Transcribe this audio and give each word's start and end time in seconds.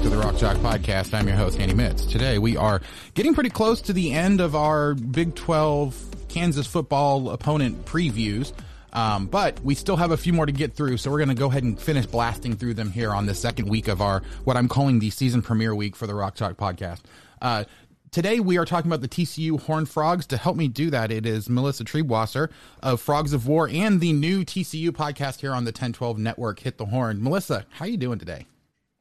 Back 0.00 0.08
to 0.08 0.16
the 0.16 0.22
Rock 0.22 0.38
Chalk 0.38 0.56
Podcast. 0.56 1.12
I'm 1.12 1.28
your 1.28 1.36
host, 1.36 1.60
Andy 1.60 1.74
Mitts. 1.74 2.06
Today 2.06 2.38
we 2.38 2.56
are 2.56 2.80
getting 3.12 3.34
pretty 3.34 3.50
close 3.50 3.82
to 3.82 3.92
the 3.92 4.12
end 4.12 4.40
of 4.40 4.56
our 4.56 4.94
Big 4.94 5.34
12 5.34 6.26
Kansas 6.30 6.66
football 6.66 7.28
opponent 7.28 7.84
previews. 7.84 8.54
Um, 8.94 9.26
but 9.26 9.60
we 9.60 9.74
still 9.74 9.96
have 9.96 10.10
a 10.10 10.16
few 10.16 10.32
more 10.32 10.46
to 10.46 10.52
get 10.52 10.72
through, 10.72 10.96
so 10.96 11.10
we're 11.10 11.18
going 11.18 11.28
to 11.28 11.34
go 11.34 11.48
ahead 11.48 11.64
and 11.64 11.78
finish 11.78 12.06
blasting 12.06 12.56
through 12.56 12.74
them 12.74 12.90
here 12.90 13.10
on 13.10 13.26
the 13.26 13.34
second 13.34 13.68
week 13.68 13.88
of 13.88 14.00
our 14.00 14.22
what 14.44 14.56
I'm 14.56 14.68
calling 14.68 15.00
the 15.00 15.10
season 15.10 15.42
premiere 15.42 15.74
week 15.74 15.94
for 15.94 16.06
the 16.06 16.14
Rock 16.14 16.34
Chalk 16.34 16.56
podcast. 16.56 17.00
Uh, 17.42 17.64
today 18.10 18.40
we 18.40 18.56
are 18.56 18.64
talking 18.64 18.90
about 18.90 19.02
the 19.02 19.08
TCU 19.08 19.60
Horned 19.60 19.90
Frogs. 19.90 20.24
To 20.28 20.38
help 20.38 20.56
me 20.56 20.68
do 20.68 20.88
that, 20.92 21.12
it 21.12 21.26
is 21.26 21.50
Melissa 21.50 21.84
Triebwasser 21.84 22.48
of 22.82 23.02
Frogs 23.02 23.34
of 23.34 23.46
War 23.46 23.68
and 23.70 24.00
the 24.00 24.14
new 24.14 24.46
TCU 24.46 24.92
podcast 24.92 25.40
here 25.40 25.52
on 25.52 25.64
the 25.64 25.72
1012 25.72 26.16
Network, 26.16 26.60
Hit 26.60 26.78
the 26.78 26.86
Horn. 26.86 27.22
Melissa, 27.22 27.66
how 27.68 27.84
are 27.84 27.88
you 27.88 27.98
doing 27.98 28.18
today? 28.18 28.46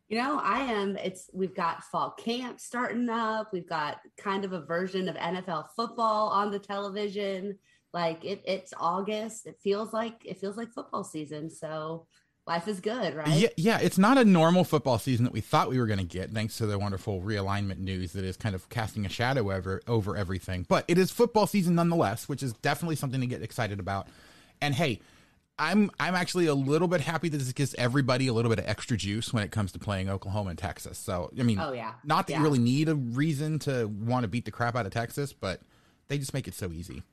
You 0.09 0.17
know, 0.17 0.39
I 0.39 0.61
am. 0.61 0.97
It's 0.97 1.29
we've 1.33 1.55
got 1.55 1.83
fall 1.83 2.11
camp 2.11 2.59
starting 2.59 3.07
up. 3.09 3.53
We've 3.53 3.69
got 3.69 3.99
kind 4.17 4.43
of 4.43 4.53
a 4.53 4.61
version 4.61 5.07
of 5.07 5.15
NFL 5.15 5.67
football 5.75 6.29
on 6.29 6.49
the 6.49 6.57
television. 6.57 7.59
Like 7.93 8.25
it, 8.25 8.41
it's 8.45 8.73
August. 8.75 9.45
It 9.45 9.57
feels 9.63 9.93
like 9.93 10.25
it 10.25 10.39
feels 10.39 10.57
like 10.57 10.73
football 10.73 11.03
season. 11.03 11.51
So 11.51 12.07
life 12.47 12.67
is 12.67 12.79
good, 12.79 13.13
right? 13.13 13.27
Yeah, 13.29 13.49
yeah. 13.55 13.79
It's 13.79 13.99
not 13.99 14.17
a 14.17 14.25
normal 14.25 14.63
football 14.63 14.97
season 14.97 15.25
that 15.25 15.33
we 15.33 15.41
thought 15.41 15.69
we 15.69 15.79
were 15.79 15.85
going 15.85 15.99
to 15.99 16.05
get, 16.05 16.31
thanks 16.31 16.57
to 16.57 16.65
the 16.65 16.79
wonderful 16.79 17.21
realignment 17.21 17.77
news 17.77 18.13
that 18.13 18.25
is 18.25 18.35
kind 18.35 18.55
of 18.55 18.67
casting 18.69 19.05
a 19.05 19.09
shadow 19.09 19.51
over 19.51 19.79
over 19.87 20.17
everything. 20.17 20.65
But 20.67 20.85
it 20.87 20.97
is 20.97 21.11
football 21.11 21.45
season 21.45 21.75
nonetheless, 21.75 22.27
which 22.27 22.41
is 22.41 22.53
definitely 22.53 22.95
something 22.95 23.21
to 23.21 23.27
get 23.27 23.43
excited 23.43 23.79
about. 23.79 24.07
And 24.59 24.73
hey, 24.73 25.01
I'm 25.59 25.91
I'm 25.99 26.15
actually 26.15 26.47
a 26.47 26.55
little 26.55 26.87
bit 26.87 27.01
happy 27.01 27.29
that 27.29 27.37
this 27.37 27.51
gives 27.51 27.75
everybody 27.75 28.27
a 28.27 28.33
little 28.33 28.49
bit 28.49 28.59
of 28.59 28.65
extra 28.65 28.97
juice 28.97 29.33
when 29.33 29.43
it 29.43 29.51
comes 29.51 29.71
to 29.73 29.79
playing 29.79 30.09
Oklahoma 30.09 30.51
and 30.51 30.57
Texas. 30.57 30.97
So 30.97 31.29
I 31.37 31.43
mean, 31.43 31.59
oh 31.59 31.73
yeah, 31.73 31.93
not 32.03 32.27
that 32.27 32.33
yeah. 32.33 32.37
you 32.39 32.43
really 32.45 32.59
need 32.59 32.89
a 32.89 32.95
reason 32.95 33.59
to 33.59 33.87
want 33.87 34.23
to 34.23 34.27
beat 34.27 34.45
the 34.45 34.51
crap 34.51 34.75
out 34.75 34.85
of 34.85 34.93
Texas, 34.93 35.33
but 35.33 35.61
they 36.07 36.17
just 36.17 36.33
make 36.33 36.47
it 36.47 36.55
so 36.55 36.71
easy 36.71 37.03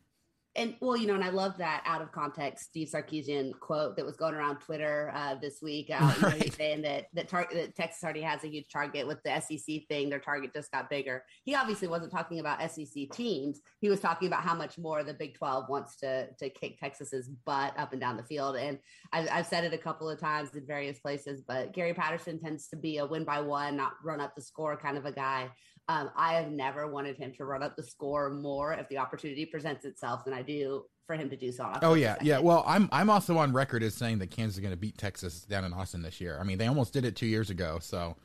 and 0.57 0.75
well, 0.81 0.97
you 0.97 1.07
know, 1.07 1.15
and 1.15 1.23
I 1.23 1.29
love 1.29 1.59
that 1.59 1.83
out 1.85 2.01
of 2.01 2.11
context 2.13 2.67
Steve 2.67 2.89
Sarkisian 2.89 3.59
quote 3.61 3.97
that 3.97 4.05
was 4.05 4.17
going 4.17 4.35
around 4.35 4.59
Twitter 4.61 5.13
uh, 5.15 5.35
this 5.35 5.61
week, 5.63 5.91
uh, 5.93 6.15
you 6.17 6.23
know, 6.23 6.39
saying 6.57 6.83
that 6.83 7.07
that, 7.13 7.29
tar- 7.29 7.49
that, 7.53 7.77
Texas 7.77 8.03
already 8.03 8.23
has 8.23 8.43
a 8.43 8.49
huge 8.49 8.69
target 8.73 9.07
with 9.07 9.23
the 9.23 9.41
SEC 9.41 9.83
thing. 9.89 10.09
Their 10.09 10.19
target 10.19 10.53
just 10.55 10.73
got 10.73 10.89
bigger. 10.89 11.25
He 11.45 11.55
obviously 11.55 11.89
wasn't 11.89 12.11
talking 12.11 12.41
about 12.41 12.61
SEC 12.71 13.11
teams. 13.13 13.61
He 13.81 13.89
was 13.89 14.01
talking 14.01 14.29
about 14.29 14.43
how 14.43 14.55
much 14.55 14.79
more 14.79 15.05
the 15.05 15.15
Big 15.15 15.35
Twelve 15.35 15.69
wants 15.69 15.97
to 15.97 16.33
to 16.33 16.49
kick 16.49 16.81
Texas's 16.81 17.29
butt 17.29 17.79
up 17.79 17.93
and 17.93 18.01
down 18.01 18.17
the 18.17 18.23
field. 18.23 18.57
And 18.57 18.79
I've, 19.13 19.29
I've 19.31 19.47
said 19.47 19.65
it 19.65 19.75
a 19.75 19.79
couple 19.79 20.09
of 20.09 20.19
times 20.19 20.55
in 20.55 20.67
various 20.67 20.99
places, 20.99 21.43
but 21.47 21.73
Gary 21.73 21.95
Patterson 21.95 22.41
tends 22.41 22.69
to 22.69 22.77
be 22.77 22.99
a 22.99 23.07
win 23.07 23.25
by 23.25 23.41
one, 23.41 23.77
not 23.77 23.93
run 24.03 24.21
up 24.21 24.35
the 24.35 24.43
score 24.43 24.77
kind 24.77 24.97
of 24.97 25.05
a 25.05 25.13
guy. 25.13 25.51
Um, 25.89 26.11
I 26.17 26.35
have 26.35 26.51
never 26.51 26.89
wanted 26.89 27.17
him 27.17 27.33
to 27.35 27.45
run 27.45 27.63
up 27.63 27.77
the 27.77 27.83
score 27.83 28.31
more 28.31 28.73
if 28.73 28.89
the 28.89 28.99
opportunity 28.99 29.47
presents 29.47 29.85
itself 29.85 30.25
than 30.25 30.35
I 30.35 30.43
do 30.43 30.85
for 31.07 31.15
him 31.15 31.31
to 31.31 31.37
do 31.37 31.53
so. 31.53 31.73
Oh 31.81 31.95
yeah, 31.95 32.17
yeah. 32.21 32.41
Well, 32.41 32.65
I'm 32.67 32.89
I'm 32.91 33.09
also 33.09 33.39
on 33.39 33.53
record 33.53 33.85
as 33.85 33.95
saying 33.95 34.19
that 34.19 34.31
Kansas 34.31 34.57
is 34.57 34.61
going 34.61 34.73
to 34.73 34.77
beat 34.77 34.99
Texas 34.99 35.43
down 35.43 35.65
in 35.65 35.73
Austin 35.73 36.03
this 36.03 36.21
year. 36.21 36.39
I 36.41 36.45
mean, 36.45 36.59
they 36.59 36.67
almost 36.67 36.93
did 36.93 37.05
it 37.05 37.15
two 37.17 37.27
years 37.27 37.51
ago, 37.51 37.79
so. 37.81 38.17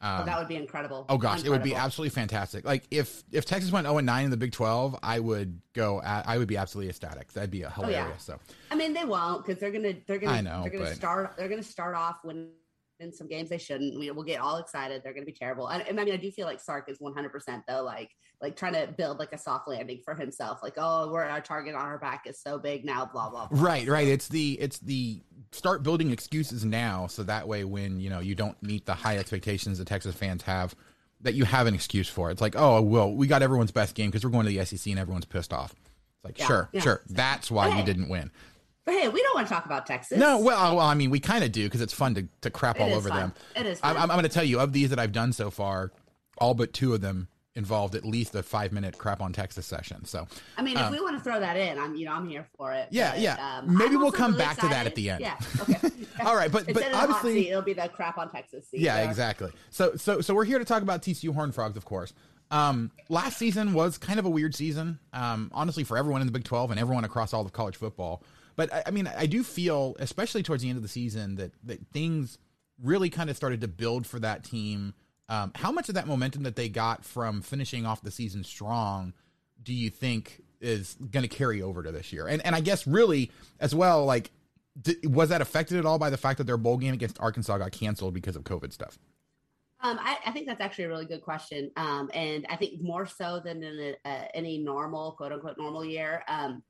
Um, 0.00 0.20
oh, 0.20 0.24
that 0.26 0.38
would 0.38 0.48
be 0.48 0.56
incredible. 0.56 1.06
Oh 1.08 1.16
gosh, 1.16 1.38
incredible. 1.38 1.46
it 1.46 1.50
would 1.50 1.64
be 1.64 1.74
absolutely 1.74 2.10
fantastic. 2.10 2.64
Like 2.64 2.82
if 2.90 3.22
if 3.30 3.46
Texas 3.46 3.70
went 3.70 3.86
0 3.86 3.96
and 3.98 4.06
9 4.06 4.24
in 4.24 4.30
the 4.30 4.36
Big 4.36 4.52
12, 4.52 4.98
I 5.02 5.20
would 5.20 5.60
go. 5.72 6.02
At, 6.02 6.28
I 6.28 6.36
would 6.36 6.48
be 6.48 6.56
absolutely 6.56 6.90
ecstatic. 6.90 7.32
That'd 7.32 7.50
be 7.50 7.62
a 7.62 7.70
hilarious. 7.70 8.04
Oh, 8.04 8.08
yeah. 8.08 8.16
So. 8.18 8.38
I 8.70 8.74
mean, 8.74 8.92
they 8.92 9.04
won't 9.04 9.46
because 9.46 9.60
they're 9.60 9.70
gonna 9.70 9.94
they're 10.06 10.18
gonna 10.18 10.32
I 10.32 10.40
know, 10.40 10.62
they're 10.62 10.72
gonna 10.72 10.84
but... 10.86 10.94
start 10.94 11.34
they're 11.38 11.48
gonna 11.48 11.62
start 11.62 11.94
off 11.94 12.18
when 12.22 12.48
in 13.00 13.12
some 13.12 13.28
games 13.28 13.48
they 13.48 13.58
shouldn't. 13.58 13.98
We, 13.98 14.10
will 14.10 14.22
get 14.22 14.40
all 14.40 14.58
excited. 14.58 15.02
They're 15.02 15.12
going 15.12 15.26
to 15.26 15.30
be 15.30 15.36
terrible. 15.36 15.68
And, 15.68 15.86
and, 15.86 15.98
I 15.98 16.04
mean, 16.04 16.14
I 16.14 16.16
do 16.16 16.30
feel 16.30 16.46
like 16.46 16.60
Sark 16.60 16.88
is 16.88 16.98
100% 16.98 17.62
though, 17.68 17.82
like 17.82 18.10
like 18.40 18.56
trying 18.56 18.74
to 18.74 18.92
build 18.92 19.18
like 19.18 19.32
a 19.32 19.38
soft 19.38 19.68
landing 19.68 20.00
for 20.04 20.14
himself. 20.14 20.60
Like, 20.62 20.74
oh, 20.76 21.10
we're 21.10 21.22
our 21.22 21.40
target 21.40 21.74
on 21.74 21.80
our 21.80 21.98
back 21.98 22.26
is 22.26 22.40
so 22.40 22.58
big 22.58 22.84
now. 22.84 23.08
Blah 23.10 23.30
blah. 23.30 23.48
blah. 23.48 23.60
Right, 23.60 23.88
right. 23.88 24.06
It's 24.06 24.28
the 24.28 24.52
it's 24.60 24.78
the 24.78 25.20
start 25.52 25.82
building 25.82 26.10
excuses 26.10 26.64
now, 26.64 27.06
so 27.06 27.22
that 27.24 27.48
way 27.48 27.64
when 27.64 28.00
you 28.00 28.10
know 28.10 28.20
you 28.20 28.34
don't 28.34 28.60
meet 28.62 28.86
the 28.86 28.94
high 28.94 29.18
expectations 29.18 29.78
that 29.78 29.86
Texas 29.86 30.14
fans 30.14 30.42
have, 30.42 30.74
that 31.22 31.34
you 31.34 31.44
have 31.44 31.66
an 31.66 31.74
excuse 31.74 32.08
for. 32.08 32.30
It's 32.30 32.40
like, 32.40 32.54
oh, 32.56 32.82
well, 32.82 33.12
we 33.12 33.26
got 33.26 33.42
everyone's 33.42 33.72
best 33.72 33.94
game 33.94 34.10
because 34.10 34.24
we're 34.24 34.30
going 34.30 34.46
to 34.46 34.52
the 34.52 34.64
SEC 34.64 34.90
and 34.90 34.98
everyone's 34.98 35.24
pissed 35.24 35.52
off. 35.52 35.72
It's 35.72 36.24
like, 36.24 36.38
yeah, 36.38 36.46
sure, 36.46 36.68
yeah. 36.72 36.80
sure, 36.80 37.02
that's 37.08 37.50
why 37.50 37.70
hey. 37.70 37.80
you 37.80 37.84
didn't 37.84 38.08
win. 38.08 38.30
But 38.84 38.94
hey, 38.94 39.08
we 39.08 39.22
don't 39.22 39.34
want 39.34 39.48
to 39.48 39.54
talk 39.54 39.64
about 39.64 39.86
Texas. 39.86 40.18
No, 40.18 40.38
well, 40.38 40.76
well, 40.76 40.86
I 40.86 40.94
mean, 40.94 41.10
we 41.10 41.20
kind 41.20 41.42
of 41.42 41.52
do 41.52 41.64
because 41.64 41.80
it's 41.80 41.94
fun 41.94 42.14
to, 42.16 42.28
to 42.42 42.50
crap 42.50 42.76
it 42.76 42.82
all 42.82 42.94
over 42.94 43.08
fun. 43.08 43.18
them. 43.18 43.34
It 43.56 43.66
is. 43.66 43.80
I'm, 43.82 43.96
I'm 43.96 44.08
going 44.08 44.22
to 44.24 44.28
tell 44.28 44.44
you, 44.44 44.60
of 44.60 44.72
these 44.72 44.90
that 44.90 44.98
I've 44.98 45.12
done 45.12 45.32
so 45.32 45.50
far, 45.50 45.90
all 46.38 46.54
but 46.54 46.72
two 46.72 46.92
of 46.92 47.00
them 47.00 47.28
involved 47.56 47.94
at 47.94 48.04
least 48.04 48.34
a 48.34 48.42
five 48.42 48.72
minute 48.72 48.98
crap 48.98 49.20
on 49.20 49.32
Texas 49.32 49.64
session. 49.64 50.04
So, 50.04 50.26
I 50.56 50.62
mean, 50.62 50.76
um, 50.76 50.86
if 50.86 50.90
we 50.90 51.00
want 51.00 51.16
to 51.16 51.22
throw 51.22 51.38
that 51.40 51.56
in, 51.56 51.78
I'm, 51.78 51.94
you 51.94 52.04
know, 52.06 52.12
I'm 52.12 52.28
here 52.28 52.46
for 52.56 52.72
it. 52.72 52.88
Yeah, 52.90 53.12
but, 53.12 53.20
yeah. 53.20 53.58
Um, 53.58 53.76
Maybe 53.76 53.94
I'm 53.94 54.02
we'll 54.02 54.12
come 54.12 54.32
really 54.32 54.44
back 54.44 54.56
excited. 54.56 54.68
to 54.68 54.74
that 54.74 54.86
at 54.86 54.94
the 54.94 55.10
end. 55.10 55.20
Yeah. 55.20 55.36
Okay. 55.60 55.90
all 56.26 56.36
right, 56.36 56.52
but 56.52 56.72
but 56.72 56.92
obviously 56.92 57.50
it'll 57.50 57.62
be 57.62 57.72
the 57.72 57.88
crap 57.88 58.18
on 58.18 58.30
Texas. 58.30 58.68
Seat, 58.68 58.80
yeah, 58.80 59.02
so. 59.02 59.08
exactly. 59.08 59.50
So 59.70 59.96
so 59.96 60.20
so 60.20 60.34
we're 60.34 60.44
here 60.44 60.58
to 60.58 60.64
talk 60.64 60.82
about 60.82 61.02
TCU 61.02 61.34
Horned 61.34 61.54
Frogs, 61.54 61.76
of 61.76 61.84
course. 61.84 62.12
Um, 62.50 62.90
last 63.08 63.38
season 63.38 63.72
was 63.72 63.98
kind 63.98 64.18
of 64.18 64.26
a 64.26 64.30
weird 64.30 64.54
season, 64.54 64.98
um, 65.12 65.50
honestly, 65.52 65.82
for 65.82 65.96
everyone 65.96 66.20
in 66.20 66.26
the 66.26 66.32
Big 66.32 66.44
12 66.44 66.70
and 66.70 66.78
everyone 66.78 67.04
across 67.04 67.32
all 67.32 67.44
of 67.44 67.52
college 67.52 67.76
football. 67.76 68.22
But 68.56 68.72
I, 68.72 68.84
I 68.86 68.90
mean, 68.90 69.06
I 69.06 69.26
do 69.26 69.42
feel, 69.42 69.96
especially 69.98 70.42
towards 70.42 70.62
the 70.62 70.68
end 70.68 70.76
of 70.76 70.82
the 70.82 70.88
season, 70.88 71.36
that 71.36 71.52
that 71.64 71.86
things 71.92 72.38
really 72.82 73.10
kind 73.10 73.30
of 73.30 73.36
started 73.36 73.60
to 73.60 73.68
build 73.68 74.06
for 74.06 74.18
that 74.20 74.44
team. 74.44 74.94
Um, 75.28 75.52
how 75.54 75.72
much 75.72 75.88
of 75.88 75.94
that 75.94 76.06
momentum 76.06 76.42
that 76.42 76.56
they 76.56 76.68
got 76.68 77.04
from 77.04 77.40
finishing 77.40 77.86
off 77.86 78.02
the 78.02 78.10
season 78.10 78.44
strong 78.44 79.14
do 79.62 79.72
you 79.72 79.88
think 79.88 80.42
is 80.60 80.96
going 81.10 81.22
to 81.22 81.28
carry 81.28 81.62
over 81.62 81.82
to 81.82 81.92
this 81.92 82.12
year? 82.12 82.26
And 82.26 82.44
and 82.44 82.54
I 82.54 82.60
guess 82.60 82.86
really 82.86 83.30
as 83.60 83.74
well, 83.74 84.04
like 84.04 84.30
Did, 84.80 85.14
was 85.14 85.30
that 85.30 85.40
affected 85.40 85.78
at 85.78 85.86
all 85.86 85.98
by 85.98 86.10
the 86.10 86.16
fact 86.16 86.38
that 86.38 86.44
their 86.44 86.56
bowl 86.56 86.76
game 86.76 86.94
against 86.94 87.18
Arkansas 87.20 87.58
got 87.58 87.72
canceled 87.72 88.14
because 88.14 88.36
of 88.36 88.44
COVID 88.44 88.72
stuff? 88.72 88.98
Um, 89.84 89.98
I, 90.00 90.16
I, 90.24 90.30
think 90.30 90.46
that's 90.46 90.62
actually 90.62 90.84
a 90.84 90.88
really 90.88 91.04
good 91.04 91.20
question. 91.20 91.70
Um, 91.76 92.10
and 92.14 92.46
I 92.48 92.56
think 92.56 92.80
more 92.80 93.04
so 93.04 93.38
than 93.44 93.62
in 93.62 93.94
a, 94.06 94.34
any 94.34 94.56
normal, 94.56 95.12
quote 95.12 95.30
unquote, 95.30 95.58
normal 95.58 95.84
year. 95.84 96.24
Um, 96.26 96.62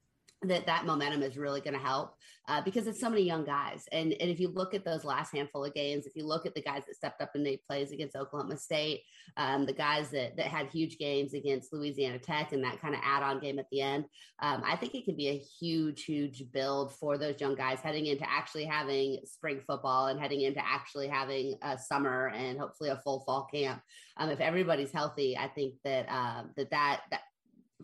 that 0.49 0.67
that 0.67 0.87
momentum 0.87 1.23
is 1.23 1.37
really 1.37 1.61
going 1.61 1.75
to 1.75 1.81
help 1.81 2.15
uh, 2.47 2.61
because 2.61 2.87
it's 2.87 3.01
so 3.01 3.09
many 3.09 3.23
young 3.23 3.45
guys. 3.45 3.87
And, 3.91 4.13
and 4.21 4.31
if 4.31 4.39
you 4.39 4.49
look 4.49 4.75
at 4.75 4.85
those 4.85 5.05
last 5.05 5.33
handful 5.33 5.65
of 5.65 5.73
games, 5.75 6.07
if 6.07 6.15
you 6.15 6.27
look 6.27 6.45
at 6.45 6.55
the 6.55 6.61
guys 6.61 6.83
that 6.87 6.97
stepped 6.97 7.23
up 7.23 7.31
and 7.35 7.43
made 7.43 7.61
plays 7.67 7.91
against 7.91 8.17
Oklahoma 8.17 8.57
State, 8.59 9.03
um, 9.37 9.65
the 9.65 9.73
guys 9.73 10.11
that, 10.11 10.37
that 10.37 10.47
had 10.47 10.67
huge 10.69 10.99
games 10.99 11.33
against 11.33 11.73
Louisiana 11.73 12.19
Tech 12.19 12.53
and 12.53 12.63
that 12.63 12.81
kind 12.81 12.95
of 12.95 13.01
add 13.03 13.23
on 13.23 13.41
game 13.41 13.59
at 13.59 13.67
the 13.71 13.81
end, 13.81 14.05
um, 14.41 14.63
I 14.65 14.77
think 14.77 14.95
it 14.95 15.07
can 15.07 15.17
be 15.17 15.29
a 15.29 15.39
huge, 15.39 16.05
huge 16.05 16.53
build 16.53 16.95
for 16.95 17.17
those 17.17 17.41
young 17.41 17.55
guys 17.55 17.81
heading 17.81 18.07
into 18.07 18.29
actually 18.29 18.67
having 18.67 19.21
spring 19.25 19.61
football 19.67 20.09
and 20.09 20.21
heading 20.21 20.43
into 20.43 20.61
actually 20.65 21.09
having 21.09 21.57
a 21.63 21.79
summer 21.79 22.29
and 22.35 22.59
hopefully 22.59 22.91
a 22.91 22.97
full 22.99 23.21
fall 23.21 23.49
camp. 23.53 23.81
Um, 24.19 24.29
if 24.29 24.41
everybody's 24.41 24.93
healthy, 24.93 25.37
I 25.37 25.49
think 25.49 25.75
that, 25.85 26.07
uh, 26.11 26.45
that, 26.57 26.71
that, 26.71 27.01
that 27.11 27.21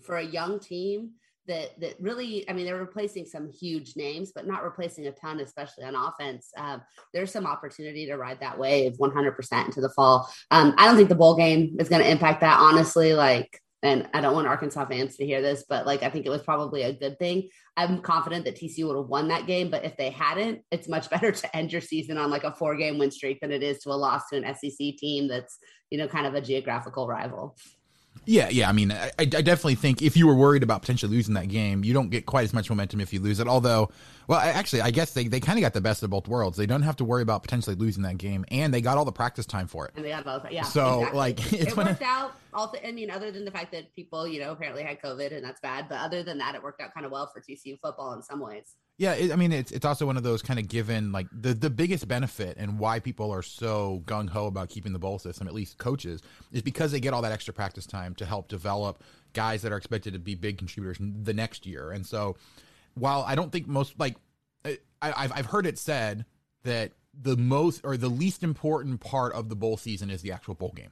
for 0.03 0.17
a 0.17 0.25
young 0.25 0.61
team, 0.61 1.13
that 1.51 1.79
that 1.81 1.97
really, 2.01 2.49
I 2.49 2.53
mean, 2.53 2.65
they're 2.65 2.79
replacing 2.79 3.27
some 3.27 3.51
huge 3.51 3.97
names, 3.97 4.33
but 4.33 4.47
not 4.47 4.63
replacing 4.63 5.07
a 5.07 5.13
ton, 5.13 5.41
especially 5.41 5.85
on 5.85 5.97
offense. 5.97 6.51
Um, 6.57 6.81
there's 7.13 7.33
some 7.33 7.47
opportunity 7.47 8.07
to 8.07 8.17
ride 8.17 8.41
that 8.41 8.59
wave 8.59 8.97
100% 8.99 9.65
into 9.67 9.81
the 9.81 9.91
fall. 9.91 10.33
Um, 10.51 10.75
I 10.79 10.87
don't 10.87 10.97
think 10.97 11.09
the 11.09 11.15
bowl 11.17 11.37
game 11.37 11.77
is 11.81 11.89
going 11.89 12.03
to 12.03 12.11
impact 12.11 12.41
that, 12.43 12.59
honestly. 12.61 13.15
Like, 13.15 13.61
and 13.83 14.09
I 14.15 14.21
don't 14.21 14.35
want 14.35 14.47
Arkansas 14.47 14.87
fans 14.87 15.17
to 15.17 15.27
hear 15.27 15.43
this, 15.43 15.65
but 15.69 15.87
like 15.87 16.03
I 16.03 16.11
think 16.11 16.25
it 16.25 16.31
was 16.31 16.43
probably 16.43 16.83
a 16.83 16.93
good 16.93 17.19
thing. 17.19 17.49
I'm 17.77 18.01
confident 18.03 18.45
that 18.45 18.57
TCU 18.57 18.87
would 18.87 18.97
have 18.97 19.09
won 19.09 19.29
that 19.29 19.47
game, 19.47 19.71
but 19.71 19.85
if 19.85 19.97
they 19.97 20.11
hadn't, 20.11 20.63
it's 20.71 20.89
much 20.89 21.11
better 21.15 21.33
to 21.33 21.57
end 21.57 21.73
your 21.73 21.81
season 21.81 22.17
on 22.17 22.31
like 22.31 22.45
a 22.45 22.53
four 22.53 22.77
game 22.77 22.99
win 22.99 23.11
streak 23.11 23.41
than 23.41 23.51
it 23.51 23.63
is 23.63 23.81
to 23.81 23.91
a 23.91 23.93
loss 23.93 24.29
to 24.29 24.37
an 24.37 24.55
SEC 24.55 24.97
team 24.97 25.29
that's 25.29 25.59
you 25.91 25.99
know 25.99 26.07
kind 26.07 26.27
of 26.27 26.35
a 26.35 26.41
geographical 26.41 27.09
rival. 27.09 27.57
Yeah, 28.27 28.49
yeah. 28.51 28.69
I 28.69 28.73
mean, 28.73 28.93
I, 28.93 29.11
I, 29.19 29.25
definitely 29.25 29.77
think 29.77 30.03
if 30.03 30.17
you 30.17 30.27
were 30.27 30.35
worried 30.35 30.63
about 30.63 30.83
potentially 30.83 31.11
losing 31.11 31.35
that 31.35 31.49
game, 31.49 31.83
you 31.85 31.95
don't 31.95 32.11
get 32.11 32.27
quite 32.27 32.45
as 32.45 32.53
much 32.53 32.69
momentum 32.69 33.01
if 33.01 33.13
you 33.13 33.21
lose 33.21 33.41
it. 33.41 33.49
Although, 33.49 33.91
well, 34.29 34.39
I, 34.39 34.49
actually, 34.49 34.83
I 34.83 34.91
guess 34.91 35.13
they, 35.13 35.27
they 35.27 35.41
kind 35.41 35.59
of 35.59 35.63
got 35.63 35.73
the 35.73 35.81
best 35.81 36.03
of 36.03 36.11
both 36.11 36.29
worlds. 36.29 36.57
They 36.57 36.67
don't 36.67 36.83
have 36.83 36.97
to 36.97 37.05
worry 37.05 37.23
about 37.23 37.43
potentially 37.43 37.77
losing 37.77 38.03
that 38.05 38.19
game, 38.19 38.45
and 38.51 38.73
they 38.73 38.81
got 38.81 38.99
all 38.99 39.05
the 39.05 39.13
practice 39.13 39.47
time 39.47 39.67
for 39.67 39.87
it. 39.87 39.93
And 39.97 40.05
they 40.05 40.11
got 40.11 40.27
all 40.27 40.41
the, 40.41 40.53
yeah. 40.53 40.63
So, 40.63 40.99
exactly. 40.99 41.19
like, 41.19 41.53
it 41.53 41.77
worked 41.77 42.03
out. 42.03 42.35
Also, 42.53 42.79
I 42.87 42.93
mean, 42.93 43.11
other 43.11 43.31
than 43.31 43.45
the 43.45 43.51
fact 43.51 43.73
that 43.73 43.95
people, 43.95 44.29
you 44.29 44.41
know, 44.41 44.53
apparently 44.53 44.83
had 44.83 45.01
COVID, 45.01 45.33
and 45.33 45.45
that's 45.45 45.61
bad. 45.61 45.89
But 45.89 45.99
other 45.99 46.23
than 46.23 46.39
that, 46.39 46.55
it 46.55 46.63
worked 46.63 46.81
out 46.81 46.93
kind 46.93 47.07
of 47.07 47.13
well 47.13 47.31
for 47.33 47.41
TCU 47.41 47.79
football 47.81 48.13
in 48.15 48.23
some 48.23 48.41
ways. 48.41 48.75
Yeah, 49.01 49.15
it, 49.15 49.33
I 49.33 49.37
mean, 49.37 49.51
it's 49.51 49.73
it's 49.73 49.87
also 49.87 50.05
one 50.05 50.19
of 50.19 50.23
those 50.25 50.43
kind 50.43 50.59
of 50.59 50.69
given 50.69 51.11
like 51.11 51.27
the 51.33 51.55
the 51.55 51.71
biggest 51.71 52.07
benefit 52.07 52.59
and 52.59 52.79
why 52.79 53.01
people 53.01 53.31
are 53.31 53.41
so 53.41 54.03
gung 54.05 54.29
ho 54.29 54.45
about 54.45 54.69
keeping 54.69 54.93
the 54.93 54.99
bowl 54.99 55.19
system, 55.19 55.49
at 55.49 55.55
least 55.55 55.79
coaches, 55.79 56.21
is 56.53 56.61
because 56.61 56.93
they 56.93 57.01
get 57.01 57.15
all 57.15 57.23
that 57.23 57.33
extra 57.33 57.55
practice 57.55 57.87
time 57.87 58.15
to 58.17 58.27
help 58.27 58.49
develop 58.49 59.03
guys 59.33 59.63
that 59.63 59.73
are 59.73 59.79
expected 59.79 60.13
to 60.13 60.19
be 60.19 60.35
big 60.35 60.59
contributors 60.59 60.99
the 61.01 61.33
next 61.33 61.65
year. 61.65 61.93
And 61.93 62.05
so, 62.05 62.37
while 62.93 63.25
I 63.27 63.37
don't 63.37 63.51
think 63.51 63.67
most 63.67 63.99
like 63.99 64.17
I, 64.67 64.77
I've 65.01 65.33
I've 65.35 65.47
heard 65.47 65.65
it 65.65 65.79
said 65.79 66.27
that 66.65 66.93
the 67.19 67.39
most 67.39 67.81
or 67.85 67.97
the 67.97 68.11
least 68.11 68.43
important 68.43 69.01
part 69.01 69.33
of 69.33 69.49
the 69.49 69.57
bowl 69.57 69.79
season 69.79 70.11
is 70.11 70.21
the 70.21 70.33
actual 70.33 70.57
bowl 70.57 70.75
game. 70.77 70.91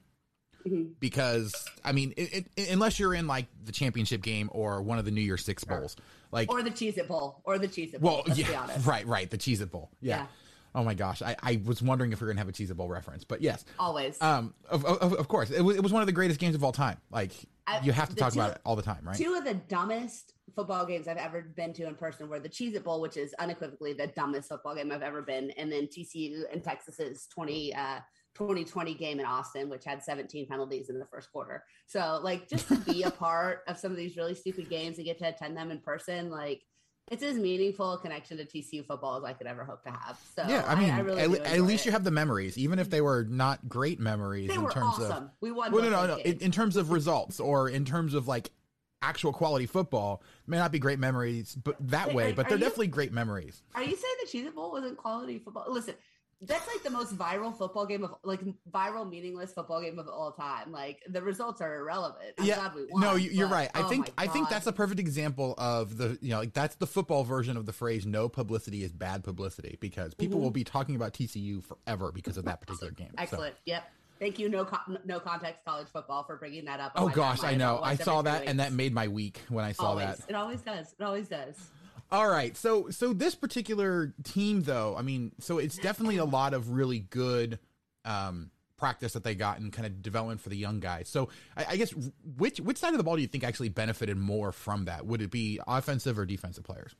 Mm-hmm. 0.67 0.93
Because 1.01 1.55
I 1.85 1.93
mean, 1.93 2.15
it, 2.17 2.47
it, 2.57 2.71
unless 2.71 2.99
you're 2.99 3.15
in 3.15 3.27
like 3.27 3.47
the 3.65 3.73
championship 3.73 4.23
game 4.23 4.51
or 4.53 4.83
one 4.83 4.99
of 4.99 5.05
the 5.05 5.11
New 5.11 5.21
Year's 5.21 5.45
Six 5.45 5.65
bowls, 5.65 5.97
like 6.31 6.51
or 6.51 6.63
the 6.63 6.71
Cheez 6.71 6.99
It 6.99 7.09
Bowl, 7.09 7.41
or 7.45 7.59
the 7.59 7.69
Cheez 7.69 7.95
It 7.95 8.01
Bowl. 8.01 8.25
Well, 8.27 8.37
yeah, 8.37 8.69
right, 8.85 9.07
right, 9.07 9.31
the 9.31 9.39
Cheez 9.39 9.61
It 9.61 9.71
Bowl. 9.71 9.91
Yeah. 10.01 10.19
yeah. 10.19 10.27
Oh 10.75 10.85
my 10.85 10.95
gosh, 10.95 11.23
I, 11.23 11.35
I 11.43 11.61
was 11.65 11.83
wondering 11.83 12.13
if 12.13 12.21
we 12.21 12.27
are 12.27 12.31
gonna 12.31 12.41
have 12.41 12.49
a 12.49 12.53
Cheez 12.53 12.71
It 12.71 12.75
Bowl 12.77 12.89
reference, 12.89 13.25
but 13.25 13.41
yes, 13.41 13.65
always. 13.79 14.21
Um, 14.21 14.55
of, 14.69 14.85
of, 14.85 15.15
of 15.15 15.29
course, 15.29 15.51
it 15.51 15.63
was, 15.63 15.77
it 15.77 15.83
was 15.83 15.93
one 15.93 16.03
of 16.03 16.07
the 16.07 16.13
greatest 16.13 16.39
games 16.39 16.55
of 16.55 16.63
all 16.63 16.73
time. 16.73 16.99
Like 17.11 17.33
I, 17.67 17.81
you 17.81 17.93
have 17.93 18.11
to 18.11 18.15
talk 18.15 18.33
two, 18.33 18.41
about 18.41 18.53
it 18.53 18.61
all 18.65 18.77
the 18.77 18.83
time, 18.83 19.01
right? 19.03 19.17
Two 19.17 19.35
of 19.35 19.45
the 19.45 19.55
dumbest 19.55 20.35
football 20.55 20.85
games 20.85 21.09
I've 21.09 21.17
ever 21.17 21.41
been 21.41 21.73
to 21.75 21.87
in 21.87 21.95
person 21.95 22.29
were 22.29 22.39
the 22.39 22.49
Cheez 22.49 22.75
It 22.75 22.85
Bowl, 22.85 23.01
which 23.01 23.17
is 23.17 23.35
unequivocally 23.39 23.95
the 23.95 24.09
dumbest 24.09 24.49
football 24.51 24.75
game 24.75 24.93
I've 24.93 25.03
ever 25.03 25.23
been, 25.23 25.51
and 25.53 25.73
then 25.73 25.87
TCU 25.87 26.43
and 26.53 26.63
Texas's 26.63 27.27
twenty. 27.27 27.75
Uh, 27.75 28.01
2020 28.39 28.95
game 28.95 29.19
in 29.21 29.27
Austin, 29.27 29.69
which 29.69 29.85
had 29.85 30.03
17 30.03 30.47
penalties 30.47 30.89
in 30.89 30.99
the 30.99 31.07
first 31.07 31.33
quarter. 31.33 31.65
So, 31.87 32.21
like, 32.23 32.49
just 32.49 32.69
to 32.69 32.77
be 32.77 33.03
a 33.03 33.11
part 33.27 33.63
of 33.67 33.79
some 33.79 33.91
of 33.91 33.97
these 33.97 34.17
really 34.17 34.35
stupid 34.35 34.71
games 34.71 34.99
and 34.99 35.05
get 35.05 35.19
to 35.19 35.29
attend 35.29 35.57
them 35.57 35.71
in 35.71 35.81
person, 35.81 36.31
like, 36.31 36.63
it's 37.11 37.23
as 37.23 37.37
meaningful 37.37 37.95
a 37.95 37.99
connection 37.99 38.37
to 38.37 38.45
TCU 38.45 38.85
football 38.85 39.17
as 39.17 39.25
I 39.25 39.33
could 39.33 39.47
ever 39.47 39.65
hope 39.65 39.83
to 39.85 39.91
have. 39.91 40.21
So 40.37 40.45
yeah, 40.47 40.65
I 40.67 40.79
mean, 40.79 40.91
I, 40.91 40.99
I 40.99 41.01
really 41.01 41.41
at, 41.41 41.47
at, 41.55 41.61
least 41.63 41.85
it. 41.85 41.87
you 41.87 41.93
have 41.93 42.05
the 42.05 42.11
memories, 42.11 42.59
even 42.59 42.79
if 42.79 42.91
they 42.91 43.01
were 43.01 43.25
not 43.25 43.67
great 43.69 43.99
memories 43.99 44.49
they 44.49 44.55
in 44.55 44.69
terms 44.69 44.95
awesome. 44.99 45.25
of 45.25 45.31
we 45.41 45.51
won. 45.51 45.73
Well, 45.73 45.83
no, 45.83 45.91
no, 45.91 46.07
no. 46.07 46.17
In, 46.19 46.39
in, 46.39 46.53
terms 46.53 46.77
of 46.77 46.91
results 46.93 47.41
or 47.41 47.71
in 47.71 47.87
terms 47.87 48.13
of 48.13 48.29
like 48.29 48.51
actual 49.01 49.33
quality 49.33 49.65
football, 49.65 50.23
may 50.47 50.59
not 50.59 50.71
be 50.71 50.79
great 50.79 50.99
memories, 50.99 51.55
but 51.55 51.77
that 51.89 52.13
way. 52.13 52.33
But 52.33 52.49
they're 52.49 52.59
definitely 52.59 52.89
great 52.89 53.13
memories. 53.13 53.63
Are 53.75 53.83
you 53.83 53.97
saying 53.97 54.15
the 54.23 54.51
Cheez 54.51 54.55
Bowl 54.55 54.73
wasn't 54.73 54.99
quality 54.99 55.39
football? 55.39 55.65
Listen, 55.69 55.95
that's 56.41 56.67
like 56.69 56.85
the 56.85 56.91
most 56.91 57.17
viral 57.19 57.57
football 57.57 57.85
game 57.85 58.05
of 58.05 58.15
like 58.23 58.41
viral 58.71 59.09
meaningless 59.09 59.53
football 59.53 59.81
game 59.81 59.99
of 59.99 60.07
all 60.09 60.31
time. 60.31 60.71
Like 60.71 61.03
the 61.09 61.21
results 61.21 61.61
are 61.61 61.77
irrelevant. 61.77 62.35
I'm 62.39 62.45
yeah, 62.45 62.71
won, 62.91 63.01
no, 63.01 63.17
you're 63.17 63.49
but, 63.49 63.55
right. 63.55 63.71
I 63.75 63.83
oh 63.83 63.89
think 63.89 64.13
I 64.17 64.29
think 64.29 64.49
that's 64.49 64.67
a 64.69 64.73
perfect 64.73 65.01
example 65.01 65.55
of 65.59 65.97
the 65.97 66.17
you 66.21 66.31
know 66.31 66.39
like 66.39 66.53
that's 66.53 66.77
the 66.77 66.87
football 66.87 67.25
version 67.25 67.57
of 67.57 67.67
the 67.67 67.73
phrase 67.73 68.07
"no 68.07 68.29
publicity 68.29 68.85
is 68.85 68.93
bad 68.93 69.25
publicity" 69.25 69.79
because 69.81 70.15
people 70.15 70.37
mm-hmm. 70.37 70.45
will 70.45 70.51
be 70.53 70.65
talking 70.65 70.95
about 70.95 71.13
TCU 71.13 71.63
forever 71.65 72.13
because 72.13 72.37
of 72.37 72.45
that 72.45 72.61
particular 72.61 72.93
game. 72.93 73.11
Excellent. 73.19 73.55
So. 73.55 73.61
Yep. 73.67 73.91
Thank 74.21 74.39
you, 74.41 74.49
no 74.49 74.65
con- 74.65 74.99
no 75.05 75.21
context 75.21 75.65
college 75.65 75.87
football, 75.93 76.25
for 76.25 76.37
bringing 76.37 76.65
that 76.65 76.81
up. 76.81 76.93
Oh 76.97 77.09
gosh, 77.09 77.45
I 77.45 77.55
know. 77.55 77.81
I 77.83 77.95
saw 77.95 78.23
that, 78.23 78.47
and 78.47 78.59
that 78.59 78.73
made 78.73 78.93
my 78.93 79.07
week 79.07 79.41
when 79.49 79.65
I 79.65 79.73
saw 79.73 79.91
always. 79.91 80.07
that. 80.07 80.29
It 80.29 80.35
always 80.35 80.61
does. 80.61 80.93
It 80.99 81.05
always 81.05 81.29
does. 81.29 81.55
All 82.11 82.29
right. 82.29 82.57
So 82.57 82.89
so 82.91 83.13
this 83.13 83.35
particular 83.35 84.15
team 84.25 84.63
though, 84.63 84.97
I 84.97 85.03
mean, 85.03 85.33
so 85.41 85.59
it's 85.59 85.77
definitely 85.77 86.17
a 86.17 86.25
lot 86.25 86.55
of 86.55 86.71
really 86.71 87.01
good 87.01 87.59
um 88.05 88.51
practice 88.79 89.13
that 89.13 89.25
they 89.25 89.35
got 89.35 89.59
and 89.59 89.73
kind 89.73 89.87
of 89.87 90.01
development 90.03 90.41
for 90.41 90.49
the 90.49 90.57
young 90.57 90.81
guys. 90.81 91.09
So 91.09 91.29
I, 91.57 91.67
I, 91.71 91.77
guess 91.77 91.93
which 92.37 92.61
which 92.61 92.79
side 92.79 92.95
of 92.95 92.99
the 92.99 93.05
ball 93.05 93.17
do 93.17 93.23
you 93.23 93.29
think 93.29 93.45
actually 93.45 93.69
benefited 93.69 94.17
more 94.17 94.53
from 94.53 94.87
that? 94.87 95.05
Would 95.05 95.21
it 95.21 95.31
be 95.31 95.61
offensive 95.67 96.19
or 96.19 96.25
defensive 96.25 96.65
players? 96.65 96.95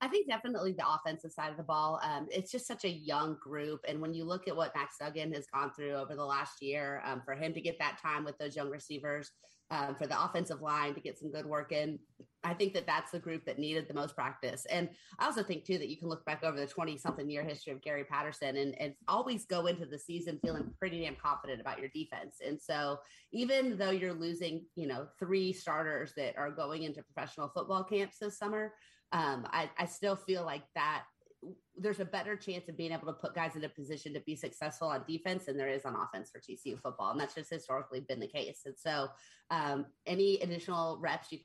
I 0.00 0.08
think 0.08 0.28
definitely 0.28 0.72
the 0.72 0.84
offensive 0.86 1.32
side 1.32 1.50
of 1.50 1.56
the 1.56 1.62
ball. 1.62 1.98
Um, 2.02 2.28
it's 2.30 2.52
just 2.52 2.66
such 2.66 2.84
a 2.84 2.90
young 2.90 3.38
group, 3.42 3.80
and 3.88 4.00
when 4.00 4.12
you 4.12 4.24
look 4.24 4.46
at 4.46 4.54
what 4.54 4.74
Max 4.76 4.98
Duggan 4.98 5.32
has 5.32 5.46
gone 5.46 5.72
through 5.74 5.94
over 5.94 6.14
the 6.14 6.24
last 6.24 6.60
year, 6.60 7.02
um, 7.06 7.22
for 7.24 7.34
him 7.34 7.54
to 7.54 7.60
get 7.60 7.78
that 7.78 7.98
time 8.02 8.22
with 8.22 8.36
those 8.36 8.54
young 8.54 8.68
receivers, 8.68 9.32
um, 9.70 9.94
for 9.94 10.06
the 10.06 10.22
offensive 10.22 10.60
line 10.60 10.94
to 10.94 11.00
get 11.00 11.18
some 11.18 11.30
good 11.30 11.46
work 11.46 11.72
in. 11.72 11.98
I 12.44 12.54
think 12.54 12.74
that 12.74 12.86
that's 12.86 13.10
the 13.10 13.18
group 13.18 13.44
that 13.46 13.58
needed 13.58 13.88
the 13.88 13.94
most 13.94 14.14
practice. 14.14 14.66
And 14.66 14.88
I 15.18 15.24
also 15.24 15.42
think, 15.42 15.64
too, 15.64 15.78
that 15.78 15.88
you 15.88 15.96
can 15.96 16.08
look 16.08 16.24
back 16.24 16.44
over 16.44 16.58
the 16.58 16.66
20 16.66 16.98
something 16.98 17.28
year 17.28 17.42
history 17.42 17.72
of 17.72 17.82
Gary 17.82 18.04
Patterson 18.04 18.56
and, 18.56 18.78
and 18.80 18.94
always 19.08 19.46
go 19.46 19.66
into 19.66 19.86
the 19.86 19.98
season 19.98 20.38
feeling 20.42 20.70
pretty 20.78 21.00
damn 21.00 21.16
confident 21.16 21.60
about 21.60 21.80
your 21.80 21.88
defense. 21.88 22.36
And 22.46 22.60
so 22.60 22.98
even 23.32 23.76
though 23.78 23.90
you're 23.90 24.12
losing, 24.12 24.64
you 24.76 24.86
know, 24.86 25.06
three 25.18 25.52
starters 25.52 26.12
that 26.16 26.36
are 26.36 26.50
going 26.50 26.82
into 26.82 27.02
professional 27.02 27.48
football 27.48 27.82
camps 27.82 28.18
this 28.18 28.38
summer, 28.38 28.74
um, 29.12 29.46
I, 29.50 29.70
I 29.78 29.86
still 29.86 30.16
feel 30.16 30.44
like 30.44 30.64
that 30.74 31.04
there's 31.76 32.00
a 32.00 32.04
better 32.04 32.36
chance 32.36 32.68
of 32.68 32.76
being 32.76 32.92
able 32.92 33.06
to 33.06 33.12
put 33.12 33.34
guys 33.34 33.56
in 33.56 33.64
a 33.64 33.68
position 33.68 34.14
to 34.14 34.20
be 34.20 34.36
successful 34.36 34.88
on 34.88 35.04
defense 35.06 35.46
than 35.46 35.56
there 35.56 35.68
is 35.68 35.84
on 35.84 35.96
offense 35.96 36.30
for 36.30 36.40
TCU 36.40 36.80
football. 36.80 37.10
And 37.10 37.20
that's 37.20 37.34
just 37.34 37.50
historically 37.50 38.00
been 38.00 38.20
the 38.20 38.26
case. 38.26 38.62
And 38.64 38.74
so, 38.78 39.08
um, 39.50 39.86
any 40.06 40.38
additional 40.40 40.98
reps 41.00 41.32
you 41.32 41.38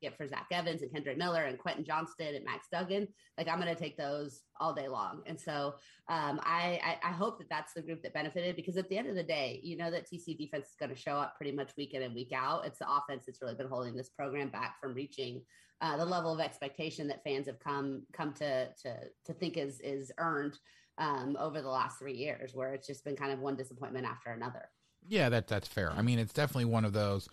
get 0.00 0.16
for 0.16 0.26
Zach 0.26 0.46
Evans 0.50 0.82
and 0.82 0.90
Kendre 0.90 1.16
Miller 1.16 1.44
and 1.44 1.58
Quentin 1.58 1.84
Johnston 1.84 2.34
and 2.34 2.44
Max 2.44 2.66
Duggan, 2.70 3.08
like 3.36 3.48
I'm 3.48 3.60
going 3.60 3.74
to 3.74 3.80
take 3.80 3.96
those 3.96 4.42
all 4.60 4.72
day 4.72 4.88
long. 4.88 5.22
And 5.26 5.40
so, 5.40 5.74
um, 6.08 6.40
I, 6.42 6.80
I, 6.84 7.10
I, 7.10 7.12
hope 7.12 7.38
that 7.38 7.48
that's 7.48 7.72
the 7.74 7.82
group 7.82 8.02
that 8.02 8.12
benefited 8.12 8.56
because 8.56 8.76
at 8.76 8.88
the 8.88 8.98
end 8.98 9.08
of 9.08 9.14
the 9.14 9.22
day, 9.22 9.60
you 9.62 9.76
know 9.76 9.90
that 9.90 10.06
TC 10.06 10.36
defense 10.36 10.66
is 10.66 10.76
going 10.78 10.90
to 10.90 10.96
show 10.96 11.16
up 11.16 11.36
pretty 11.36 11.52
much 11.52 11.70
week 11.76 11.94
in 11.94 12.02
and 12.02 12.14
week 12.14 12.32
out. 12.34 12.66
It's 12.66 12.78
the 12.78 12.90
offense 12.90 13.24
that's 13.26 13.40
really 13.40 13.54
been 13.54 13.68
holding 13.68 13.96
this 13.96 14.10
program 14.10 14.48
back 14.48 14.80
from 14.80 14.94
reaching 14.94 15.42
uh, 15.80 15.96
the 15.96 16.04
level 16.04 16.32
of 16.32 16.40
expectation 16.40 17.08
that 17.08 17.24
fans 17.24 17.46
have 17.46 17.58
come 17.58 18.02
come 18.12 18.32
to 18.34 18.68
to 18.82 18.96
to 19.24 19.32
think 19.32 19.56
is 19.56 19.80
is 19.80 20.12
earned 20.18 20.58
um, 20.98 21.36
over 21.40 21.60
the 21.60 21.68
last 21.68 21.98
three 21.98 22.14
years, 22.14 22.54
where 22.54 22.72
it's 22.72 22.86
just 22.86 23.04
been 23.04 23.16
kind 23.16 23.32
of 23.32 23.40
one 23.40 23.56
disappointment 23.56 24.06
after 24.06 24.30
another. 24.30 24.68
Yeah, 25.08 25.28
that 25.28 25.48
that's 25.48 25.68
fair. 25.68 25.90
I 25.90 26.02
mean, 26.02 26.18
it's 26.18 26.32
definitely 26.32 26.66
one 26.66 26.84
of 26.84 26.92
those. 26.92 27.28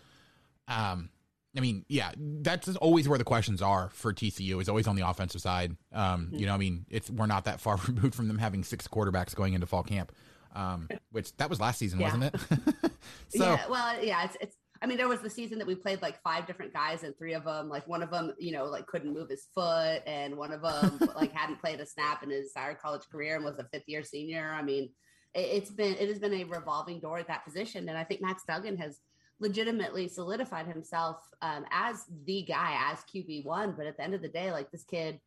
Um, 0.67 1.09
I 1.57 1.61
mean, 1.61 1.83
yeah, 1.89 2.11
that's 2.17 2.67
always 2.75 3.09
where 3.09 3.17
the 3.17 3.23
questions 3.23 3.61
are 3.61 3.89
for 3.89 4.13
TCU. 4.13 4.61
Is 4.61 4.69
always 4.69 4.87
on 4.87 4.95
the 4.95 5.07
offensive 5.07 5.41
side. 5.41 5.75
Um, 5.91 6.27
mm-hmm. 6.27 6.35
You 6.35 6.45
know, 6.45 6.53
I 6.53 6.57
mean, 6.57 6.85
it's 6.89 7.09
we're 7.09 7.25
not 7.25 7.45
that 7.45 7.59
far 7.59 7.77
removed 7.87 8.15
from 8.15 8.27
them 8.27 8.37
having 8.37 8.63
six 8.63 8.87
quarterbacks 8.87 9.35
going 9.35 9.53
into 9.53 9.65
fall 9.65 9.83
camp, 9.83 10.11
um, 10.55 10.87
which 11.11 11.35
that 11.37 11.49
was 11.49 11.59
last 11.59 11.79
season, 11.79 11.99
wasn't 11.99 12.25
it? 12.25 12.35
so, 13.29 13.53
yeah, 13.53 13.67
well, 13.67 14.03
yeah, 14.03 14.25
it's 14.25 14.37
it's 14.41 14.55
I 14.81 14.85
mean, 14.87 14.97
there 14.97 15.07
was 15.07 15.19
the 15.19 15.29
season 15.29 15.57
that 15.57 15.67
we 15.67 15.75
played 15.75 16.01
like 16.01 16.21
five 16.21 16.47
different 16.47 16.73
guys, 16.73 17.03
and 17.03 17.17
three 17.17 17.33
of 17.33 17.43
them, 17.43 17.67
like 17.67 17.87
one 17.87 18.01
of 18.01 18.11
them, 18.11 18.33
you 18.39 18.51
know, 18.51 18.65
like 18.65 18.87
couldn't 18.87 19.13
move 19.13 19.29
his 19.29 19.47
foot, 19.53 20.01
and 20.05 20.37
one 20.37 20.51
of 20.51 20.61
them 20.61 21.09
like 21.15 21.33
hadn't 21.33 21.59
played 21.59 21.79
a 21.79 21.85
snap 21.85 22.23
in 22.23 22.29
his 22.29 22.51
entire 22.55 22.75
college 22.75 23.03
career 23.11 23.35
and 23.35 23.43
was 23.43 23.57
a 23.59 23.67
fifth 23.73 23.87
year 23.87 24.03
senior. 24.03 24.53
I 24.53 24.61
mean, 24.61 24.89
it, 25.33 25.61
has 25.61 25.71
been 25.71 25.95
it 25.95 26.07
has 26.07 26.19
been 26.19 26.33
a 26.33 26.43
revolving 26.45 26.99
door 27.01 27.17
at 27.17 27.27
that 27.27 27.43
position, 27.43 27.89
and 27.89 27.97
I 27.97 28.03
think 28.03 28.21
Max 28.21 28.43
Duggan 28.47 28.77
has 28.77 28.99
legitimately 29.39 30.07
solidified 30.07 30.67
himself 30.67 31.17
um, 31.41 31.65
as 31.71 32.05
the 32.25 32.43
guy, 32.43 32.77
as 32.91 32.99
QB 33.13 33.45
one. 33.45 33.73
But 33.77 33.85
at 33.87 33.97
the 33.97 34.03
end 34.03 34.13
of 34.13 34.21
the 34.21 34.27
day, 34.27 34.51
like 34.51 34.71
this 34.71 34.83
kid 34.83 35.19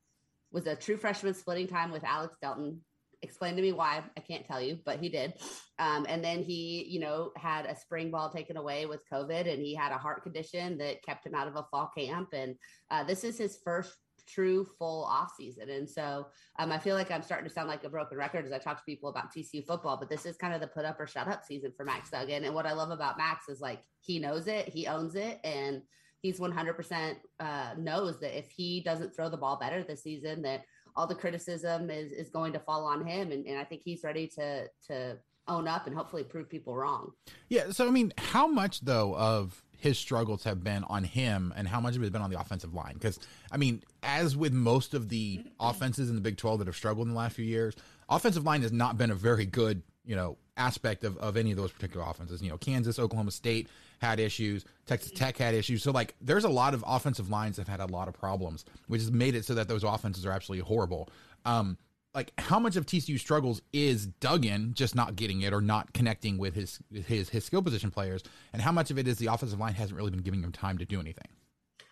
was 0.51 0.67
a 0.67 0.77
true 0.77 0.97
freshman 0.97 1.35
splitting 1.35 1.67
time 1.67 1.91
with 1.91 2.05
Alex 2.05 2.37
Delton 2.41 2.81
explain 3.23 3.55
to 3.57 3.63
me 3.63 3.73
why 3.73 4.03
i 4.17 4.21
can't 4.21 4.45
tell 4.45 4.61
you 4.61 4.79
but 4.85 4.99
he 4.99 5.09
did 5.09 5.33
um, 5.79 6.05
and 6.09 6.23
then 6.23 6.43
he 6.43 6.85
you 6.89 7.01
know 7.01 7.31
had 7.37 7.67
a 7.67 7.77
spring 7.77 8.11
ball 8.11 8.29
taken 8.29 8.57
away 8.57 8.85
with 8.85 9.01
covid 9.11 9.51
and 9.53 9.63
he 9.63 9.75
had 9.75 9.93
a 9.93 9.99
heart 9.99 10.23
condition 10.23 10.77
that 10.77 11.03
kept 11.03 11.25
him 11.27 11.35
out 11.35 11.49
of 11.49 11.57
a 11.57 11.67
fall 11.71 11.91
camp 11.97 12.29
and 12.33 12.57
uh, 12.91 13.05
this 13.05 13.25
is 13.25 13.39
his 13.39 13.59
first 13.65 13.93
true 14.27 14.67
full 14.79 15.05
off 15.05 15.33
season 15.37 15.71
and 15.71 15.89
so 15.89 16.27
um, 16.59 16.71
i 16.71 16.79
feel 16.79 16.95
like 16.95 17.11
i'm 17.11 17.23
starting 17.23 17.49
to 17.49 17.53
sound 17.53 17.69
like 17.69 17.85
a 17.85 17.89
broken 17.89 18.17
record 18.17 18.45
as 18.45 18.53
i 18.53 18.59
talk 18.59 18.77
to 18.77 18.85
people 18.85 19.09
about 19.09 19.33
tcu 19.35 19.65
football 19.65 19.97
but 19.97 20.09
this 20.09 20.25
is 20.27 20.37
kind 20.37 20.55
of 20.55 20.61
the 20.61 20.67
put 20.67 20.85
up 20.85 20.99
or 21.01 21.07
shut 21.07 21.29
up 21.29 21.45
season 21.45 21.73
for 21.77 21.85
max 21.85 22.11
duggan 22.11 22.45
and 22.45 22.55
what 22.55 22.67
i 22.67 22.73
love 22.73 22.91
about 22.91 23.19
max 23.19 23.49
is 23.49 23.61
like 23.61 23.83
he 24.01 24.19
knows 24.19 24.47
it 24.47 24.69
he 24.69 24.87
owns 24.87 25.15
it 25.15 25.41
and 25.45 25.83
he's 26.21 26.39
100% 26.39 27.17
uh, 27.41 27.71
knows 27.77 28.21
that 28.21 28.39
if 28.39 28.49
he 28.49 28.81
doesn't 28.81 29.13
throw 29.15 29.29
the 29.29 29.37
ball 29.37 29.59
better 29.59 29.83
this 29.83 30.05
season 30.05 30.41
that 30.43 30.63
all 30.97 31.07
the 31.07 31.15
criticism 31.15 31.91
is 31.91 32.13
is 32.13 32.31
going 32.31 32.53
to 32.53 32.59
fall 32.59 32.85
on 32.85 33.05
him, 33.07 33.33
and, 33.33 33.47
and 33.47 33.59
I 33.59 33.65
think 33.65 33.83
he's 33.85 34.05
ready 34.05 34.27
to 34.29 34.69
to 34.89 35.19
own 35.49 35.67
up 35.67 35.87
and 35.87 35.97
hopefully 35.97 36.23
prove 36.23 36.49
people 36.49 36.77
wrong. 36.77 37.13
Yeah. 37.49 37.71
So 37.71 37.87
I 37.87 37.91
mean, 37.91 38.13
how 38.19 38.47
much 38.47 38.81
though 38.81 39.15
of 39.17 39.63
his 39.83 39.99
struggles 39.99 40.45
have 40.45 40.63
been 40.63 40.85
on 40.85 41.03
him 41.03 41.53
and 41.57 41.67
how 41.67 41.81
much 41.81 41.97
of 41.97 42.03
it 42.03 42.05
has 42.05 42.11
been 42.11 42.23
on 42.23 42.31
the 42.31 42.39
offensive 42.39 42.73
line? 42.73 42.95
Because 42.95 43.19
I 43.51 43.57
mean, 43.57 43.83
as 44.05 44.37
with 44.37 44.53
most 44.53 44.95
of 44.95 45.09
the 45.09 45.45
offenses 45.59 46.09
in 46.09 46.15
the 46.15 46.21
Big 46.21 46.37
12 46.37 46.61
that 46.61 46.69
have 46.69 46.77
struggled 46.77 47.09
in 47.09 47.13
the 47.13 47.19
last 47.19 47.35
few 47.35 47.45
years, 47.45 47.75
offensive 48.09 48.45
line 48.45 48.63
has 48.63 48.71
not 48.71 48.97
been 48.97 49.11
a 49.11 49.15
very 49.17 49.45
good, 49.45 49.83
you 50.05 50.15
know, 50.15 50.39
aspect 50.57 51.03
of, 51.03 51.17
of 51.19 51.37
any 51.37 51.51
of 51.51 51.57
those 51.57 51.73
particular 51.73 52.07
offenses. 52.09 52.41
You 52.41 52.51
know, 52.51 52.59
Kansas, 52.59 53.01
Oklahoma 53.01 53.33
State 53.33 53.69
had 54.01 54.21
issues, 54.21 54.65
Texas 54.87 55.11
Tech 55.11 55.37
had 55.37 55.53
issues. 55.53 55.83
So 55.83 55.91
like 55.91 56.15
there's 56.21 56.45
a 56.45 56.49
lot 56.49 56.75
of 56.75 56.85
offensive 56.87 57.29
lines 57.29 57.57
that 57.57 57.67
have 57.67 57.81
had 57.81 57.91
a 57.91 57.93
lot 57.93 58.07
of 58.07 58.15
problems, 58.15 58.65
which 58.87 59.01
has 59.01 59.11
made 59.11 59.35
it 59.35 59.45
so 59.45 59.55
that 59.55 59.67
those 59.67 59.83
offenses 59.83 60.25
are 60.25 60.31
absolutely 60.31 60.65
horrible. 60.65 61.09
Um, 61.45 61.77
like 62.15 62.33
how 62.39 62.59
much 62.59 62.77
of 62.77 62.87
TCU 62.87 63.19
struggles 63.19 63.63
is 63.73 64.07
Duggan 64.07 64.75
just 64.75 64.95
not 64.95 65.17
getting 65.17 65.43
it 65.43 65.53
or 65.53 65.61
not 65.61 65.93
connecting 65.93 66.39
with 66.39 66.55
his 66.55 66.79
his 66.93 67.31
his 67.31 67.45
skill 67.45 67.63
position 67.63 67.91
players, 67.91 68.23
and 68.53 68.61
how 68.61 68.73
much 68.73 68.91
of 68.91 68.99
it 68.99 69.09
is 69.09 69.19
the 69.19 69.27
offensive 69.27 69.59
line 69.59 69.75
hasn't 69.75 69.97
really 69.97 70.11
been 70.11 70.21
giving 70.21 70.43
him 70.43 70.53
time 70.53 70.79
to 70.79 70.85
do 70.85 71.01
anything? 71.01 71.29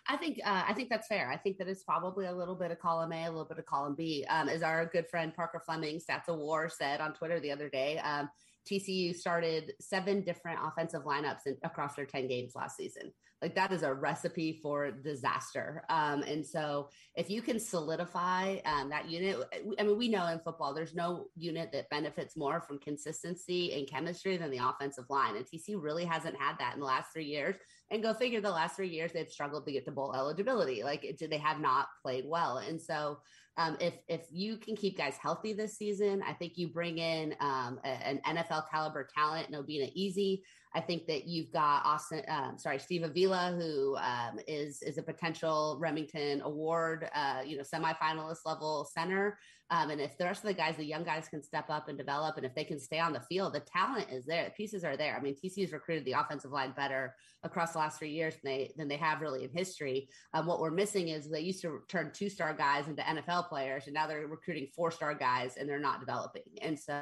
I 0.07 0.17
think 0.17 0.39
uh, 0.45 0.63
I 0.67 0.73
think 0.73 0.89
that's 0.89 1.07
fair. 1.07 1.29
I 1.31 1.37
think 1.37 1.57
that 1.57 1.67
it's 1.67 1.83
probably 1.83 2.25
a 2.25 2.33
little 2.33 2.55
bit 2.55 2.71
of 2.71 2.79
column 2.79 3.13
A, 3.13 3.25
a 3.25 3.29
little 3.29 3.45
bit 3.45 3.57
of 3.57 3.65
column 3.65 3.95
B. 3.95 4.25
Um, 4.29 4.49
as 4.49 4.61
our 4.61 4.85
good 4.85 5.07
friend 5.07 5.33
Parker 5.33 5.61
Fleming, 5.65 5.99
Stats 5.99 6.27
of 6.27 6.37
War, 6.37 6.69
said 6.69 7.01
on 7.01 7.13
Twitter 7.13 7.39
the 7.39 7.51
other 7.51 7.69
day, 7.69 7.97
um, 7.99 8.29
TCU 8.69 9.15
started 9.15 9.73
seven 9.79 10.21
different 10.21 10.59
offensive 10.63 11.03
lineups 11.03 11.47
in, 11.47 11.57
across 11.63 11.95
their 11.95 12.05
10 12.05 12.27
games 12.27 12.53
last 12.55 12.77
season. 12.77 13.11
Like 13.41 13.55
that 13.55 13.71
is 13.71 13.81
a 13.81 13.93
recipe 13.93 14.59
for 14.61 14.91
disaster. 14.91 15.83
Um, 15.89 16.21
and 16.21 16.45
so 16.45 16.89
if 17.15 17.29
you 17.29 17.41
can 17.41 17.59
solidify 17.59 18.57
um, 18.65 18.89
that 18.89 19.09
unit, 19.09 19.37
I 19.79 19.83
mean, 19.83 19.97
we 19.97 20.09
know 20.09 20.27
in 20.27 20.39
football, 20.39 20.73
there's 20.75 20.93
no 20.93 21.25
unit 21.35 21.71
that 21.71 21.89
benefits 21.89 22.37
more 22.37 22.61
from 22.61 22.77
consistency 22.77 23.73
and 23.73 23.89
chemistry 23.89 24.37
than 24.37 24.51
the 24.51 24.59
offensive 24.63 25.05
line. 25.09 25.35
And 25.35 25.45
TCU 25.45 25.81
really 25.81 26.05
hasn't 26.05 26.39
had 26.39 26.59
that 26.59 26.75
in 26.75 26.79
the 26.79 26.85
last 26.85 27.11
three 27.11 27.25
years. 27.25 27.55
And 27.91 28.01
go 28.01 28.13
figure 28.13 28.39
the 28.39 28.49
last 28.49 28.77
three 28.77 28.89
years, 28.89 29.11
they've 29.11 29.29
struggled 29.29 29.65
to 29.65 29.71
get 29.71 29.85
to 29.85 29.91
bowl 29.91 30.15
eligibility. 30.15 30.81
Like 30.81 31.03
it, 31.03 31.29
they 31.29 31.37
have 31.37 31.59
not 31.59 31.87
played 32.01 32.23
well. 32.25 32.57
And 32.57 32.81
so 32.81 33.19
um, 33.57 33.75
if, 33.81 33.93
if 34.07 34.27
you 34.31 34.57
can 34.57 34.77
keep 34.77 34.97
guys 34.97 35.17
healthy 35.21 35.51
this 35.51 35.77
season, 35.77 36.23
I 36.25 36.31
think 36.31 36.53
you 36.57 36.69
bring 36.69 36.99
in 36.99 37.35
um, 37.41 37.79
a, 37.83 37.87
an 37.87 38.21
NFL 38.25 38.69
caliber 38.71 39.07
talent, 39.13 39.51
Obinna 39.51 39.91
Eze. 39.95 40.39
I 40.73 40.79
think 40.79 41.05
that 41.07 41.27
you've 41.27 41.51
got 41.51 41.85
Austin, 41.85 42.23
um, 42.29 42.57
sorry, 42.57 42.79
Steve 42.79 43.03
Avila, 43.03 43.55
who 43.57 43.97
um, 43.97 44.39
is 44.47 44.81
is 44.81 44.97
a 44.97 45.03
potential 45.03 45.79
Rimington 45.81 46.41
Award, 46.41 47.09
uh, 47.13 47.41
you 47.45 47.57
know, 47.57 47.63
semifinalist 47.63 48.39
level 48.45 48.87
center. 48.93 49.37
Um, 49.69 49.89
and 49.89 50.01
if 50.01 50.17
the 50.17 50.25
rest 50.25 50.43
of 50.43 50.47
the 50.47 50.53
guys, 50.53 50.75
the 50.75 50.83
young 50.83 51.03
guys, 51.03 51.29
can 51.29 51.41
step 51.41 51.69
up 51.69 51.87
and 51.87 51.97
develop, 51.97 52.35
and 52.37 52.45
if 52.45 52.53
they 52.53 52.65
can 52.65 52.79
stay 52.79 52.99
on 52.99 53.13
the 53.13 53.21
field, 53.21 53.53
the 53.53 53.61
talent 53.61 54.07
is 54.11 54.25
there. 54.25 54.45
The 54.45 54.51
pieces 54.51 54.83
are 54.83 54.97
there. 54.97 55.15
I 55.15 55.21
mean, 55.21 55.35
TCU's 55.35 55.71
recruited 55.71 56.05
the 56.05 56.13
offensive 56.13 56.51
line 56.51 56.73
better 56.75 57.15
across 57.43 57.71
the 57.73 57.79
last 57.79 57.97
three 57.97 58.11
years 58.11 58.35
than 58.35 58.51
they 58.51 58.71
than 58.77 58.87
they 58.87 58.97
have 58.97 59.21
really 59.21 59.43
in 59.43 59.49
history. 59.49 60.09
Um, 60.33 60.45
what 60.45 60.59
we're 60.59 60.71
missing 60.71 61.09
is 61.09 61.29
they 61.29 61.41
used 61.41 61.61
to 61.63 61.79
turn 61.89 62.11
two 62.13 62.29
star 62.29 62.53
guys 62.53 62.87
into 62.87 63.01
NFL 63.01 63.49
players, 63.49 63.87
and 63.87 63.93
now 63.93 64.07
they're 64.07 64.27
recruiting 64.27 64.67
four 64.73 64.91
star 64.91 65.13
guys, 65.13 65.57
and 65.57 65.67
they're 65.67 65.79
not 65.79 65.99
developing. 65.99 66.43
And 66.61 66.79
so 66.79 67.01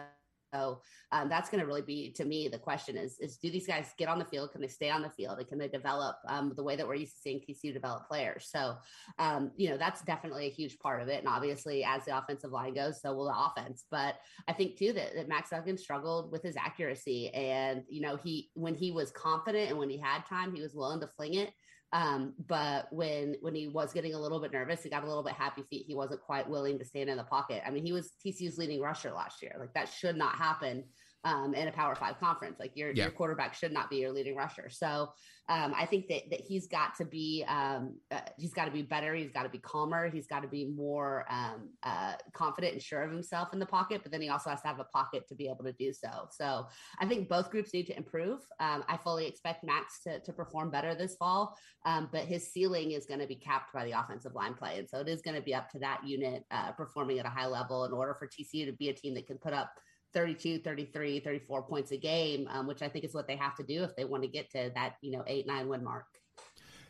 so 0.54 0.82
um, 1.12 1.30
that's 1.30 1.50
going 1.50 1.62
to 1.62 1.68
really 1.68 1.82
be 1.82 2.12
to 2.12 2.26
me 2.26 2.48
the 2.48 2.58
question 2.58 2.98
is 2.98 3.20
is 3.20 3.38
do 3.38 3.50
these 3.50 3.68
guys 3.68 3.94
get 3.98 4.08
on 4.08 4.20
the 4.20 4.26
field? 4.26 4.52
Can 4.52 4.62
they 4.62 4.68
stay 4.68 4.90
on 4.90 5.02
the 5.02 5.10
field? 5.10 5.40
And 5.40 5.48
can 5.48 5.58
they 5.58 5.68
develop 5.68 6.18
um, 6.28 6.54
the 6.56 6.64
way 6.64 6.76
that 6.76 6.88
we're 6.88 6.96
used 6.96 7.16
to 7.16 7.22
seeing 7.22 7.40
TCU 7.40 7.74
develop 7.74 8.08
players? 8.08 8.50
So 8.52 8.76
um, 9.18 9.52
you 9.58 9.70
know 9.70 9.78
that's 9.78 10.02
definitely 10.02 10.48
a 10.48 10.52
huge 10.52 10.80
part 10.80 11.02
of 11.02 11.08
it. 11.08 11.20
And 11.20 11.28
obviously, 11.28 11.84
as 11.84 12.06
the 12.06 12.18
offensive 12.18 12.52
line 12.52 12.74
goes, 12.74 13.02
so 13.02 13.14
will 13.14 13.26
the 13.26 13.38
offense. 13.38 13.86
But 13.90 14.16
I 14.48 14.54
think 14.54 14.78
too 14.78 14.94
that, 14.94 15.16
that 15.16 15.28
Max 15.28 15.50
Duggan 15.50 15.78
struggled 15.78 16.32
with 16.32 16.44
his 16.44 16.58
accuracy, 16.58 17.30
and 17.30 17.84
you 17.90 18.02
know 18.02 18.18
he 18.18 18.50
when 18.54 18.76
he 18.76 18.92
was 18.92 19.12
confident 19.12 19.70
and 19.70 19.80
when 19.80 19.90
he 19.90 19.98
had 19.98 20.26
time, 20.26 20.54
he 20.54 20.62
was 20.62 20.74
willing 20.74 21.02
to 21.02 21.08
fling 21.08 21.36
it. 21.36 21.52
Um, 21.92 22.34
but 22.48 22.88
when 22.92 23.36
when 23.42 23.56
he 23.56 23.68
was 23.68 23.94
getting 23.94 24.14
a 24.14 24.20
little 24.20 24.40
bit 24.40 24.54
nervous, 24.54 24.84
he 24.84 24.90
got 24.90 25.04
a 25.04 25.08
little 25.08 25.24
bit 25.24 25.34
happy 25.34 25.64
feet. 25.70 25.86
He 25.88 25.96
wasn't 25.96 26.22
quite 26.22 26.48
willing 26.48 26.78
to 26.78 26.86
stand 26.86 27.10
in 27.10 27.18
the 27.18 27.24
pocket. 27.24 27.64
I 27.66 27.72
mean, 27.72 27.84
he 27.84 27.92
was 27.92 28.12
TCU's 28.24 28.58
leading 28.58 28.80
rusher 28.80 29.12
last 29.12 29.42
year. 29.42 29.56
Like 29.60 29.74
that 29.74 29.90
should 29.90 30.16
not 30.16 30.36
happen 30.36 30.84
um, 31.24 31.54
in 31.54 31.68
a 31.68 31.72
Power 31.72 31.96
Five 31.96 32.20
conference. 32.20 32.60
Like 32.60 32.76
your 32.76 32.92
yeah. 32.92 33.04
your 33.04 33.12
quarterback 33.12 33.54
should 33.54 33.72
not 33.72 33.90
be 33.90 33.98
your 33.98 34.12
leading 34.12 34.36
rusher. 34.36 34.70
So 34.70 35.10
um, 35.50 35.74
I 35.76 35.86
think 35.86 36.08
that 36.08 36.30
that 36.30 36.42
he's 36.42 36.68
got 36.68 36.96
to 36.98 37.06
be 37.06 37.44
um, 37.48 37.96
uh, 38.12 38.22
he's 38.38 38.54
got 38.54 38.66
to 38.66 38.72
be 38.72 38.84
better. 38.84 39.14
He's 39.16 39.32
got 39.32 39.44
to 39.44 39.50
be 39.50 39.58
calmer. 39.58 40.10
He's 40.10 40.28
got 40.28 40.42
to 40.44 40.48
be 40.48 40.66
more 40.66 41.26
um, 41.30 41.70
uh, 41.84 42.14
confident 42.34 42.74
and 42.74 42.82
sure 42.82 43.02
of 43.02 43.12
himself 43.12 43.50
in 43.52 43.60
the 43.60 43.66
pocket. 43.66 44.02
But 44.04 44.12
then 44.12 44.22
he 44.22 44.30
also 44.30 44.50
has 44.52 44.62
to 44.62 44.68
have 44.68 44.80
a 44.80 44.86
pocket 44.86 45.28
to 45.28 45.36
be 45.36 45.48
able 45.48 45.64
to 45.64 45.74
do 45.74 45.92
so. 45.92 46.28
So 46.32 46.68
I 47.00 47.08
think 47.08 47.28
both 47.28 47.50
groups 47.50 47.74
need 47.74 47.88
to 47.88 47.98
improve. 47.98 48.40
Um, 48.60 48.84
I 48.88 48.98
fully 48.98 49.28
expect 49.28 49.64
Max 49.64 50.02
to 50.04 50.20
to 50.20 50.32
perform 50.32 50.70
better 50.72 50.96
this 50.96 51.16
fall, 51.18 51.58
um, 51.86 52.10
but 52.12 52.22
his 52.22 52.52
ceiling 52.52 52.92
is 52.92 53.06
going 53.06 53.20
to 53.20 53.28
be 53.28 53.36
capped 53.36 53.74
by 53.74 53.86
the 53.86 54.00
offensive 54.00 54.36
line 54.36 54.54
play, 54.54 54.80
and 54.80 54.88
so 54.88 55.00
it 55.00 55.10
is 55.10 55.22
going 55.22 55.36
to 55.36 55.42
be 55.42 55.54
up 55.54 55.70
to 55.72 55.80
that 55.80 56.02
unit 56.06 56.46
uh, 56.52 56.72
performing 56.72 57.20
at 57.20 57.26
a 57.26 57.30
high 57.30 57.48
level 57.48 57.86
in 57.86 57.92
order 57.92 58.14
for 58.14 58.28
TCU 58.28 58.66
to 58.68 58.74
be 58.74 58.90
a 58.90 58.94
team 58.94 59.16
that 59.16 59.28
can 59.28 59.38
put 59.38 59.54
up 59.54 59.74
32, 60.14 60.60
33, 60.60 61.20
34 61.20 61.64
points 61.64 61.92
a 61.92 61.98
game, 61.98 62.48
um, 62.52 62.68
which 62.68 62.82
I 62.82 62.90
think 62.90 63.06
is 63.06 63.14
what 63.14 63.28
they 63.28 63.36
have 63.36 63.56
to 63.58 63.64
do 63.64 63.84
if 63.84 63.96
they 63.96 64.06
want 64.06 64.24
to 64.24 64.30
get 64.30 64.50
to 64.52 64.72
that, 64.76 64.96
you 65.02 65.12
know, 65.12 65.24
eight, 65.28 65.46
nine 65.46 65.68
win 65.68 65.84
mark. 65.84 66.06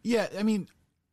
Yeah. 0.03 0.27
I 0.37 0.43
mean, 0.43 0.67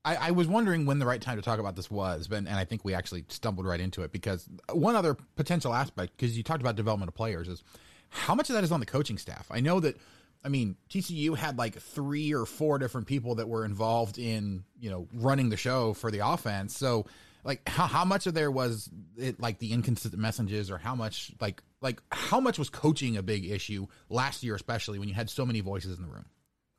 I, 0.04 0.28
I 0.28 0.30
was 0.30 0.46
wondering 0.46 0.86
when 0.86 1.00
the 1.00 1.06
right 1.06 1.20
time 1.20 1.36
to 1.36 1.42
talk 1.42 1.58
about 1.58 1.74
this 1.74 1.90
was, 1.90 2.28
but, 2.28 2.36
and 2.36 2.48
I 2.48 2.64
think 2.64 2.84
we 2.84 2.94
actually 2.94 3.24
stumbled 3.28 3.66
right 3.66 3.80
into 3.80 4.02
it 4.02 4.12
because 4.12 4.48
one 4.72 4.94
other 4.94 5.14
potential 5.34 5.74
aspect, 5.74 6.16
because 6.16 6.36
you 6.36 6.44
talked 6.44 6.60
about 6.60 6.76
development 6.76 7.08
of 7.08 7.14
players, 7.14 7.48
is 7.48 7.64
how 8.08 8.34
much 8.34 8.48
of 8.48 8.54
that 8.54 8.62
is 8.62 8.70
on 8.70 8.80
the 8.80 8.86
coaching 8.86 9.18
staff? 9.18 9.48
I 9.50 9.58
know 9.58 9.80
that, 9.80 9.96
I 10.44 10.48
mean, 10.48 10.76
TCU 10.90 11.36
had 11.36 11.58
like 11.58 11.80
three 11.80 12.32
or 12.32 12.46
four 12.46 12.78
different 12.78 13.08
people 13.08 13.34
that 13.36 13.48
were 13.48 13.64
involved 13.64 14.16
in, 14.16 14.62
you 14.78 14.90
know, 14.90 15.08
running 15.12 15.48
the 15.48 15.56
show 15.56 15.92
for 15.92 16.12
the 16.12 16.20
offense. 16.20 16.76
So, 16.76 17.06
like 17.42 17.68
how, 17.68 17.86
how 17.86 18.04
much 18.04 18.26
of 18.26 18.34
there 18.34 18.50
was 18.50 18.90
it 19.16 19.40
like 19.40 19.58
the 19.58 19.72
inconsistent 19.72 20.20
messages 20.20 20.70
or 20.70 20.78
how 20.78 20.94
much 20.94 21.32
like 21.40 21.62
like 21.86 22.02
how 22.10 22.40
much 22.40 22.58
was 22.58 22.68
coaching 22.68 23.16
a 23.16 23.22
big 23.22 23.48
issue 23.48 23.86
last 24.08 24.42
year 24.42 24.56
especially 24.56 24.98
when 24.98 25.08
you 25.08 25.14
had 25.14 25.30
so 25.30 25.46
many 25.46 25.60
voices 25.60 25.96
in 25.96 26.04
the 26.04 26.10
room 26.10 26.26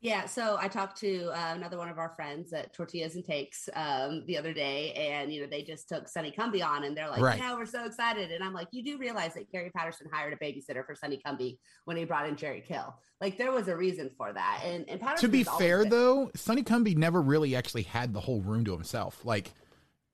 yeah, 0.00 0.26
so 0.26 0.56
I 0.60 0.68
talked 0.68 1.00
to 1.00 1.28
uh, 1.30 1.54
another 1.56 1.76
one 1.76 1.88
of 1.88 1.98
our 1.98 2.10
friends 2.10 2.52
at 2.52 2.72
Tortillas 2.72 3.16
and 3.16 3.24
Takes 3.24 3.68
um, 3.74 4.22
the 4.26 4.38
other 4.38 4.52
day, 4.52 4.92
and 4.92 5.32
you 5.32 5.40
know 5.40 5.48
they 5.48 5.62
just 5.62 5.88
took 5.88 6.06
Sonny 6.06 6.30
Cumbie 6.30 6.64
on, 6.64 6.84
and 6.84 6.96
they're 6.96 7.08
like, 7.08 7.20
right. 7.20 7.36
"Yeah, 7.36 7.56
we're 7.56 7.66
so 7.66 7.84
excited!" 7.84 8.30
And 8.30 8.44
I'm 8.44 8.52
like, 8.52 8.68
"You 8.70 8.84
do 8.84 8.96
realize 8.96 9.34
that 9.34 9.50
Gary 9.50 9.70
Patterson 9.74 10.06
hired 10.12 10.32
a 10.32 10.36
babysitter 10.36 10.86
for 10.86 10.94
Sonny 10.94 11.20
Cumbie 11.26 11.58
when 11.84 11.96
he 11.96 12.04
brought 12.04 12.28
in 12.28 12.36
Jerry 12.36 12.62
Kill? 12.64 12.94
Like 13.20 13.38
there 13.38 13.50
was 13.50 13.66
a 13.66 13.76
reason 13.76 14.12
for 14.16 14.32
that." 14.32 14.62
And, 14.64 14.88
and 14.88 15.00
Patterson 15.00 15.28
to 15.28 15.32
be 15.32 15.42
fair, 15.42 15.80
been- 15.80 15.90
though, 15.90 16.30
Sonny 16.36 16.62
Cumbie 16.62 16.96
never 16.96 17.20
really 17.20 17.56
actually 17.56 17.82
had 17.82 18.14
the 18.14 18.20
whole 18.20 18.40
room 18.40 18.64
to 18.66 18.72
himself. 18.72 19.24
Like 19.24 19.50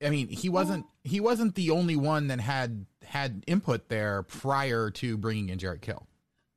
I 0.03 0.09
mean, 0.09 0.27
he 0.27 0.49
wasn't 0.49 0.85
he 1.03 1.19
wasn't 1.19 1.55
the 1.55 1.71
only 1.71 1.95
one 1.95 2.27
that 2.27 2.39
had 2.39 2.85
had 3.05 3.43
input 3.47 3.89
there 3.89 4.23
prior 4.23 4.89
to 4.91 5.17
bringing 5.17 5.49
in 5.49 5.57
Jerry 5.59 5.79
Kill. 5.79 6.07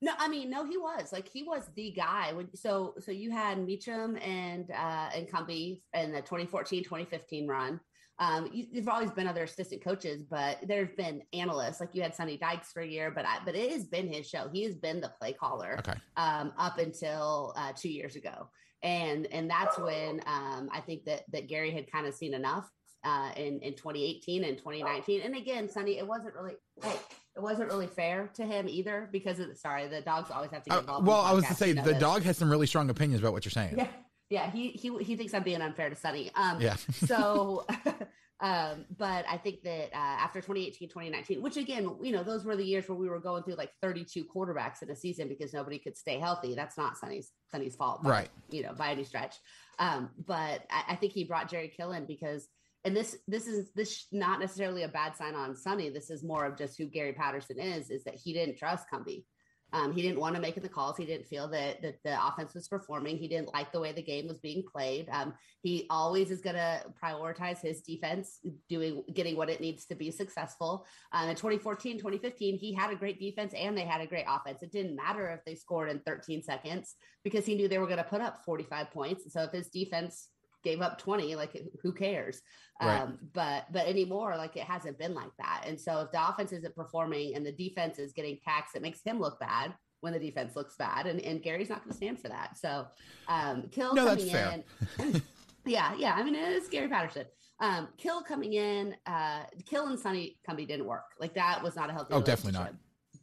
No, 0.01 0.13
I 0.19 0.29
mean, 0.29 0.49
no, 0.49 0.65
he 0.65 0.77
was 0.79 1.13
like 1.13 1.29
he 1.29 1.43
was 1.43 1.69
the 1.75 1.91
guy. 1.91 2.33
When, 2.33 2.55
so 2.55 2.95
so 3.01 3.11
you 3.11 3.31
had 3.33 3.59
Meacham 3.65 4.17
and 4.19 4.71
uh 4.71 5.11
and 5.15 5.29
Cumbie 5.29 5.83
in 5.95 6.13
the 6.13 6.23
2014-2015 6.23 7.49
run. 7.49 7.81
Um, 8.21 8.49
you, 8.53 8.67
there've 8.73 8.89
always 8.89 9.13
been 9.13 9.29
other 9.29 9.45
assistant 9.45 9.83
coaches, 9.83 10.25
but 10.29 10.59
there's 10.67 10.91
been 10.97 11.23
analysts 11.33 11.79
like 11.79 11.91
you 11.95 12.03
had 12.03 12.15
Sonny 12.17 12.37
Dykes 12.37 12.73
for 12.73 12.83
a 12.83 12.87
year, 12.87 13.13
but 13.13 13.25
I, 13.25 13.39
but 13.45 13.55
it 13.55 13.71
has 13.71 13.85
been 13.87 14.13
his 14.13 14.29
show. 14.29 14.49
He 14.53 14.65
has 14.65 14.75
been 14.75 15.01
the 15.01 15.13
play 15.21 15.33
caller 15.33 15.77
Okay. 15.79 15.95
um, 16.17 16.53
up 16.59 16.79
until 16.79 17.53
uh, 17.57 17.73
two 17.77 17.89
years 17.91 18.17
ago, 18.17 18.49
and 18.83 19.27
and 19.27 19.49
that's 19.49 19.79
when 19.79 20.21
um, 20.27 20.69
I 20.73 20.81
think 20.81 21.05
that 21.05 21.25
that 21.33 21.49
Gary 21.49 21.71
had 21.71 21.91
kind 21.91 22.07
of 22.09 22.15
seen 22.15 22.35
enough 22.35 22.69
uh, 23.05 23.31
in 23.37 23.61
in 23.61 23.75
2018 23.75 24.45
and 24.45 24.59
2019. 24.59 25.23
And 25.23 25.37
again, 25.37 25.69
Sonny, 25.69 25.99
it 25.99 26.07
wasn't 26.07 26.35
really 26.35 26.55
hey, 26.83 26.97
it 27.37 27.41
wasn't 27.43 27.69
really 27.71 27.87
fair 27.87 28.29
to 28.35 28.45
him 28.45 28.69
either 28.69 29.09
because 29.13 29.39
of 29.39 29.57
sorry, 29.57 29.87
the 29.89 30.01
dogs 30.01 30.31
always 30.31 30.51
have 30.51 30.63
to 30.65 30.71
get 30.71 30.77
Uh, 30.77 30.81
involved. 30.81 31.01
in 31.03 31.07
well, 31.07 31.21
I 31.21 31.33
was 31.33 31.47
to 31.47 31.55
say 31.55 31.69
you 31.69 31.75
know 31.75 31.83
the 31.85 31.93
this. 31.93 32.01
dog 32.01 32.23
has 32.23 32.37
some 32.37 32.51
really 32.51 32.67
strong 32.67 32.91
opinions 32.91 33.21
about 33.23 33.33
what 33.33 33.45
you're 33.45 33.51
saying. 33.53 33.75
Yeah, 33.79 33.89
yeah. 34.31 34.51
He 34.51 34.71
he 34.71 34.97
he 34.99 35.17
thinks 35.17 35.33
I'm 35.35 35.43
being 35.45 35.61
unfair 35.63 35.89
to 35.91 35.97
Sonny. 35.97 36.31
Um, 36.35 36.61
Yeah. 36.61 36.77
so, 37.07 37.65
um, 38.41 38.85
but 38.97 39.25
I 39.29 39.37
think 39.37 39.63
that 39.63 39.91
uh, 39.93 39.97
after 39.97 40.41
2018, 40.41 40.89
2019, 40.89 41.43
which 41.43 41.57
again, 41.57 41.97
you 42.03 42.13
know, 42.13 42.23
those 42.23 42.45
were 42.45 42.55
the 42.57 42.65
years 42.65 42.89
where 42.89 42.97
we 42.99 43.09
were 43.09 43.19
going 43.21 43.43
through 43.43 43.55
like 43.57 43.71
32 43.83 44.25
quarterbacks 44.35 44.83
in 44.83 44.91
a 44.91 44.97
season 44.97 45.29
because 45.29 45.53
nobody 45.53 45.79
could 45.79 45.97
stay 45.97 46.19
healthy. 46.19 46.55
That's 46.55 46.77
not 46.79 46.97
Sonny's 46.99 47.31
Sonny's 47.51 47.75
fault, 47.77 48.03
by- 48.03 48.11
Right. 48.11 48.29
You 48.51 48.63
know, 48.65 48.75
by 48.75 48.91
any 48.91 49.05
stretch. 49.05 49.37
Um, 49.81 50.11
but 50.27 50.65
I, 50.71 50.83
I 50.91 50.97
think 50.97 51.13
he 51.13 51.25
brought 51.25 51.49
Jerry 51.51 51.69
Kill 51.69 51.93
in 51.93 52.05
because. 52.07 52.49
And 52.85 52.97
this 52.97 53.17
this 53.27 53.47
is 53.47 53.71
this 53.75 54.07
not 54.13 54.41
necessarily 54.41 54.85
a 54.85 54.89
bad 54.89 55.17
sign 55.17 55.35
on 55.35 55.57
Sonny. 55.57 55.91
This 55.91 56.11
is 56.11 56.23
more 56.23 56.45
of 56.45 56.57
just 56.57 56.79
who 56.79 56.87
Gary 56.87 57.13
Patterson 57.13 57.59
is. 57.59 57.91
Is 57.91 58.05
that 58.05 58.15
he 58.15 58.33
didn't 58.33 58.57
trust 58.57 58.87
Cumbie. 58.93 59.25
Um, 59.73 59.93
he 59.93 60.01
didn't 60.01 60.21
want 60.21 60.35
to 60.35 60.41
make 60.41 60.61
the 60.61 60.69
calls. 60.69 60.97
He 60.97 61.05
didn't 61.05 61.27
feel 61.27 61.49
that 61.49 61.83
that 61.83 62.03
the 62.03 62.27
offense 62.27 62.55
was 62.55 62.69
performing. 62.69 63.19
He 63.19 63.29
didn't 63.29 63.53
like 63.53 63.71
the 63.71 63.81
way 63.81 63.93
the 63.93 64.03
game 64.03 64.27
was 64.27 64.39
being 64.39 64.63
played. 64.63 65.09
Um, 65.11 65.35
he 65.63 65.87
always 65.91 66.31
is 66.31 66.41
going 66.41 66.57
to 66.57 66.85
prioritize 67.03 67.61
his 67.61 67.83
defense, 67.83 68.39
doing 68.69 69.03
getting 69.13 69.37
what 69.37 69.51
it 69.51 69.61
needs 69.61 69.85
to 69.87 69.95
be 69.95 70.11
successful. 70.11 70.87
Um, 71.13 71.29
in 71.29 71.37
2014, 71.37 71.99
2015, 71.99 72.59
he 72.59 72.73
had 72.73 72.91
a 72.91 72.97
great 72.97 73.21
defense 73.21 73.53
and 73.55 73.77
they 73.77 73.85
had 73.85 74.01
a 74.01 74.07
great 74.07 74.25
offense. 74.27 74.63
It 74.63 74.73
didn't 74.73 74.97
matter 74.97 75.29
if 75.29 75.45
they 75.45 75.55
scored 75.55 75.91
in 75.91 76.01
13 76.01 76.43
seconds 76.43 76.95
because 77.23 77.45
he 77.45 77.55
knew 77.55 77.69
they 77.69 77.79
were 77.79 77.87
going 77.87 77.99
to 77.99 78.05
put 78.05 78.23
up 78.23 78.45
45 78.47 78.91
points. 78.91 79.33
So 79.33 79.43
if 79.43 79.53
his 79.53 79.69
defense 79.69 80.29
gave 80.65 80.81
up 80.81 80.99
20 80.99 81.35
like 81.37 81.57
who 81.83 81.93
cares 81.93 82.41
Right. 82.81 83.01
um 83.01 83.19
but 83.33 83.65
but 83.73 83.87
anymore 83.89 84.37
like 84.37 84.57
it 84.57 84.63
hasn't 84.63 84.99
been 84.99 85.13
like 85.15 85.31
that 85.39 85.65
and 85.67 85.81
so 85.81 86.01
if 86.03 86.13
the 86.13 86.29
offense 86.29 86.53
isn't 86.53 86.75
performing 86.77 87.35
and 87.35 87.45
the 87.45 87.51
defense 87.53 87.99
is 87.99 88.13
getting 88.13 88.39
taxed 88.45 88.77
it 88.77 88.83
makes 88.83 89.01
him 89.05 89.19
look 89.19 89.41
bad 89.41 89.75
when 90.01 90.13
the 90.13 90.19
defense 90.21 90.55
looks 90.55 90.77
bad 90.77 91.07
and, 91.07 91.21
and 91.23 91.43
gary's 91.43 91.69
not 91.69 91.81
going 91.81 91.91
to 91.91 91.97
stand 91.97 92.21
for 92.21 92.29
that 92.29 92.57
so 92.57 92.87
um 93.29 93.65
kill 93.73 93.95
No, 93.97 94.05
that's 94.05 94.25
coming 94.25 94.33
fair. 94.33 94.65
in 95.01 95.23
yeah 95.67 95.93
yeah 95.99 96.15
i 96.15 96.23
mean 96.23 96.37
it's 96.37 96.69
gary 96.69 96.87
patterson 96.89 97.25
um 97.61 97.89
kill 97.97 98.23
coming 98.23 98.53
in 98.53 98.95
uh 99.07 99.43
kill 99.67 99.89
and 99.89 99.99
Sonny 99.99 100.39
Cumbie 100.49 100.67
didn't 100.69 100.87
work 100.87 101.05
like 101.21 101.35
that 101.35 101.61
was 101.63 101.75
not 101.75 101.91
a 101.91 101.93
healthy 101.93 102.15
Oh, 102.15 102.21
definitely 102.23 102.61
not. 102.61 102.75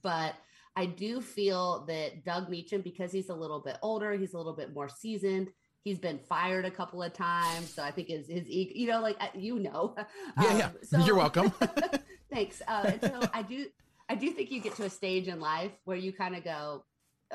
but 0.04 0.36
I 0.78 0.86
do 0.88 1.22
feel 1.22 1.86
that 1.88 2.26
Doug 2.26 2.50
Meacham, 2.50 2.82
because 2.82 3.10
he's 3.14 3.30
a 3.30 3.34
little 3.34 3.62
bit 3.62 3.78
older, 3.82 4.12
he's 4.12 4.34
a 4.34 4.38
little 4.38 4.58
bit 4.58 4.74
more 4.74 4.90
seasoned. 4.90 5.48
He's 5.86 6.00
been 6.00 6.18
fired 6.18 6.66
a 6.66 6.72
couple 6.72 7.04
of 7.04 7.14
times, 7.14 7.72
so 7.72 7.84
I 7.84 7.92
think 7.92 8.08
his 8.08 8.28
his 8.28 8.48
ego, 8.48 8.72
you 8.74 8.88
know, 8.88 9.02
like 9.02 9.18
you 9.36 9.60
know, 9.60 9.96
Yeah, 10.42 10.48
Um, 10.50 10.58
yeah. 10.58 10.70
so- 10.82 10.98
You're 11.06 11.16
welcome. 11.16 11.54
Thanks. 12.34 12.60
Uh, 12.68 12.92
and 12.94 13.02
so 13.02 13.30
I 13.36 13.44
do, 13.44 13.68
I 14.10 14.16
do 14.16 14.32
think 14.32 14.50
you 14.50 14.62
get 14.62 14.76
to 14.78 14.86
a 14.86 14.90
stage 14.90 15.28
in 15.28 15.40
life 15.40 15.72
where 15.86 15.96
you 15.96 16.12
kind 16.12 16.36
of 16.36 16.44
go, 16.44 16.84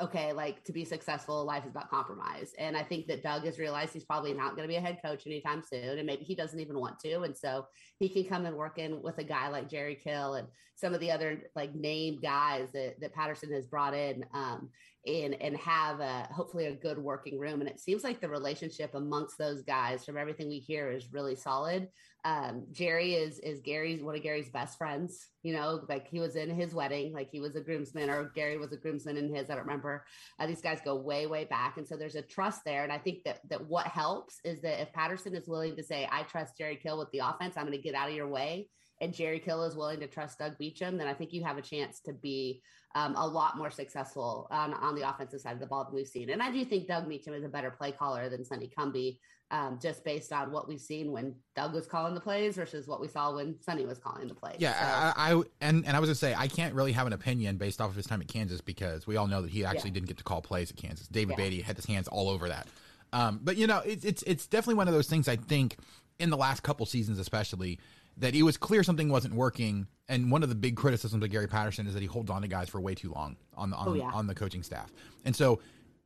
okay, 0.01 0.33
like 0.33 0.63
to 0.65 0.73
be 0.73 0.83
successful, 0.83 1.45
life 1.45 1.63
is 1.63 1.71
about 1.71 1.89
compromise. 1.89 2.51
And 2.59 2.75
I 2.75 2.83
think 2.83 3.07
that 3.07 3.23
Doug 3.23 3.45
has 3.45 3.57
realized 3.57 3.93
he's 3.93 4.03
probably 4.03 4.33
not 4.33 4.55
going 4.57 4.63
to 4.63 4.67
be 4.67 4.75
a 4.75 4.81
head 4.81 4.99
coach 5.03 5.25
anytime 5.25 5.63
soon, 5.67 5.97
and 5.97 6.05
maybe 6.05 6.25
he 6.25 6.35
doesn't 6.35 6.59
even 6.59 6.77
want 6.77 6.99
to. 6.99 7.21
And 7.21 7.35
so 7.37 7.67
he 7.99 8.09
can 8.09 8.25
come 8.25 8.45
and 8.45 8.57
work 8.57 8.77
in 8.79 9.01
with 9.01 9.17
a 9.17 9.23
guy 9.23 9.47
like 9.47 9.69
Jerry 9.69 9.95
Kill 9.95 10.33
and 10.33 10.47
some 10.75 10.93
of 10.93 10.99
the 10.99 11.11
other 11.11 11.43
like 11.55 11.73
named 11.73 12.21
guys 12.21 12.69
that 12.73 12.99
that 12.99 13.13
Patterson 13.13 13.53
has 13.53 13.65
brought 13.65 13.93
in. 13.93 14.25
Um, 14.33 14.69
and 15.05 15.33
and 15.41 15.57
have 15.57 15.99
a 15.99 16.27
hopefully 16.31 16.65
a 16.65 16.75
good 16.75 16.97
working 16.97 17.39
room. 17.39 17.61
And 17.61 17.69
it 17.69 17.79
seems 17.79 18.03
like 18.03 18.21
the 18.21 18.29
relationship 18.29 18.93
amongst 18.93 19.37
those 19.37 19.61
guys, 19.63 20.05
from 20.05 20.17
everything 20.17 20.47
we 20.47 20.59
hear, 20.59 20.91
is 20.91 21.11
really 21.11 21.35
solid. 21.35 21.87
Um, 22.23 22.67
Jerry 22.71 23.15
is 23.15 23.39
is 23.39 23.61
Gary's 23.61 24.03
one 24.03 24.15
of 24.15 24.21
Gary's 24.21 24.49
best 24.49 24.77
friends. 24.77 25.27
You 25.41 25.53
know, 25.53 25.81
like 25.89 26.07
he 26.07 26.19
was 26.19 26.35
in 26.35 26.51
his 26.51 26.73
wedding, 26.73 27.13
like 27.13 27.29
he 27.31 27.39
was 27.39 27.55
a 27.55 27.61
groomsman, 27.61 28.11
or 28.11 28.31
Gary 28.35 28.57
was 28.57 28.73
a 28.73 28.77
groomsman 28.77 29.17
in 29.17 29.33
his. 29.33 29.49
I 29.49 29.55
don't 29.55 29.65
remember. 29.65 30.05
Uh, 30.39 30.45
these 30.45 30.61
guys 30.61 30.79
go 30.85 30.95
way 30.95 31.25
way 31.25 31.45
back, 31.45 31.77
and 31.77 31.87
so 31.87 31.97
there's 31.97 32.15
a 32.15 32.21
trust 32.21 32.61
there. 32.63 32.83
And 32.83 32.91
I 32.91 32.99
think 32.99 33.23
that 33.25 33.39
that 33.49 33.67
what 33.67 33.87
helps 33.87 34.39
is 34.45 34.61
that 34.61 34.81
if 34.81 34.93
Patterson 34.93 35.35
is 35.35 35.47
willing 35.47 35.75
to 35.77 35.83
say, 35.83 36.07
"I 36.11 36.23
trust 36.23 36.57
Jerry 36.57 36.75
Kill 36.75 36.99
with 36.99 37.09
the 37.11 37.19
offense. 37.19 37.57
I'm 37.57 37.65
going 37.65 37.77
to 37.77 37.81
get 37.81 37.95
out 37.95 38.09
of 38.09 38.15
your 38.15 38.27
way." 38.27 38.69
And 39.01 39.13
Jerry 39.13 39.39
Kill 39.39 39.63
is 39.63 39.75
willing 39.75 39.99
to 39.99 40.07
trust 40.07 40.39
Doug 40.39 40.53
Meacham, 40.59 40.97
then 40.97 41.07
I 41.07 41.13
think 41.13 41.33
you 41.33 41.43
have 41.43 41.57
a 41.57 41.61
chance 41.61 41.99
to 42.01 42.13
be 42.13 42.61
um, 42.95 43.15
a 43.15 43.27
lot 43.27 43.57
more 43.57 43.71
successful 43.71 44.47
on, 44.51 44.73
on 44.75 44.95
the 44.95 45.07
offensive 45.09 45.41
side 45.41 45.53
of 45.53 45.59
the 45.59 45.65
ball 45.65 45.83
than 45.85 45.95
we've 45.95 46.07
seen. 46.07 46.29
And 46.29 46.41
I 46.43 46.51
do 46.51 46.63
think 46.63 46.87
Doug 46.87 47.07
Meacham 47.07 47.33
is 47.33 47.43
a 47.43 47.49
better 47.49 47.71
play 47.71 47.91
caller 47.91 48.29
than 48.29 48.45
Sonny 48.45 48.69
Cumbie, 48.77 49.17
um, 49.49 49.79
just 49.81 50.03
based 50.05 50.31
on 50.31 50.51
what 50.51 50.67
we've 50.67 50.79
seen 50.79 51.11
when 51.11 51.33
Doug 51.55 51.73
was 51.73 51.87
calling 51.87 52.13
the 52.13 52.21
plays 52.21 52.55
versus 52.55 52.87
what 52.87 53.01
we 53.01 53.07
saw 53.07 53.35
when 53.35 53.59
Sonny 53.61 53.85
was 53.85 53.97
calling 53.97 54.27
the 54.27 54.35
plays. 54.35 54.57
Yeah, 54.59 54.73
So- 54.73 55.19
I, 55.19 55.33
I 55.33 55.41
and 55.61 55.85
and 55.85 55.97
I 55.97 55.99
was 55.99 56.09
gonna 56.09 56.15
say 56.15 56.33
I 56.37 56.47
can't 56.47 56.73
really 56.75 56.91
have 56.93 57.07
an 57.07 57.13
opinion 57.13 57.57
based 57.57 57.81
off 57.81 57.89
of 57.89 57.95
his 57.95 58.05
time 58.05 58.21
at 58.21 58.27
Kansas 58.27 58.61
because 58.61 59.07
we 59.07 59.15
all 59.17 59.27
know 59.27 59.41
that 59.41 59.51
he 59.51 59.65
actually 59.65 59.89
Yeah. 59.89 59.93
didn't 59.95 60.07
get 60.07 60.17
to 60.19 60.23
call 60.23 60.41
plays 60.41 60.69
at 60.69 60.77
Kansas. 60.77 61.07
David 61.07 61.37
Yeah. 61.37 61.45
Beaty 61.45 61.61
had 61.61 61.75
his 61.75 61.85
hands 61.85 62.07
all 62.07 62.29
over 62.29 62.47
that. 62.49 62.67
Um, 63.13 63.39
but 63.43 63.57
you 63.57 63.67
know, 63.67 63.79
it's 63.79 64.05
it's 64.05 64.23
it's 64.23 64.47
definitely 64.47 64.75
one 64.75 64.87
of 64.87 64.93
those 64.93 65.07
things. 65.07 65.27
I 65.27 65.35
think 65.37 65.77
in 66.19 66.29
the 66.29 66.37
last 66.37 66.61
couple 66.63 66.85
seasons, 66.85 67.19
especially, 67.19 67.79
that 68.17 68.35
it 68.35 68.43
was 68.43 68.57
clear 68.57 68.83
something 68.83 69.09
wasn't 69.09 69.33
working. 69.33 69.87
And 70.09 70.29
one 70.31 70.43
of 70.43 70.49
the 70.49 70.55
big 70.55 70.75
criticisms 70.75 71.23
of 71.23 71.29
Gary 71.29 71.47
Patterson 71.47 71.87
is 71.87 71.93
that 71.93 72.01
he 72.01 72.05
holds 72.07 72.29
on 72.29 72.41
to 72.41 72.47
guys 72.47 72.69
for 72.69 72.81
way 72.81 72.95
too 72.95 73.11
long 73.13 73.37
on 73.55 73.69
the 73.69 73.77
on, 73.77 73.87
Oh, 73.87 73.93
yeah. 73.93 74.11
on 74.11 74.27
the 74.27 74.35
coaching 74.35 74.61
staff. 74.63 74.91
And 75.25 75.33
so 75.35 75.61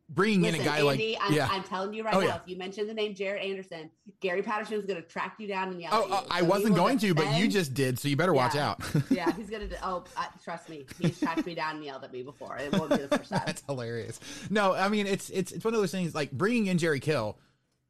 bringing 0.08 0.42
Listen, 0.44 0.62
in 0.62 0.62
a 0.62 0.70
guy 0.70 0.78
Andy, 0.88 1.14
like 1.14 1.18
I'm, 1.24 1.34
yeah, 1.34 1.48
I'm 1.52 1.64
telling 1.64 1.92
you 1.96 2.04
right 2.04 2.14
Oh, 2.14 2.20
now, 2.20 2.28
yeah. 2.28 2.36
if 2.36 2.42
you 2.46 2.56
mention 2.56 2.86
the 2.86 2.94
name 2.94 3.16
Jarrett 3.16 3.42
Anderson, 3.44 3.90
Gary 4.20 4.44
Patterson 4.44 4.76
is 4.80 4.86
going 4.86 5.02
to 5.02 5.08
track 5.08 5.38
you 5.40 5.48
down 5.48 5.70
and 5.70 5.82
yell 5.82 5.90
oh, 5.94 6.04
at 6.04 6.10
you. 6.10 6.16
oh, 6.16 6.26
I 6.30 6.44
wasn't 6.44 6.76
going 6.76 7.00
to, 7.00 7.16
but 7.16 7.36
you 7.36 7.48
just 7.48 7.74
did, 7.74 7.98
so 7.98 8.08
you 8.08 8.16
better 8.16 8.34
watch 8.34 8.54
Yeah. 8.54 8.70
out. 8.70 8.82
yeah, 9.10 9.32
he's 9.34 9.50
going 9.50 9.68
to. 9.68 9.76
Oh, 9.84 10.04
uh, 10.16 10.26
trust 10.44 10.70
me, 10.70 10.86
he's 11.00 11.20
tracked 11.20 11.48
me 11.48 11.56
down 11.56 11.78
and 11.78 11.84
yelled 11.84 12.04
at 12.04 12.14
me 12.14 12.22
before. 12.22 12.56
It 12.58 12.72
won't 12.72 12.92
be 12.92 12.98
the 12.98 13.18
first 13.18 13.30
time. 13.32 13.42
That's 13.48 13.64
hilarious. 13.66 14.20
No, 14.52 14.74
I 14.76 14.90
mean 14.90 15.08
it's 15.08 15.32
it's 15.32 15.52
it's 15.52 15.66
one 15.66 15.74
of 15.74 15.80
those 15.80 15.92
things 15.92 16.14
like 16.14 16.32
bringing 16.32 16.68
in 16.68 16.78
Jerry 16.78 17.00
Kill, 17.00 17.40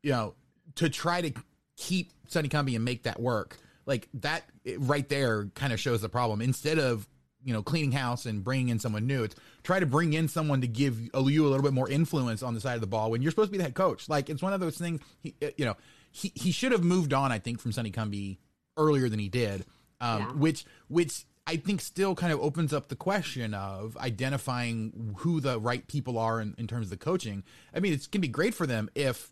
you 0.02 0.12
know, 0.14 0.36
to 0.76 0.88
try 0.90 1.20
to 1.20 1.34
keep 1.76 2.14
Sonny 2.30 2.48
Cumbie 2.48 2.76
and 2.76 2.86
make 2.86 3.04
that 3.04 3.20
work. 3.20 3.58
Like 3.86 4.08
that 4.16 4.44
right 4.78 5.08
there 5.10 5.46
kind 5.56 5.72
of 5.74 5.80
shows 5.80 6.02
the 6.02 6.10
problem. 6.10 6.42
Instead 6.42 6.80
of 6.80 7.08
you 7.44 7.54
know 7.54 7.62
cleaning 7.62 7.92
house 7.92 8.26
and 8.26 8.44
bringing 8.44 8.70
in 8.70 8.80
someone 8.80 9.06
new, 9.06 9.24
it's 9.24 9.36
try 9.64 9.80
to 9.80 9.86
bring 9.86 10.14
in 10.14 10.28
someone 10.28 10.62
to 10.62 10.68
give 10.68 11.00
you 11.00 11.10
a 11.14 11.20
little 11.20 11.62
bit 11.62 11.74
more 11.74 11.90
influence 11.90 12.42
on 12.42 12.54
the 12.56 12.62
side 12.62 12.76
of 12.76 12.82
the 12.82 12.88
ball 12.88 13.12
when 13.12 13.22
you're 13.22 13.32
supposed 13.32 13.50
to 13.50 13.52
be 13.52 13.58
the 13.58 13.64
head 13.64 13.76
coach. 13.76 14.10
Like 14.10 14.30
it's 14.30 14.42
one 14.42 14.54
of 14.54 14.60
those 14.60 14.78
things. 14.78 15.02
He, 15.20 15.36
uh, 15.44 15.48
you 15.58 15.66
know, 15.66 15.76
he 16.12 16.32
he 16.36 16.52
should 16.52 16.72
have 16.72 16.84
moved 16.84 17.14
on. 17.14 17.32
I 17.32 17.38
think 17.40 17.60
from 17.60 17.72
Sonny 17.72 17.92
Cumbie 17.92 18.38
earlier 18.78 19.08
than 19.10 19.20
he 19.20 19.30
did, 19.30 19.66
um, 20.02 20.20
Yeah. 20.22 20.32
which 20.34 20.66
which 20.88 21.26
I 21.48 21.58
think 21.58 21.80
still 21.82 22.16
kind 22.16 22.34
of 22.34 22.40
opens 22.40 22.74
up 22.74 22.88
the 22.88 22.96
question 22.96 23.54
of 23.54 23.96
identifying 23.98 25.14
who 25.20 25.40
the 25.40 25.60
right 25.60 25.86
people 25.88 26.18
are 26.18 26.42
in, 26.42 26.56
in 26.58 26.66
terms 26.66 26.88
of 26.88 26.90
the 26.90 26.98
coaching. 26.98 27.44
I 27.74 27.80
mean, 27.80 27.94
it's 27.94 28.08
going 28.08 28.22
to 28.22 28.28
be 28.28 28.32
great 28.32 28.56
for 28.56 28.66
them 28.66 28.90
if 28.96 29.32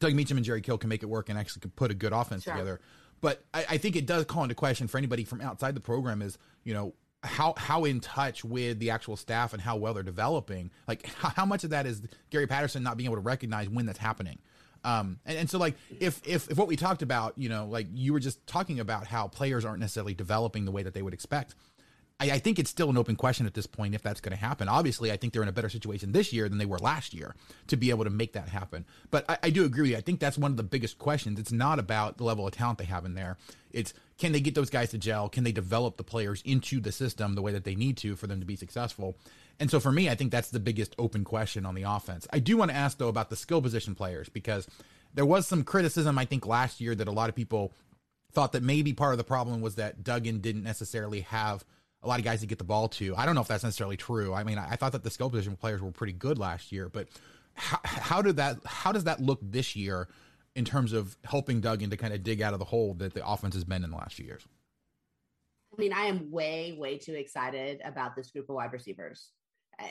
Doug 0.00 0.14
Meacham 0.14 0.36
and 0.36 0.44
Jerry 0.44 0.60
Kill 0.60 0.78
can 0.78 0.88
make 0.88 1.04
it 1.04 1.06
work 1.06 1.28
and 1.28 1.38
actually 1.38 1.60
can 1.60 1.70
put 1.70 1.92
a 1.92 1.94
good 1.94 2.12
offense 2.12 2.42
Sure. 2.42 2.54
together. 2.54 2.80
But 3.20 3.44
I, 3.52 3.64
I 3.70 3.76
think 3.78 3.96
it 3.96 4.06
does 4.06 4.24
call 4.24 4.42
into 4.42 4.54
question 4.54 4.86
for 4.86 4.98
anybody 4.98 5.24
from 5.24 5.40
outside 5.40 5.74
the 5.74 5.80
program 5.80 6.22
is, 6.22 6.38
you 6.64 6.74
know, 6.74 6.94
how 7.22 7.54
how 7.56 7.84
in 7.84 8.00
touch 8.00 8.44
with 8.44 8.78
the 8.78 8.90
actual 8.90 9.16
staff 9.16 9.52
and 9.52 9.62
how 9.62 9.76
well 9.76 9.94
they're 9.94 10.02
developing. 10.02 10.70
Like 10.86 11.06
how, 11.18 11.30
how 11.30 11.46
much 11.46 11.64
of 11.64 11.70
that 11.70 11.86
is 11.86 12.02
Gary 12.30 12.46
Patterson 12.46 12.82
not 12.82 12.96
being 12.96 13.06
able 13.06 13.16
to 13.16 13.22
recognize 13.22 13.68
when 13.68 13.86
that's 13.86 13.98
happening. 13.98 14.38
Um, 14.84 15.18
and, 15.24 15.38
and 15.38 15.50
so 15.50 15.58
like 15.58 15.76
if, 15.98 16.20
if 16.26 16.50
if 16.50 16.58
what 16.58 16.68
we 16.68 16.76
talked 16.76 17.02
about, 17.02 17.34
you 17.36 17.48
know, 17.48 17.66
like 17.66 17.86
you 17.92 18.12
were 18.12 18.20
just 18.20 18.46
talking 18.46 18.80
about 18.80 19.06
how 19.06 19.28
players 19.28 19.64
aren't 19.64 19.80
necessarily 19.80 20.14
developing 20.14 20.66
the 20.66 20.70
way 20.70 20.82
that 20.82 20.94
they 20.94 21.02
would 21.02 21.14
expect. 21.14 21.54
I, 22.20 22.32
I 22.32 22.38
think 22.38 22.58
it's 22.58 22.70
still 22.70 22.90
an 22.90 22.96
open 22.96 23.16
question 23.16 23.46
at 23.46 23.54
this 23.54 23.66
point 23.66 23.94
if 23.94 24.02
that's 24.02 24.20
going 24.20 24.36
to 24.36 24.40
happen. 24.40 24.68
Obviously, 24.68 25.10
I 25.10 25.16
think 25.16 25.32
they're 25.32 25.42
in 25.42 25.48
a 25.48 25.52
better 25.52 25.68
situation 25.68 26.12
this 26.12 26.32
year 26.32 26.48
than 26.48 26.58
they 26.58 26.66
were 26.66 26.78
last 26.78 27.12
year 27.14 27.34
to 27.68 27.76
be 27.76 27.90
able 27.90 28.04
to 28.04 28.10
make 28.10 28.32
that 28.34 28.48
happen. 28.48 28.84
But 29.10 29.24
I, 29.28 29.38
I 29.44 29.50
do 29.50 29.64
agree 29.64 29.82
with 29.82 29.90
you. 29.92 29.96
I 29.96 30.00
think 30.00 30.20
that's 30.20 30.38
one 30.38 30.50
of 30.50 30.56
the 30.56 30.62
biggest 30.62 30.98
questions. 30.98 31.38
It's 31.38 31.52
not 31.52 31.78
about 31.78 32.18
the 32.18 32.24
level 32.24 32.46
of 32.46 32.52
talent 32.52 32.78
they 32.78 32.84
have 32.84 33.04
in 33.04 33.14
there. 33.14 33.36
It's 33.72 33.92
can 34.18 34.32
they 34.32 34.40
get 34.40 34.54
those 34.54 34.70
guys 34.70 34.90
to 34.90 34.98
gel? 34.98 35.28
Can 35.28 35.44
they 35.44 35.52
develop 35.52 35.96
the 35.96 36.04
players 36.04 36.42
into 36.44 36.80
the 36.80 36.92
system 36.92 37.34
the 37.34 37.42
way 37.42 37.52
that 37.52 37.64
they 37.64 37.74
need 37.74 37.96
to 37.98 38.14
for 38.14 38.28
them 38.28 38.40
to 38.40 38.46
be 38.46 38.56
successful? 38.56 39.16
And 39.58 39.70
so 39.70 39.80
for 39.80 39.92
me, 39.92 40.08
I 40.08 40.14
think 40.14 40.30
that's 40.30 40.50
the 40.50 40.60
biggest 40.60 40.94
open 40.98 41.24
question 41.24 41.66
on 41.66 41.74
the 41.74 41.82
offense. 41.82 42.26
I 42.32 42.38
do 42.38 42.56
want 42.56 42.70
to 42.70 42.76
ask 42.76 42.98
though 42.98 43.08
about 43.08 43.30
the 43.30 43.36
skill 43.36 43.60
position 43.60 43.94
players 43.94 44.28
because 44.28 44.68
there 45.14 45.26
was 45.26 45.46
some 45.46 45.64
criticism 45.64 46.18
I 46.18 46.24
think 46.24 46.46
last 46.46 46.80
year 46.80 46.94
that 46.94 47.08
a 47.08 47.12
lot 47.12 47.28
of 47.28 47.34
people 47.34 47.72
thought 48.32 48.52
that 48.52 48.62
maybe 48.62 48.92
part 48.92 49.12
of 49.12 49.18
the 49.18 49.24
problem 49.24 49.60
was 49.60 49.76
that 49.76 50.02
Duggan 50.02 50.40
didn't 50.40 50.64
necessarily 50.64 51.20
have 51.20 51.64
a 52.04 52.08
lot 52.08 52.18
of 52.18 52.24
guys 52.24 52.40
to 52.40 52.46
get 52.46 52.58
the 52.58 52.64
ball 52.64 52.88
to. 52.88 53.16
I 53.16 53.26
don't 53.26 53.34
know 53.34 53.40
if 53.40 53.48
that's 53.48 53.64
necessarily 53.64 53.96
true. 53.96 54.34
I 54.34 54.44
mean, 54.44 54.58
I, 54.58 54.72
I 54.72 54.76
thought 54.76 54.92
that 54.92 55.02
the 55.02 55.10
skill 55.10 55.30
position 55.30 55.56
players 55.56 55.80
were 55.80 55.90
pretty 55.90 56.12
good 56.12 56.38
last 56.38 56.70
year, 56.70 56.88
but 56.88 57.08
how, 57.54 57.78
how 57.84 58.22
did 58.22 58.36
that? 58.36 58.58
How 58.64 58.92
does 58.92 59.04
that 59.04 59.20
look 59.20 59.38
this 59.42 59.74
year? 59.74 60.08
in 60.56 60.64
terms 60.64 60.92
of 60.92 61.16
helping 61.24 61.60
Duggan 61.60 61.90
to 61.90 61.96
kind 61.96 62.14
of 62.14 62.22
dig 62.22 62.40
out 62.40 62.52
of 62.52 62.58
the 62.58 62.64
hole 62.64 62.94
that 62.94 63.14
the 63.14 63.26
offense 63.26 63.54
has 63.54 63.64
been 63.64 63.84
in 63.84 63.90
the 63.90 63.96
last 63.96 64.14
few 64.14 64.26
years? 64.26 64.46
I 65.76 65.80
mean, 65.80 65.92
I 65.92 66.04
am 66.04 66.30
way, 66.30 66.76
way 66.78 66.98
too 66.98 67.14
excited 67.14 67.80
about 67.84 68.14
this 68.14 68.30
group 68.30 68.48
of 68.48 68.54
wide 68.54 68.72
receivers. 68.72 69.30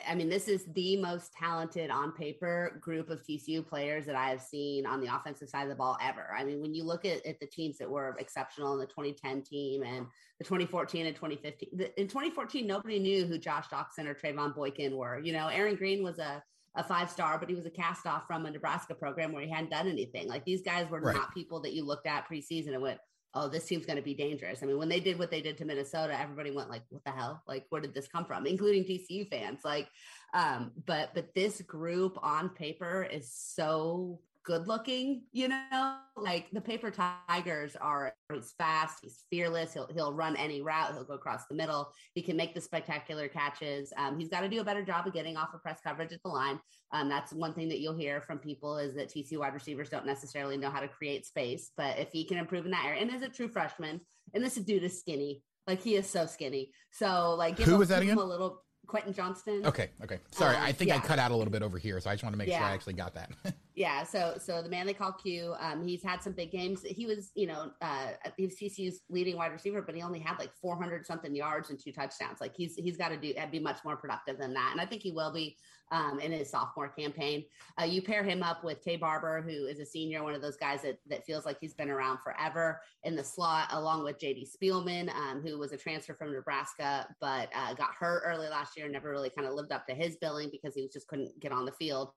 I 0.08 0.14
mean, 0.14 0.28
this 0.28 0.48
is 0.48 0.64
the 0.74 0.96
most 0.96 1.32
talented 1.32 1.90
on 1.90 2.12
paper 2.12 2.78
group 2.80 3.10
of 3.10 3.22
TCU 3.22 3.66
players 3.66 4.06
that 4.06 4.16
I 4.16 4.28
have 4.28 4.40
seen 4.40 4.86
on 4.86 5.00
the 5.00 5.14
offensive 5.14 5.48
side 5.48 5.64
of 5.64 5.68
the 5.68 5.74
ball 5.74 5.98
ever. 6.00 6.34
I 6.36 6.44
mean, 6.44 6.60
when 6.60 6.74
you 6.74 6.84
look 6.84 7.04
at, 7.04 7.24
at 7.26 7.40
the 7.40 7.46
teams 7.46 7.78
that 7.78 7.90
were 7.90 8.16
exceptional 8.18 8.72
in 8.74 8.78
the 8.78 8.86
2010 8.86 9.42
team 9.42 9.82
and 9.82 10.06
the 10.38 10.44
2014 10.44 11.06
and 11.06 11.14
2015, 11.14 11.68
the, 11.72 12.00
in 12.00 12.08
2014, 12.08 12.66
nobody 12.66 12.98
knew 12.98 13.26
who 13.26 13.38
Josh 13.38 13.66
Doctson 13.68 14.06
or 14.06 14.14
Trevone 14.14 14.54
Boykin 14.54 14.96
were. 14.96 15.18
You 15.18 15.32
know, 15.32 15.48
Aaron 15.48 15.76
Green 15.76 16.02
was 16.02 16.18
a, 16.18 16.42
a 16.76 16.84
five 16.84 17.10
star, 17.10 17.38
but 17.38 17.48
he 17.48 17.54
was 17.54 17.66
a 17.66 17.70
cast 17.70 18.06
off 18.06 18.26
from 18.26 18.46
a 18.46 18.50
Nebraska 18.50 18.94
program 18.94 19.32
where 19.32 19.42
he 19.42 19.50
hadn't 19.50 19.70
done 19.70 19.88
anything. 19.88 20.28
Like 20.28 20.44
these 20.44 20.62
guys 20.62 20.88
were 20.88 21.00
right. 21.00 21.14
not 21.14 21.34
people 21.34 21.60
that 21.60 21.72
you 21.72 21.84
looked 21.84 22.06
at 22.06 22.28
preseason 22.28 22.74
and 22.74 22.82
went, 22.82 23.00
oh, 23.34 23.48
this 23.48 23.64
team's 23.64 23.84
going 23.86 23.96
to 23.96 24.02
be 24.02 24.14
dangerous. 24.14 24.62
I 24.62 24.66
mean, 24.66 24.78
when 24.78 24.88
they 24.88 25.00
did 25.00 25.18
what 25.18 25.30
they 25.30 25.40
did 25.40 25.58
to 25.58 25.64
Minnesota, 25.64 26.18
everybody 26.18 26.50
went 26.50 26.70
like, 26.70 26.82
what 26.90 27.04
the 27.04 27.10
hell? 27.10 27.42
Like, 27.48 27.66
where 27.68 27.80
did 27.80 27.94
this 27.94 28.06
come 28.06 28.24
from? 28.24 28.46
Including 28.46 28.84
TCU 28.84 29.28
fans. 29.28 29.60
Like, 29.64 29.88
um, 30.32 30.72
but 30.86 31.14
but 31.14 31.34
this 31.34 31.60
group 31.62 32.18
on 32.22 32.48
paper 32.50 33.02
is 33.02 33.30
so 33.32 34.20
good 34.44 34.68
looking, 34.68 35.22
you 35.32 35.48
know, 35.48 35.96
like 36.16 36.50
the 36.52 36.60
paper 36.60 36.90
tigers 36.90 37.76
are 37.80 38.12
he's 38.32 38.52
fast, 38.58 38.98
he's 39.02 39.24
fearless, 39.30 39.72
he'll 39.72 39.88
he'll 39.94 40.12
run 40.12 40.36
any 40.36 40.60
route, 40.60 40.92
he'll 40.92 41.04
go 41.04 41.14
across 41.14 41.46
the 41.48 41.54
middle, 41.54 41.90
he 42.14 42.22
can 42.22 42.36
make 42.36 42.54
the 42.54 42.60
spectacular 42.60 43.26
catches. 43.26 43.92
Um, 43.96 44.18
he's 44.18 44.28
got 44.28 44.42
to 44.42 44.48
do 44.48 44.60
a 44.60 44.64
better 44.64 44.84
job 44.84 45.06
of 45.06 45.14
getting 45.14 45.36
off 45.36 45.54
of 45.54 45.62
press 45.62 45.80
coverage 45.82 46.12
at 46.12 46.22
the 46.22 46.30
line. 46.30 46.60
Um, 46.92 47.08
that's 47.08 47.32
one 47.32 47.54
thing 47.54 47.68
that 47.70 47.80
you'll 47.80 47.96
hear 47.96 48.20
from 48.20 48.38
people 48.38 48.78
is 48.78 48.94
that 48.94 49.08
TC 49.08 49.38
wide 49.38 49.54
receivers 49.54 49.88
don't 49.88 50.06
necessarily 50.06 50.56
know 50.56 50.70
how 50.70 50.80
to 50.80 50.88
create 50.88 51.26
space, 51.26 51.70
but 51.76 51.98
if 51.98 52.10
he 52.12 52.24
can 52.24 52.38
improve 52.38 52.66
in 52.66 52.70
that 52.72 52.84
area, 52.84 53.00
and 53.00 53.10
as 53.10 53.22
a 53.22 53.28
true 53.28 53.48
freshman, 53.48 54.00
and 54.34 54.44
this 54.44 54.54
dude 54.56 54.84
is 54.84 54.98
skinny, 54.98 55.42
like 55.66 55.80
he 55.80 55.96
is 55.96 56.08
so 56.08 56.26
skinny. 56.26 56.70
So 56.92 57.34
like 57.36 57.58
who 57.58 57.78
was 57.78 57.88
that 57.88 58.02
again? 58.02 58.18
A 58.18 58.22
little 58.22 58.62
Quentin 58.86 59.14
Johnston. 59.14 59.66
Okay, 59.66 59.90
okay. 60.02 60.18
Sorry, 60.30 60.56
um, 60.56 60.62
I 60.62 60.72
think 60.72 60.88
yeah. 60.88 60.96
I 60.96 61.00
cut 61.00 61.18
out 61.18 61.30
a 61.30 61.36
little 61.36 61.52
bit 61.52 61.62
over 61.62 61.78
here, 61.78 61.98
so 62.00 62.10
I 62.10 62.14
just 62.14 62.22
want 62.22 62.34
to 62.34 62.38
make 62.38 62.48
yeah. 62.48 62.58
sure 62.58 62.66
I 62.66 62.72
actually 62.72 62.94
got 62.94 63.14
that. 63.14 63.30
yeah. 63.74 64.04
So, 64.04 64.36
so 64.38 64.62
the 64.62 64.68
man 64.68 64.86
they 64.86 64.94
call 64.94 65.12
Q, 65.12 65.54
um, 65.58 65.84
he's 65.86 66.02
had 66.02 66.22
some 66.22 66.32
big 66.32 66.52
games. 66.52 66.82
He 66.82 67.06
was, 67.06 67.32
you 67.34 67.46
know, 67.46 67.72
uh, 67.80 68.10
he 68.36 68.44
was 68.44 68.54
TCU's 68.54 69.00
leading 69.08 69.36
wide 69.36 69.52
receiver, 69.52 69.82
but 69.82 69.94
he 69.94 70.02
only 70.02 70.20
had 70.20 70.38
like 70.38 70.52
400 70.60 71.04
something 71.04 71.34
yards 71.34 71.70
and 71.70 71.78
two 71.78 71.92
touchdowns. 71.92 72.40
Like 72.40 72.54
he's 72.54 72.76
he's 72.76 72.96
got 72.96 73.08
to 73.08 73.16
do 73.16 73.34
be 73.50 73.58
much 73.58 73.78
more 73.84 73.96
productive 73.96 74.38
than 74.38 74.54
that, 74.54 74.70
and 74.72 74.80
I 74.80 74.86
think 74.86 75.02
he 75.02 75.10
will 75.10 75.32
be 75.32 75.56
um, 75.90 76.20
in 76.20 76.32
his 76.32 76.50
sophomore 76.50 76.88
campaign. 76.88 77.44
Uh, 77.80 77.84
you 77.84 78.00
pair 78.00 78.22
him 78.22 78.42
up 78.42 78.64
with 78.64 78.84
Taye 78.84 78.98
Barber, 78.98 79.42
who 79.42 79.66
is 79.66 79.80
a 79.80 79.86
senior, 79.86 80.22
one 80.22 80.34
of 80.34 80.42
those 80.42 80.56
guys 80.56 80.82
that, 80.82 80.98
that 81.08 81.26
feels 81.26 81.44
like 81.44 81.58
he's 81.60 81.74
been 81.74 81.90
around 81.90 82.18
forever 82.18 82.80
in 83.02 83.14
the 83.14 83.24
slot, 83.24 83.68
along 83.70 84.04
with 84.04 84.18
JD 84.18 84.48
Spielman, 84.50 85.12
um, 85.14 85.42
who 85.44 85.58
was 85.58 85.72
a 85.72 85.76
transfer 85.76 86.14
from 86.14 86.32
Nebraska, 86.32 87.06
but 87.20 87.48
uh, 87.54 87.74
got 87.74 87.94
hurt 87.98 88.22
early 88.24 88.48
last 88.48 88.76
year, 88.76 88.86
and 88.86 88.92
never 88.92 89.10
really 89.10 89.30
kind 89.30 89.46
of 89.46 89.54
lived 89.54 89.72
up 89.72 89.86
to 89.86 89.94
his 89.94 90.16
billing 90.16 90.48
because 90.50 90.74
he 90.74 90.88
just 90.92 91.08
couldn't 91.08 91.38
get 91.40 91.52
on 91.52 91.64
the 91.64 91.72
field. 91.72 92.12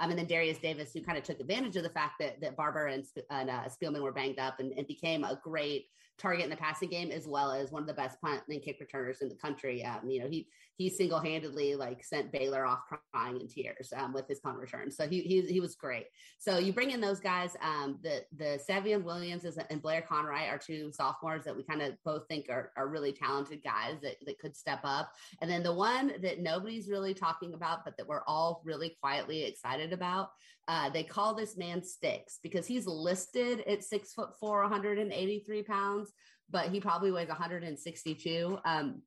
Um, 0.00 0.10
and 0.10 0.18
then 0.18 0.26
Darius 0.26 0.58
Davis, 0.58 0.92
who 0.92 1.00
kind 1.00 1.18
of 1.18 1.24
took 1.24 1.40
advantage 1.40 1.76
of 1.76 1.82
the 1.82 1.90
fact 1.90 2.14
that 2.20 2.40
that 2.40 2.56
Barber 2.56 2.86
and, 2.86 3.04
and 3.30 3.50
uh, 3.50 3.64
Spielman 3.64 4.02
were 4.02 4.12
banged 4.12 4.38
up 4.38 4.60
and, 4.60 4.72
and, 4.72 4.86
became 4.86 5.24
a 5.24 5.40
great 5.42 5.86
target 6.18 6.44
in 6.44 6.50
the 6.50 6.56
passing 6.56 6.90
game, 6.90 7.10
as 7.10 7.26
well 7.26 7.52
as 7.52 7.70
one 7.70 7.82
of 7.82 7.88
the 7.88 7.94
best 7.94 8.20
punt 8.20 8.42
and 8.48 8.62
kick 8.62 8.78
returners 8.80 9.20
in 9.20 9.28
the 9.28 9.34
country. 9.36 9.84
Um, 9.84 10.08
you 10.08 10.20
know, 10.20 10.28
he 10.28 10.48
he 10.76 10.88
single 10.88 11.18
handedly 11.18 11.74
like 11.74 12.04
sent 12.04 12.30
Baylor 12.30 12.64
off 12.64 12.80
crying 13.12 13.40
in 13.40 13.48
tears 13.48 13.92
um, 13.96 14.12
with 14.12 14.28
his 14.28 14.38
punt 14.38 14.58
return. 14.58 14.90
So 14.90 15.08
he, 15.08 15.20
he 15.22 15.42
he 15.42 15.60
was 15.60 15.74
great. 15.74 16.06
So 16.38 16.58
you 16.58 16.72
bring 16.72 16.90
in 16.90 17.00
those 17.00 17.20
guys. 17.20 17.56
Um, 17.62 17.98
the 18.02 18.24
the 18.36 18.60
Savion 18.68 19.02
Williams 19.02 19.44
and 19.44 19.82
Blair 19.82 20.02
Conwright 20.02 20.48
are 20.48 20.58
two 20.58 20.92
sophomores 20.92 21.44
that 21.44 21.56
we 21.56 21.62
kind 21.64 21.82
of 21.82 21.94
both 22.04 22.26
think 22.28 22.46
are, 22.48 22.72
are 22.76 22.88
really 22.88 23.12
talented 23.12 23.62
guys 23.62 23.96
that, 24.02 24.16
that 24.26 24.38
could 24.38 24.56
step 24.56 24.80
up. 24.84 25.12
And 25.40 25.50
then 25.50 25.62
the 25.62 25.74
one 25.74 26.12
that 26.22 26.40
nobody's 26.40 26.88
really 26.88 27.14
talking 27.14 27.54
about, 27.54 27.84
but 27.84 27.96
that 27.96 28.06
we're 28.06 28.24
all 28.26 28.62
really 28.64 28.96
quietly 29.00 29.44
excited 29.44 29.92
about. 29.92 30.30
Uh, 30.68 30.90
they 30.90 31.02
call 31.02 31.34
this 31.34 31.56
man 31.56 31.82
Sticks 31.82 32.38
because 32.42 32.66
he's 32.66 32.86
listed 32.86 33.60
at 33.66 33.82
six 33.82 34.12
foot 34.12 34.38
four, 34.38 34.60
183 34.60 35.62
pounds, 35.62 36.12
but 36.50 36.68
he 36.68 36.78
probably 36.78 37.10
weighs 37.10 37.28
162. 37.28 38.58
Um, 38.66 39.02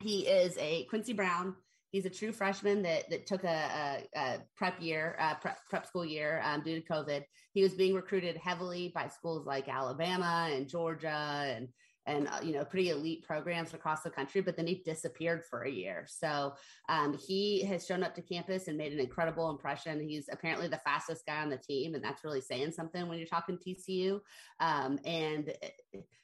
he 0.00 0.26
is 0.26 0.56
a 0.58 0.84
Quincy 0.84 1.14
Brown. 1.14 1.56
He's 1.90 2.04
a 2.04 2.10
true 2.10 2.32
freshman 2.32 2.82
that 2.82 3.08
that 3.08 3.26
took 3.26 3.44
a, 3.44 4.02
a, 4.14 4.18
a 4.20 4.38
prep 4.54 4.80
year, 4.82 5.16
uh, 5.18 5.34
prep, 5.36 5.56
prep 5.70 5.86
school 5.86 6.04
year 6.04 6.42
um, 6.44 6.62
due 6.62 6.78
to 6.78 6.86
COVID. 6.86 7.24
He 7.54 7.62
was 7.62 7.72
being 7.72 7.94
recruited 7.94 8.36
heavily 8.36 8.92
by 8.94 9.08
schools 9.08 9.46
like 9.46 9.68
Alabama 9.68 10.50
and 10.52 10.68
Georgia 10.68 11.08
and 11.08 11.68
and 12.08 12.26
uh, 12.28 12.40
you 12.42 12.52
know 12.52 12.64
pretty 12.64 12.90
elite 12.90 13.22
programs 13.24 13.74
across 13.74 14.02
the 14.02 14.10
country 14.10 14.40
but 14.40 14.56
then 14.56 14.66
he 14.66 14.82
disappeared 14.84 15.44
for 15.44 15.62
a 15.62 15.70
year. 15.70 16.06
So 16.08 16.54
um, 16.88 17.16
he 17.16 17.64
has 17.66 17.86
shown 17.86 18.02
up 18.02 18.14
to 18.16 18.22
campus 18.22 18.66
and 18.66 18.76
made 18.76 18.92
an 18.92 19.00
incredible 19.00 19.50
impression. 19.50 20.00
He's 20.00 20.28
apparently 20.32 20.68
the 20.68 20.80
fastest 20.84 21.24
guy 21.26 21.42
on 21.42 21.50
the 21.50 21.58
team 21.58 21.94
and 21.94 22.02
that's 22.02 22.24
really 22.24 22.40
saying 22.40 22.72
something 22.72 23.08
when 23.08 23.18
you're 23.18 23.26
talking 23.26 23.58
tcu 23.58 24.20
um, 24.60 24.98
and 25.04 25.52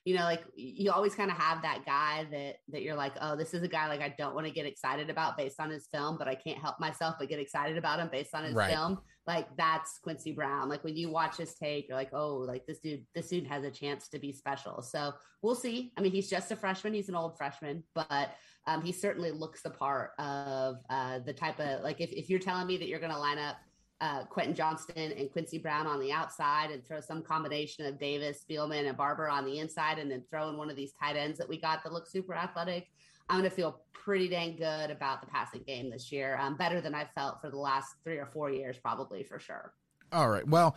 you 0.04 0.14
know 0.14 0.22
like 0.22 0.42
you 0.54 0.90
always 0.90 1.14
kind 1.14 1.30
of 1.30 1.36
have 1.36 1.62
that 1.62 1.84
guy 1.84 2.26
that 2.30 2.56
that 2.68 2.82
you're 2.82 2.94
like 2.94 3.12
oh 3.20 3.36
this 3.36 3.54
is 3.54 3.62
a 3.62 3.68
guy 3.68 3.88
like 3.88 4.00
i 4.00 4.14
don't 4.18 4.34
want 4.34 4.46
to 4.46 4.52
get 4.52 4.66
excited 4.66 5.10
about 5.10 5.36
based 5.36 5.60
on 5.60 5.70
his 5.70 5.86
film 5.86 6.16
but 6.18 6.28
i 6.28 6.34
can't 6.34 6.58
help 6.58 6.78
myself 6.78 7.14
but 7.18 7.28
get 7.28 7.38
excited 7.38 7.76
about 7.76 7.98
him 7.98 8.08
based 8.10 8.34
on 8.34 8.44
his 8.44 8.54
right. 8.54 8.70
film 8.70 8.98
like 9.26 9.46
that's 9.56 9.98
Quincy 9.98 10.32
Brown. 10.32 10.68
Like 10.68 10.84
when 10.84 10.96
you 10.96 11.10
watch 11.10 11.36
his 11.36 11.54
take, 11.54 11.88
you're 11.88 11.96
like, 11.96 12.12
oh, 12.12 12.36
like 12.36 12.66
this 12.66 12.78
dude, 12.78 13.04
this 13.14 13.28
dude 13.28 13.46
has 13.46 13.64
a 13.64 13.70
chance 13.70 14.08
to 14.08 14.18
be 14.18 14.32
special. 14.32 14.82
So 14.82 15.12
we'll 15.42 15.54
see. 15.54 15.92
I 15.96 16.02
mean, 16.02 16.12
he's 16.12 16.28
just 16.28 16.50
a 16.52 16.56
freshman. 16.56 16.94
He's 16.94 17.08
an 17.08 17.14
old 17.14 17.36
freshman, 17.38 17.82
but 17.94 18.34
um, 18.66 18.82
he 18.82 18.92
certainly 18.92 19.30
looks 19.30 19.62
the 19.62 19.70
part 19.70 20.12
of 20.18 20.76
uh, 20.90 21.20
the 21.20 21.32
type 21.32 21.58
of 21.58 21.82
like 21.82 22.00
if, 22.00 22.10
if 22.12 22.28
you're 22.28 22.38
telling 22.38 22.66
me 22.66 22.76
that 22.76 22.88
you're 22.88 23.00
going 23.00 23.12
to 23.12 23.18
line 23.18 23.38
up 23.38 23.56
uh, 24.00 24.24
Quentin 24.24 24.54
Johnston 24.54 25.12
and 25.12 25.30
Quincy 25.30 25.56
Brown 25.58 25.86
on 25.86 26.00
the 26.00 26.12
outside 26.12 26.70
and 26.70 26.84
throw 26.84 27.00
some 27.00 27.22
combination 27.22 27.86
of 27.86 27.98
Davis, 27.98 28.44
Spielman, 28.48 28.86
and 28.86 28.96
Barber 28.96 29.28
on 29.28 29.46
the 29.46 29.58
inside, 29.58 29.98
and 29.98 30.10
then 30.10 30.22
throw 30.28 30.50
in 30.50 30.58
one 30.58 30.68
of 30.68 30.76
these 30.76 30.92
tight 30.92 31.16
ends 31.16 31.38
that 31.38 31.48
we 31.48 31.58
got 31.58 31.82
that 31.82 31.92
look 31.92 32.06
super 32.06 32.34
athletic. 32.34 32.88
I'm 33.28 33.38
going 33.38 33.48
to 33.48 33.54
feel 33.54 33.80
pretty 33.92 34.28
dang 34.28 34.56
good 34.56 34.90
about 34.90 35.20
the 35.20 35.26
passing 35.26 35.62
game 35.66 35.90
this 35.90 36.12
year. 36.12 36.36
Um, 36.38 36.56
better 36.56 36.80
than 36.80 36.94
I've 36.94 37.10
felt 37.14 37.40
for 37.40 37.50
the 37.50 37.56
last 37.56 37.94
three 38.04 38.18
or 38.18 38.26
four 38.26 38.50
years, 38.50 38.76
probably 38.78 39.22
for 39.22 39.38
sure. 39.38 39.72
All 40.12 40.28
right. 40.28 40.46
Well, 40.46 40.76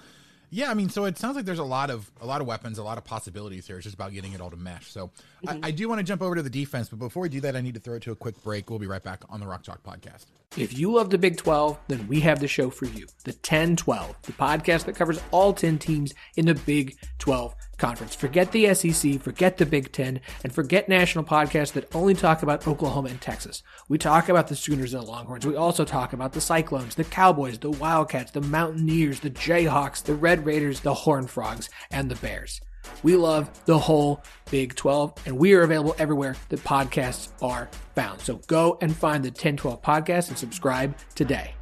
yeah, 0.50 0.72
I 0.72 0.74
mean, 0.76 0.88
so 0.88 1.04
it 1.06 1.18
sounds 1.18 1.36
like 1.36 1.44
there's 1.44 1.60
a 1.60 1.64
lot 1.64 1.90
of 1.90 2.10
a 2.22 2.26
lot 2.26 2.40
of 2.40 2.48
weapons, 2.48 2.78
a 2.78 2.84
lot 2.84 2.98
of 2.98 3.04
possibilities 3.04 3.68
here. 3.68 3.76
It's 3.76 3.84
just 3.84 3.96
about 3.96 4.14
getting 4.14 4.32
it 4.32 4.40
all 4.40 4.50
to 4.50 4.56
mesh. 4.56 4.90
So 4.90 5.12
mm-hmm. 5.46 5.64
I, 5.64 5.68
I, 5.68 5.72
do 5.72 5.90
want 5.90 6.00
to 6.00 6.06
jump 6.06 6.22
over 6.22 6.36
to 6.36 6.42
the 6.42 6.50
defense, 6.50 6.88
but 6.88 7.00
before 7.00 7.24
we 7.24 7.30
do 7.30 7.42
that, 7.42 7.56
I 7.58 7.62
need 7.62 7.74
to 7.74 7.82
throw 7.82 7.96
it 7.96 8.04
to 8.04 8.12
a 8.12 8.16
quick 8.16 8.42
break. 8.44 8.70
We'll 8.70 8.80
be 8.80 8.88
right 8.88 9.04
back 9.04 9.24
on 9.30 9.42
the 9.42 9.46
Rock 9.46 9.64
Chalk 9.64 9.84
Podcast. 9.84 10.26
If 10.56 10.78
you 10.78 10.94
love 10.94 11.10
the 11.10 11.18
Big 11.18 11.36
12, 11.36 11.78
then 11.90 12.08
we 12.08 12.22
have 12.22 12.40
the 12.40 12.48
show 12.48 12.70
for 12.70 12.86
you. 12.86 13.08
The 13.26 13.34
10 13.34 13.76
12, 13.76 14.16
the 14.22 14.32
podcast 14.32 14.86
that 14.86 14.96
covers 14.96 15.22
all 15.32 15.52
10 15.52 15.80
teams 15.80 16.14
in 16.38 16.46
the 16.46 16.56
Big 16.56 16.96
12 17.20 17.54
conference. 17.78 18.16
Forget 18.16 18.52
the 18.52 18.74
SEC, 18.74 19.22
forget 19.22 19.58
the 19.58 19.66
Big 19.66 19.92
Ten, 19.92 20.20
and 20.44 20.54
forget 20.54 20.90
national 20.90 21.24
podcasts 21.24 21.74
that 21.74 21.94
only 21.96 22.13
talk 22.13 22.44
about 22.44 22.68
Oklahoma 22.68 23.10
and 23.10 23.22
Texas. 23.22 23.63
We 23.88 23.98
talk 23.98 24.30
about 24.30 24.48
the 24.48 24.56
Sooners 24.56 24.94
and 24.94 25.04
the 25.04 25.08
Longhorns. 25.08 25.46
We 25.46 25.56
also 25.56 25.86
talk 25.86 26.13
about 26.13 26.34
the 26.34 26.42
Cyclones, 26.42 26.96
the 26.96 27.04
Cowboys, 27.04 27.60
the 27.60 27.72
Wildcats, 27.72 28.32
the 28.32 28.42
Mountaineers, 28.42 29.20
the 29.20 29.30
Jayhawks, 29.30 30.04
the 30.04 30.16
Red 30.16 30.46
Raiders, 30.46 30.82
the 30.82 30.94
Horned 30.94 31.30
Frogs, 31.30 31.70
and 31.92 32.10
the 32.10 32.16
Bears. 32.16 32.62
We 33.04 33.16
love 33.16 33.50
the 33.66 33.78
whole 33.78 34.24
Big 34.50 34.76
12, 34.76 35.13
and 35.26 35.38
we 35.38 35.54
are 35.54 35.62
available 35.62 35.96
everywhere 36.00 36.36
that 36.50 36.63
podcasts 36.63 37.30
are 37.42 37.70
found. 37.96 38.22
So 38.22 38.38
go 38.48 38.78
and 38.82 38.96
find 38.96 39.24
the 39.24 39.30
1012 39.30 39.82
podcast 39.82 40.30
and 40.30 40.38
subscribe 40.38 40.96
today. 41.13 41.57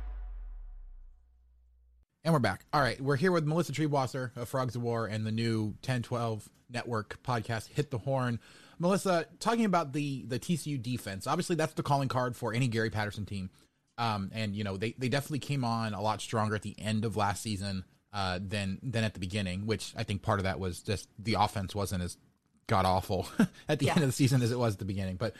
And 2.25 2.33
we're 2.33 2.39
back. 2.39 2.65
All 2.73 2.81
right. 2.81 2.99
We're 2.99 3.17
here 3.17 3.31
with 3.31 3.45
Melissa 3.45 3.71
Triebwasser 3.71 4.35
of 4.35 4.49
Frogs 4.49 4.75
of 4.75 4.81
War 4.81 5.05
and 5.05 5.27
the 5.27 5.31
new 5.31 5.65
1012 5.85 6.49
network 6.71 7.21
podcast, 7.21 7.67
Hit 7.67 7.91
the 7.91 7.99
Horn. 7.99 8.39
Melissa, 8.79 9.27
talking 9.39 9.63
about 9.63 9.93
the 9.93 10.25
the 10.27 10.39
TCU 10.39 10.81
defense, 10.81 11.27
obviously 11.27 11.55
that's 11.55 11.73
the 11.75 11.83
calling 11.83 12.09
card 12.09 12.35
for 12.35 12.51
any 12.51 12.67
Gary 12.67 12.89
Patterson 12.89 13.27
team. 13.27 13.51
Um, 13.99 14.31
and 14.33 14.55
you 14.55 14.63
know 14.63 14.75
they, 14.75 14.95
they 14.97 15.07
definitely 15.07 15.39
came 15.39 15.63
on 15.63 15.93
a 15.93 16.01
lot 16.01 16.19
stronger 16.19 16.55
at 16.55 16.63
the 16.63 16.73
end 16.79 17.05
of 17.05 17.15
last 17.15 17.43
season 17.43 17.85
uh, 18.11 18.39
than 18.41 18.79
than 18.81 19.03
at 19.03 19.13
the 19.13 19.19
beginning, 19.19 19.67
which 19.67 19.93
I 19.95 20.01
think 20.01 20.23
part 20.23 20.39
of 20.39 20.45
that 20.45 20.59
was 20.59 20.79
just 20.79 21.07
the 21.19 21.35
offense 21.35 21.75
wasn't 21.75 22.01
as 22.01 22.17
god 22.65 22.87
awful 22.87 23.27
at 23.69 23.77
the 23.77 23.85
yeah. 23.85 23.93
end 23.93 24.01
of 24.01 24.09
the 24.09 24.13
season 24.13 24.41
as 24.41 24.51
it 24.51 24.57
was 24.57 24.73
at 24.73 24.79
the 24.79 24.85
beginning. 24.85 25.17
But 25.17 25.35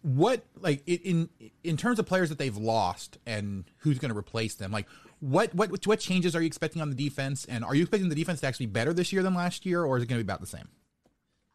what 0.00 0.42
like 0.58 0.82
in 0.86 1.28
in 1.62 1.76
terms 1.76 1.98
of 1.98 2.06
players 2.06 2.30
that 2.30 2.38
they've 2.38 2.56
lost 2.56 3.18
and 3.26 3.64
who's 3.78 3.98
going 3.98 4.10
to 4.10 4.18
replace 4.18 4.54
them, 4.54 4.72
like 4.72 4.86
what 5.20 5.54
what 5.54 5.86
what 5.86 6.00
changes 6.00 6.34
are 6.34 6.40
you 6.40 6.46
expecting 6.46 6.82
on 6.82 6.90
the 6.90 6.96
defense? 6.96 7.44
And 7.44 7.64
are 7.64 7.74
you 7.74 7.82
expecting 7.82 8.08
the 8.08 8.14
defense 8.14 8.40
to 8.40 8.46
actually 8.46 8.66
be 8.66 8.72
better 8.72 8.92
this 8.92 9.12
year 9.12 9.22
than 9.22 9.34
last 9.34 9.64
year, 9.64 9.84
or 9.84 9.96
is 9.96 10.02
it 10.02 10.06
going 10.06 10.18
to 10.18 10.24
be 10.24 10.26
about 10.26 10.40
the 10.40 10.46
same? 10.46 10.68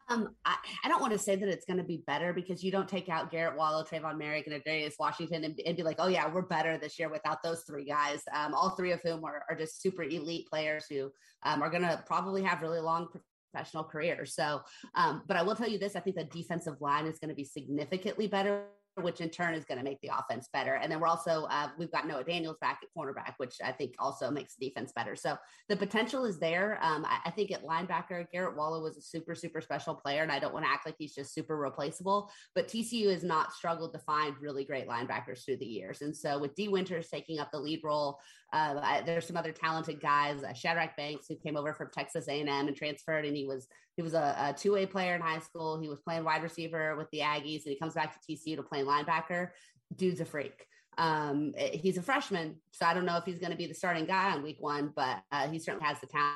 Um, 0.07 0.35
I, 0.45 0.55
I, 0.83 0.87
don't 0.87 1.01
want 1.01 1.13
to 1.13 1.19
say 1.19 1.35
that 1.35 1.49
it's 1.49 1.65
going 1.65 1.77
to 1.77 1.83
be 1.83 2.03
better 2.05 2.31
because 2.31 2.63
you 2.63 2.71
don't 2.71 2.87
take 2.87 3.09
out 3.09 3.31
Garrett 3.31 3.57
Wallow, 3.57 3.83
Trevon 3.83 4.21
Moehrig, 4.21 4.45
and 4.45 4.63
Darius 4.63 4.97
Washington 4.99 5.43
and, 5.43 5.59
and, 5.65 5.75
be 5.75 5.81
like, 5.81 5.95
oh 5.97 6.07
yeah, 6.07 6.31
we're 6.31 6.43
better 6.43 6.77
this 6.77 6.99
year 6.99 7.09
without 7.09 7.41
those 7.41 7.63
three 7.63 7.85
guys. 7.85 8.21
Um, 8.31 8.53
all 8.53 8.69
three 8.71 8.91
of 8.91 9.01
whom 9.01 9.23
are, 9.25 9.43
are 9.49 9.55
just 9.55 9.81
super 9.81 10.03
elite 10.03 10.47
players 10.47 10.85
who 10.87 11.09
um, 11.41 11.63
are 11.63 11.71
going 11.71 11.81
to 11.81 12.03
probably 12.05 12.43
have 12.43 12.61
really 12.61 12.79
long 12.79 13.07
professional 13.51 13.83
careers. 13.83 14.35
So, 14.35 14.61
um, 14.93 15.23
but 15.27 15.37
I 15.37 15.41
will 15.41 15.55
tell 15.55 15.67
you 15.67 15.79
this: 15.79 15.95
I 15.95 16.01
think 16.01 16.17
the 16.17 16.25
defensive 16.25 16.79
line 16.81 17.07
is 17.07 17.17
going 17.17 17.29
to 17.29 17.35
be 17.35 17.45
significantly 17.45 18.27
better 18.27 18.65
which 19.01 19.19
in 19.19 19.29
turn 19.29 19.53
is 19.53 19.65
going 19.65 19.77
to 19.77 19.83
make 19.83 19.99
the 20.01 20.09
offense 20.17 20.47
better. 20.51 20.75
And 20.75 20.91
then 20.91 20.99
we're 20.99 21.07
also 21.07 21.45
uh, 21.49 21.69
we've 21.77 21.91
got 21.91 22.07
Noah 22.07 22.23
Daniels 22.23 22.57
back 22.61 22.79
at 22.81 22.89
cornerback, 22.97 23.33
which 23.37 23.55
I 23.63 23.71
think 23.71 23.95
also 23.99 24.31
makes 24.31 24.55
the 24.55 24.67
defense 24.67 24.93
better. 24.93 25.15
So 25.15 25.37
the 25.67 25.75
potential 25.75 26.25
is 26.25 26.39
there. 26.39 26.79
Um, 26.81 27.05
I, 27.05 27.19
I, 27.25 27.31
think 27.31 27.51
at 27.51 27.63
linebacker, 27.63 28.25
Garrett 28.31 28.55
Wallow 28.55 28.81
was 28.81 28.97
a 28.97 29.01
super 29.01 29.35
super 29.35 29.59
special 29.59 29.95
player, 29.95 30.23
and 30.23 30.31
I 30.31 30.39
don't 30.39 30.53
want 30.53 30.65
to 30.65 30.71
act 30.71 30.85
like 30.85 30.95
he's 30.97 31.13
just 31.13 31.33
super 31.33 31.57
replaceable. 31.57 32.31
But 32.53 32.67
TCU 32.67 33.11
has 33.11 33.23
not 33.23 33.51
struggled 33.51 33.93
to 33.93 33.99
find 33.99 34.35
really 34.39 34.63
great 34.63 34.87
linebackers 34.87 35.43
through 35.43 35.57
the 35.57 35.65
years, 35.65 36.01
and 36.01 36.15
so 36.15 36.39
with 36.39 36.55
Dee 36.55 36.69
Winters 36.69 37.09
taking 37.09 37.39
up 37.39 37.51
the 37.51 37.59
lead 37.59 37.81
role, 37.83 38.19
uh, 38.55 38.79
I, 38.81 39.01
there's 39.01 39.27
some 39.27 39.35
other 39.35 39.51
talented 39.51 39.99
guys. 39.99 40.41
Uh, 40.41 40.53
Shadrach 40.53 40.95
Banks 40.95 41.25
who 41.27 41.35
came 41.35 41.57
over 41.57 41.73
from 41.73 41.89
Texas 41.91 42.29
A&M 42.29 42.47
and 42.47 42.75
transferred, 42.75 43.25
and 43.25 43.35
he 43.35 43.45
was 43.45 43.67
he 43.97 44.01
was 44.01 44.13
a, 44.13 44.35
a 44.39 44.53
two 44.57 44.71
way 44.71 44.85
player 44.85 45.13
in 45.13 45.21
high 45.21 45.39
school. 45.39 45.77
He 45.77 45.89
was 45.89 45.99
playing 45.99 46.23
wide 46.23 46.41
receiver 46.41 46.95
with 46.95 47.09
the 47.11 47.19
Aggies, 47.19 47.65
and 47.65 47.73
he 47.73 47.75
comes 47.77 47.95
back 47.95 48.13
to 48.13 48.33
TCU 48.33 48.55
to 48.55 48.63
play 48.63 48.83
linebacker. 48.83 49.49
Dude's 49.93 50.21
a 50.21 50.25
freak. 50.25 50.65
Um, 50.97 51.53
he's 51.57 51.97
a 51.97 52.01
freshman, 52.01 52.55
so 52.71 52.85
I 52.85 52.93
don't 52.93 53.05
know 53.05 53.17
if 53.17 53.25
he's 53.25 53.39
going 53.39 53.51
to 53.51 53.57
be 53.57 53.67
the 53.67 53.73
starting 53.73 54.05
guy 54.05 54.31
on 54.31 54.41
week 54.41 54.57
one, 54.61 54.93
but 54.95 55.17
uh, 55.33 55.49
he 55.49 55.59
certainly 55.59 55.85
has 55.85 55.99
the 55.99 56.07
talent. 56.07 56.35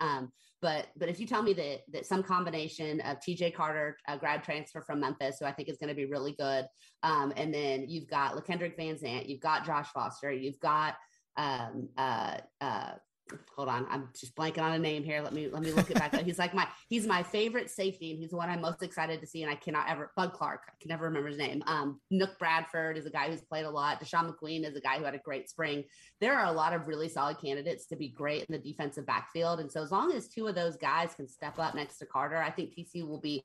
Um, 0.00 0.32
but 0.60 0.88
but 0.98 1.08
if 1.08 1.18
you 1.18 1.26
tell 1.26 1.42
me 1.42 1.54
that 1.54 1.80
that 1.92 2.04
some 2.04 2.22
combination 2.22 3.00
of 3.00 3.20
TJ 3.20 3.54
Carter, 3.54 3.96
a 4.06 4.18
grad 4.18 4.44
transfer 4.44 4.82
from 4.82 5.00
Memphis, 5.00 5.38
who 5.40 5.46
I 5.46 5.52
think 5.52 5.70
is 5.70 5.78
going 5.78 5.88
to 5.88 5.94
be 5.94 6.04
really 6.04 6.32
good, 6.38 6.66
um, 7.02 7.32
and 7.38 7.54
then 7.54 7.86
you've 7.88 8.08
got 8.08 8.34
LaKendrick 8.34 8.76
Van 8.76 8.98
Zandt, 8.98 9.30
you've 9.30 9.40
got 9.40 9.64
Josh 9.64 9.88
Foster, 9.94 10.30
you've 10.30 10.60
got 10.60 10.96
um, 11.36 11.88
uh, 11.96 12.38
uh, 12.60 12.92
hold 13.56 13.68
on, 13.68 13.86
I'm 13.88 14.08
just 14.18 14.34
blanking 14.36 14.62
on 14.62 14.72
a 14.72 14.78
name 14.78 15.02
here. 15.02 15.20
Let 15.22 15.32
me 15.32 15.48
let 15.48 15.62
me 15.62 15.72
look 15.72 15.90
it 15.90 15.98
back 15.98 16.14
up. 16.14 16.22
He's 16.22 16.38
like 16.38 16.54
my 16.54 16.66
he's 16.88 17.06
my 17.06 17.22
favorite 17.22 17.70
safety, 17.70 18.10
and 18.10 18.20
he's 18.20 18.30
the 18.30 18.36
one 18.36 18.50
I'm 18.50 18.60
most 18.60 18.82
excited 18.82 19.20
to 19.20 19.26
see. 19.26 19.42
And 19.42 19.50
I 19.50 19.54
cannot 19.54 19.88
ever 19.88 20.12
Bud 20.16 20.32
Clark, 20.32 20.62
I 20.68 20.72
can 20.80 20.88
never 20.88 21.04
remember 21.04 21.28
his 21.28 21.38
name. 21.38 21.62
Um, 21.66 22.00
Nook 22.10 22.38
Bradford 22.38 22.96
is 22.96 23.06
a 23.06 23.10
guy 23.10 23.28
who's 23.30 23.42
played 23.42 23.64
a 23.64 23.70
lot. 23.70 24.00
Deshaun 24.00 24.32
McQueen 24.32 24.68
is 24.68 24.76
a 24.76 24.80
guy 24.80 24.98
who 24.98 25.04
had 25.04 25.14
a 25.14 25.18
great 25.18 25.48
spring. 25.48 25.84
There 26.20 26.38
are 26.38 26.46
a 26.46 26.52
lot 26.52 26.72
of 26.72 26.86
really 26.86 27.08
solid 27.08 27.38
candidates 27.40 27.86
to 27.86 27.96
be 27.96 28.08
great 28.08 28.44
in 28.44 28.52
the 28.52 28.58
defensive 28.58 29.06
backfield. 29.06 29.60
And 29.60 29.70
so 29.70 29.82
as 29.82 29.90
long 29.90 30.12
as 30.12 30.28
two 30.28 30.46
of 30.46 30.54
those 30.54 30.76
guys 30.76 31.14
can 31.14 31.28
step 31.28 31.58
up 31.58 31.74
next 31.74 31.98
to 31.98 32.06
Carter, 32.06 32.36
I 32.36 32.50
think 32.50 32.74
TC 32.74 33.06
will 33.06 33.20
be 33.20 33.44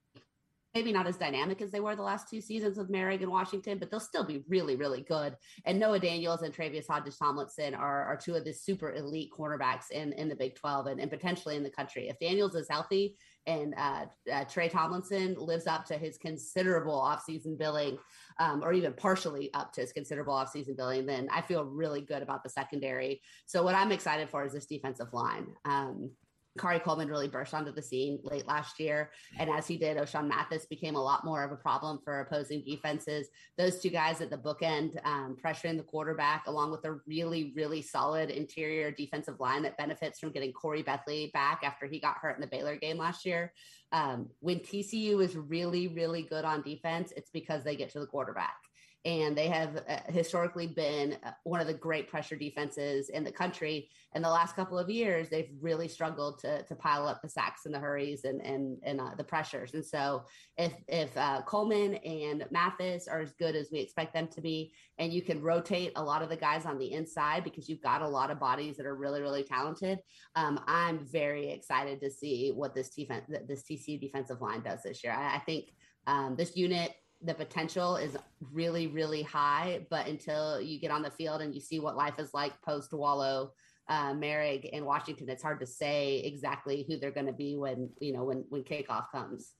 maybe 0.75 0.91
not 0.91 1.08
as 1.08 1.17
dynamic 1.17 1.62
as 1.62 1.71
they 1.71 1.79
were 1.79 1.95
the 1.95 2.01
last 2.01 2.29
two 2.29 2.41
seasons 2.41 2.77
with 2.77 2.91
Moehrig 2.91 3.21
and 3.21 3.32
Washington, 3.32 3.79
but 3.79 3.89
they'll 3.89 3.99
still 3.99 4.23
be 4.23 4.43
really, 4.47 4.75
really 4.75 5.01
good. 5.01 5.36
And 5.65 5.79
Noah 5.79 5.99
Daniels 5.99 6.43
and 6.43 6.53
Tre'Vius 6.53 6.88
Hodges 6.88 7.17
Tomlinson 7.17 7.73
are, 7.73 8.05
are 8.05 8.17
two 8.17 8.36
of 8.36 8.45
the 8.45 8.53
super 8.53 8.93
elite 8.93 9.32
cornerbacks 9.36 9.89
in, 9.91 10.13
in 10.13 10.29
the 10.29 10.36
Big 10.36 10.55
12 10.55 10.88
and, 10.88 10.99
and 10.99 11.10
potentially 11.10 11.55
in 11.55 11.63
the 11.63 11.69
country. 11.71 12.08
If 12.08 12.19
Daniels 12.19 12.55
is 12.55 12.69
healthy 12.69 13.15
and 13.47 13.73
uh, 13.77 14.05
uh, 14.32 14.43
Trey 14.45 14.69
Tomlinson 14.69 15.36
lives 15.39 15.65
up 15.65 15.86
to 15.86 15.97
his 15.97 16.17
considerable 16.17 17.01
offseason 17.01 17.58
billing, 17.58 17.97
um, 18.39 18.63
or 18.63 18.71
even 18.71 18.93
partially 18.93 19.51
up 19.55 19.73
to 19.73 19.82
his 19.82 19.91
considerable 19.91 20.34
offseason 20.34 20.77
billing, 20.77 21.05
then 21.05 21.27
I 21.32 21.41
feel 21.41 21.65
really 21.65 22.01
good 22.01 22.21
about 22.21 22.43
the 22.43 22.49
secondary. 22.49 23.21
So 23.47 23.63
what 23.63 23.75
I'm 23.75 23.91
excited 23.91 24.29
for 24.29 24.45
is 24.45 24.53
this 24.53 24.67
defensive 24.67 25.13
line. 25.13 25.47
Um, 25.65 26.12
Khari 26.60 26.84
Coleman 26.84 27.08
really 27.08 27.28
burst 27.28 27.54
onto 27.54 27.72
the 27.72 27.82
scene 27.82 28.19
late 28.24 28.45
last 28.45 28.80
year. 28.80 29.12
And 29.38 29.50
as 29.50 29.65
he 29.65 29.78
did, 29.78 29.98
Ochaun 29.98 30.28
Mathis 30.28 30.65
became 30.65 30.95
a 30.95 31.02
lot 31.02 31.24
more 31.24 31.43
of 31.43 31.52
a 31.52 31.56
problem 31.56 32.00
for 32.04 32.19
opposing 32.19 32.63
defenses. 32.65 33.30
Those 33.58 33.80
two 33.80 33.89
guys 33.89 34.22
at 34.22 34.30
the 34.30 34.38
bookend, 34.38 35.04
um, 35.06 35.38
pressuring 35.43 35.78
the 35.78 35.84
quarterback, 35.84 36.48
along 36.48 36.72
with 36.72 36.84
a 36.86 37.00
really, 37.08 37.54
really 37.56 37.82
solid 37.82 38.30
interior 38.30 38.91
defensive 38.91 39.39
line 39.39 39.63
that 39.63 39.78
benefits 39.78 40.19
from 40.19 40.32
getting 40.32 40.52
Corey 40.52 40.84
Bethley 40.84 41.32
back 41.32 41.62
after 41.63 41.88
he 41.88 42.00
got 42.00 42.17
hurt 42.17 42.36
in 42.36 42.41
the 42.41 42.48
Baylor 42.48 42.76
game 42.76 42.98
last 42.98 43.26
year. 43.26 43.54
Um, 43.91 44.30
when 44.39 44.60
TCU 44.60 45.24
is 45.24 45.36
really, 45.36 45.88
really 45.88 46.24
good 46.24 46.45
on 46.45 46.62
defense, 46.62 47.13
it's 47.15 47.32
because 47.32 47.63
they 47.63 47.76
get 47.76 47.89
to 47.93 48.00
the 48.00 48.06
quarterback 48.06 48.56
and 49.05 49.38
they 49.38 49.47
have 49.47 49.81
uh, 49.88 49.99
historically 50.09 50.67
been 50.67 51.17
uh, 51.23 51.31
one 51.43 51.62
of 51.62 51.67
the 51.67 51.73
great 51.73 52.09
pressure 52.09 52.35
defenses 52.35 53.09
in 53.09 53.23
the 53.23 53.31
country. 53.31 53.89
In 54.13 54.21
the 54.21 54.29
last 54.29 54.55
couple 54.55 54.77
of 54.77 54.89
years, 54.89 55.29
they've 55.29 55.51
really 55.62 55.88
struggled 55.88 56.39
to, 56.39 56.63
to 56.63 56.75
pile 56.75 57.07
up 57.07 57.21
the 57.21 57.29
sacks 57.29 57.65
and 57.65 57.73
the 57.73 57.79
hurries 57.79 58.25
and 58.25 58.41
and, 58.41 58.77
and 58.83 58.99
uh, 58.99 59.12
the 59.17 59.23
pressures. 59.23 59.73
And 59.73 59.85
so, 59.85 60.25
if 60.57 60.73
if 60.88 61.15
uh, 61.15 61.41
Coleman 61.43 61.95
and 61.95 62.45
Mathis 62.51 63.07
are 63.07 63.21
as 63.21 63.31
good 63.33 63.55
as 63.55 63.69
we 63.71 63.79
expect 63.79 64.13
them 64.13 64.27
to 64.27 64.41
be, 64.41 64.73
and 64.97 65.13
you 65.13 65.21
can 65.21 65.41
rotate 65.41 65.93
a 65.95 66.03
lot 66.03 66.21
of 66.21 66.29
the 66.29 66.35
guys 66.35 66.65
on 66.65 66.77
the 66.77 66.91
inside 66.91 67.45
because 67.45 67.69
you've 67.69 67.81
got 67.81 68.01
a 68.01 68.07
lot 68.07 68.31
of 68.31 68.39
bodies 68.39 68.75
that 68.77 68.85
are 68.85 68.95
really 68.95 69.21
really 69.21 69.43
talented, 69.43 69.99
um, 70.35 70.59
I'm 70.67 70.99
very 70.99 71.51
excited 71.51 72.01
to 72.01 72.12
see 72.12 72.51
what 72.53 72.75
this 72.75 72.89
defense 72.89 73.25
this 73.47 73.63
TC 73.63 74.01
defensive 74.01 74.41
line 74.41 74.62
does 74.62 74.83
this 74.83 75.03
year. 75.03 75.13
I, 75.13 75.35
I 75.35 75.39
think 75.39 75.69
um, 76.05 76.35
this 76.35 76.57
unit 76.57 76.93
the 77.21 77.34
potential 77.34 77.97
is 77.97 78.15
really, 78.51 78.88
really 78.88 79.23
high. 79.23 79.86
But 79.89 80.08
until 80.08 80.62
you 80.62 80.79
get 80.79 80.91
on 80.91 81.01
the 81.01 81.12
field 81.12 81.41
and 81.41 81.53
you 81.53 81.62
see 81.62 81.79
what 81.79 81.97
life 81.97 82.19
is 82.19 82.34
like 82.34 82.53
post 82.62 82.93
Wallow, 82.93 83.51
uh, 83.88 84.13
Moehrig, 84.13 84.69
and 84.71 84.86
Washington, 84.86 85.29
it's 85.29 85.43
hard 85.43 85.60
to 85.60 85.65
say 85.65 86.19
exactly 86.19 86.86
who 86.88 86.97
they're 86.97 87.12
going 87.12 87.25
to 87.25 87.34
be 87.34 87.55
when 87.55 87.89
you 87.99 88.13
know 88.13 88.23
when 88.23 88.45
when 88.49 88.63
kickoff 88.63 89.05
comes. 89.12 89.53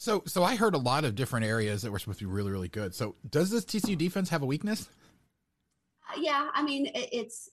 So, 0.00 0.22
so 0.26 0.42
I 0.42 0.56
heard 0.56 0.74
a 0.74 0.78
lot 0.78 1.04
of 1.04 1.14
different 1.14 1.44
areas 1.44 1.82
that 1.82 1.90
were 1.90 1.98
supposed 1.98 2.20
to 2.20 2.24
be 2.24 2.30
really, 2.30 2.50
really 2.50 2.68
good. 2.68 2.94
So, 2.94 3.16
does 3.28 3.50
this 3.50 3.66
TCU 3.66 3.98
defense 3.98 4.30
have 4.30 4.40
a 4.40 4.46
weakness? 4.46 4.88
Uh, 6.08 6.18
yeah, 6.18 6.48
I 6.54 6.62
mean, 6.62 6.86
it, 6.86 7.08
it's 7.12 7.50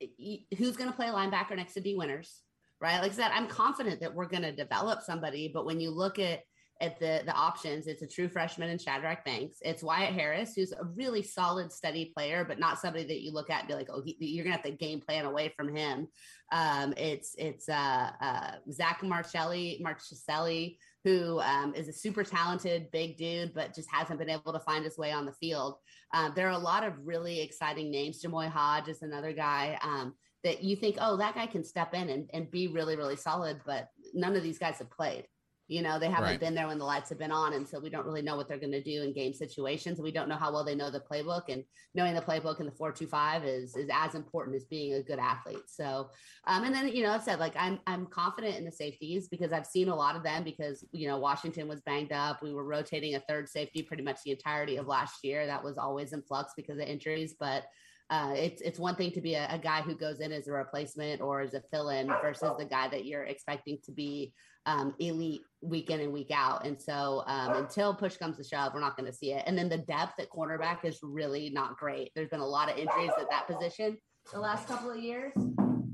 it, 0.00 0.40
who's 0.58 0.76
going 0.76 0.90
to 0.90 0.96
play 0.96 1.06
linebacker 1.06 1.56
next 1.56 1.72
to 1.72 1.80
Dee 1.80 1.94
Winters, 1.94 2.42
right? 2.82 3.00
Like 3.00 3.12
I 3.12 3.14
said, 3.14 3.30
I'm 3.32 3.46
confident 3.46 4.00
that 4.00 4.14
we're 4.14 4.28
going 4.28 4.42
to 4.42 4.52
develop 4.52 5.02
somebody, 5.02 5.50
but 5.52 5.64
when 5.64 5.80
you 5.80 5.90
look 5.90 6.18
at 6.18 6.40
at 6.80 6.98
the 6.98 7.22
the 7.24 7.32
options. 7.32 7.86
It's 7.86 8.02
a 8.02 8.06
true 8.06 8.28
freshman 8.28 8.70
in 8.70 8.78
Shadrach 8.78 9.24
Banks. 9.24 9.58
It's 9.62 9.82
Wyatt 9.82 10.12
Harris, 10.12 10.54
who's 10.54 10.72
a 10.72 10.84
really 10.84 11.22
solid, 11.22 11.72
steady 11.72 12.12
player, 12.14 12.44
but 12.44 12.58
not 12.58 12.78
somebody 12.78 13.04
that 13.04 13.22
you 13.22 13.32
look 13.32 13.50
at 13.50 13.60
and 13.60 13.68
be 13.68 13.74
like, 13.74 13.88
oh, 13.90 14.02
he, 14.04 14.16
you're 14.20 14.44
gonna 14.44 14.56
have 14.56 14.64
to 14.64 14.72
game 14.72 15.00
plan 15.00 15.24
away 15.24 15.52
from 15.56 15.74
him. 15.74 16.08
Um, 16.52 16.94
it's 16.96 17.34
it's 17.38 17.68
uh, 17.68 18.10
uh, 18.20 18.52
Zach 18.70 19.02
Marcelli, 19.02 19.80
Marcelli, 19.82 20.78
who 21.04 21.40
um, 21.40 21.74
is 21.74 21.88
a 21.88 21.92
super 21.92 22.24
talented 22.24 22.90
big 22.90 23.16
dude, 23.16 23.54
but 23.54 23.74
just 23.74 23.90
hasn't 23.90 24.18
been 24.18 24.30
able 24.30 24.52
to 24.52 24.60
find 24.60 24.84
his 24.84 24.98
way 24.98 25.12
on 25.12 25.24
the 25.24 25.32
field. 25.32 25.76
Um, 26.14 26.32
there 26.36 26.46
are 26.46 26.50
a 26.50 26.58
lot 26.58 26.84
of 26.84 26.94
really 27.04 27.40
exciting 27.40 27.90
names. 27.90 28.22
Jamoi 28.22 28.48
Hodge 28.48 28.88
is 28.88 29.02
another 29.02 29.32
guy. 29.32 29.78
Um, 29.82 30.14
that 30.44 30.62
you 30.62 30.76
think, 30.76 30.96
oh, 31.00 31.16
that 31.16 31.34
guy 31.34 31.46
can 31.46 31.64
step 31.64 31.92
in 31.92 32.08
and, 32.08 32.30
and 32.32 32.48
be 32.50 32.68
really, 32.68 32.94
really 32.94 33.16
solid, 33.16 33.60
but 33.66 33.88
none 34.14 34.36
of 34.36 34.44
these 34.44 34.60
guys 34.60 34.78
have 34.78 34.90
played. 34.90 35.26
You 35.68 35.82
know, 35.82 35.98
they 35.98 36.08
haven't 36.08 36.30
right. 36.30 36.40
been 36.40 36.54
there 36.54 36.68
when 36.68 36.78
the 36.78 36.84
lights 36.84 37.08
have 37.08 37.18
been 37.18 37.32
on. 37.32 37.54
And 37.54 37.66
so 37.66 37.80
we 37.80 37.90
don't 37.90 38.06
really 38.06 38.22
know 38.22 38.36
what 38.36 38.48
they're 38.48 38.58
going 38.58 38.72
to 38.72 38.82
do 38.82 39.02
in 39.02 39.12
game 39.12 39.32
situations. 39.32 40.00
We 40.00 40.12
don't 40.12 40.28
know 40.28 40.36
how 40.36 40.52
well 40.52 40.64
they 40.64 40.74
know 40.76 40.90
the 40.90 41.00
playbook. 41.00 41.44
And 41.48 41.64
knowing 41.94 42.14
the 42.14 42.20
playbook 42.20 42.60
and 42.60 42.68
the 42.68 42.76
425 42.76 43.44
is 43.44 43.76
is 43.76 43.88
as 43.92 44.14
important 44.14 44.56
as 44.56 44.64
being 44.64 44.94
a 44.94 45.02
good 45.02 45.18
athlete. 45.18 45.68
So, 45.68 46.10
um, 46.46 46.64
and 46.64 46.74
then, 46.74 46.88
you 46.88 47.02
know, 47.02 47.10
I've 47.10 47.24
said 47.24 47.40
like 47.40 47.54
I'm 47.58 47.80
I'm 47.86 48.06
confident 48.06 48.56
in 48.56 48.64
the 48.64 48.70
safeties 48.72 49.28
because 49.28 49.52
I've 49.52 49.66
seen 49.66 49.88
a 49.88 49.96
lot 49.96 50.14
of 50.16 50.22
them 50.22 50.44
because, 50.44 50.84
you 50.92 51.08
know, 51.08 51.18
Washington 51.18 51.66
was 51.66 51.80
banged 51.80 52.12
up. 52.12 52.42
We 52.42 52.52
were 52.52 52.64
rotating 52.64 53.16
a 53.16 53.20
third 53.20 53.48
safety 53.48 53.82
pretty 53.82 54.04
much 54.04 54.22
the 54.24 54.30
entirety 54.32 54.76
of 54.76 54.86
last 54.86 55.24
year. 55.24 55.46
That 55.46 55.64
was 55.64 55.78
always 55.78 56.12
in 56.12 56.22
flux 56.22 56.52
because 56.56 56.78
of 56.78 56.86
injuries. 56.86 57.34
But 57.38 57.64
uh, 58.08 58.34
it's 58.36 58.62
it's 58.62 58.78
one 58.78 58.94
thing 58.94 59.10
to 59.10 59.20
be 59.20 59.34
a, 59.34 59.48
a, 59.50 59.58
guy 59.58 59.82
who 59.82 59.94
goes 59.94 60.20
in 60.20 60.30
as 60.30 60.46
a 60.46 60.52
replacement 60.52 61.20
or 61.20 61.40
as 61.40 61.54
a 61.54 61.62
fill-in 61.72 62.06
versus 62.22 62.52
the 62.56 62.64
guy 62.64 62.86
that 62.86 63.04
you're 63.04 63.24
expecting 63.24 63.78
to 63.84 63.90
be 63.90 64.32
um, 64.66 64.94
elite 64.98 65.40
week 65.62 65.90
in 65.90 66.00
and 66.00 66.12
week 66.12 66.30
out. 66.32 66.66
And 66.66 66.80
so 66.80 67.24
um, 67.26 67.56
until 67.56 67.94
push 67.94 68.16
comes 68.16 68.36
to 68.36 68.44
shove, 68.44 68.74
we're 68.74 68.80
not 68.80 68.96
going 68.96 69.10
to 69.10 69.16
see 69.16 69.32
it. 69.32 69.42
And 69.46 69.56
then 69.56 69.68
the 69.68 69.78
depth 69.78 70.20
at 70.20 70.30
cornerback 70.30 70.84
is 70.84 70.98
really 71.02 71.50
not 71.50 71.76
great. 71.76 72.12
There's 72.14 72.28
been 72.28 72.40
a 72.40 72.46
lot 72.46 72.70
of 72.70 72.76
injuries 72.76 73.12
at 73.18 73.30
that 73.30 73.46
position 73.46 73.96
the 74.32 74.40
last 74.40 74.68
couple 74.68 74.90
of 74.90 74.98
years. 74.98 75.32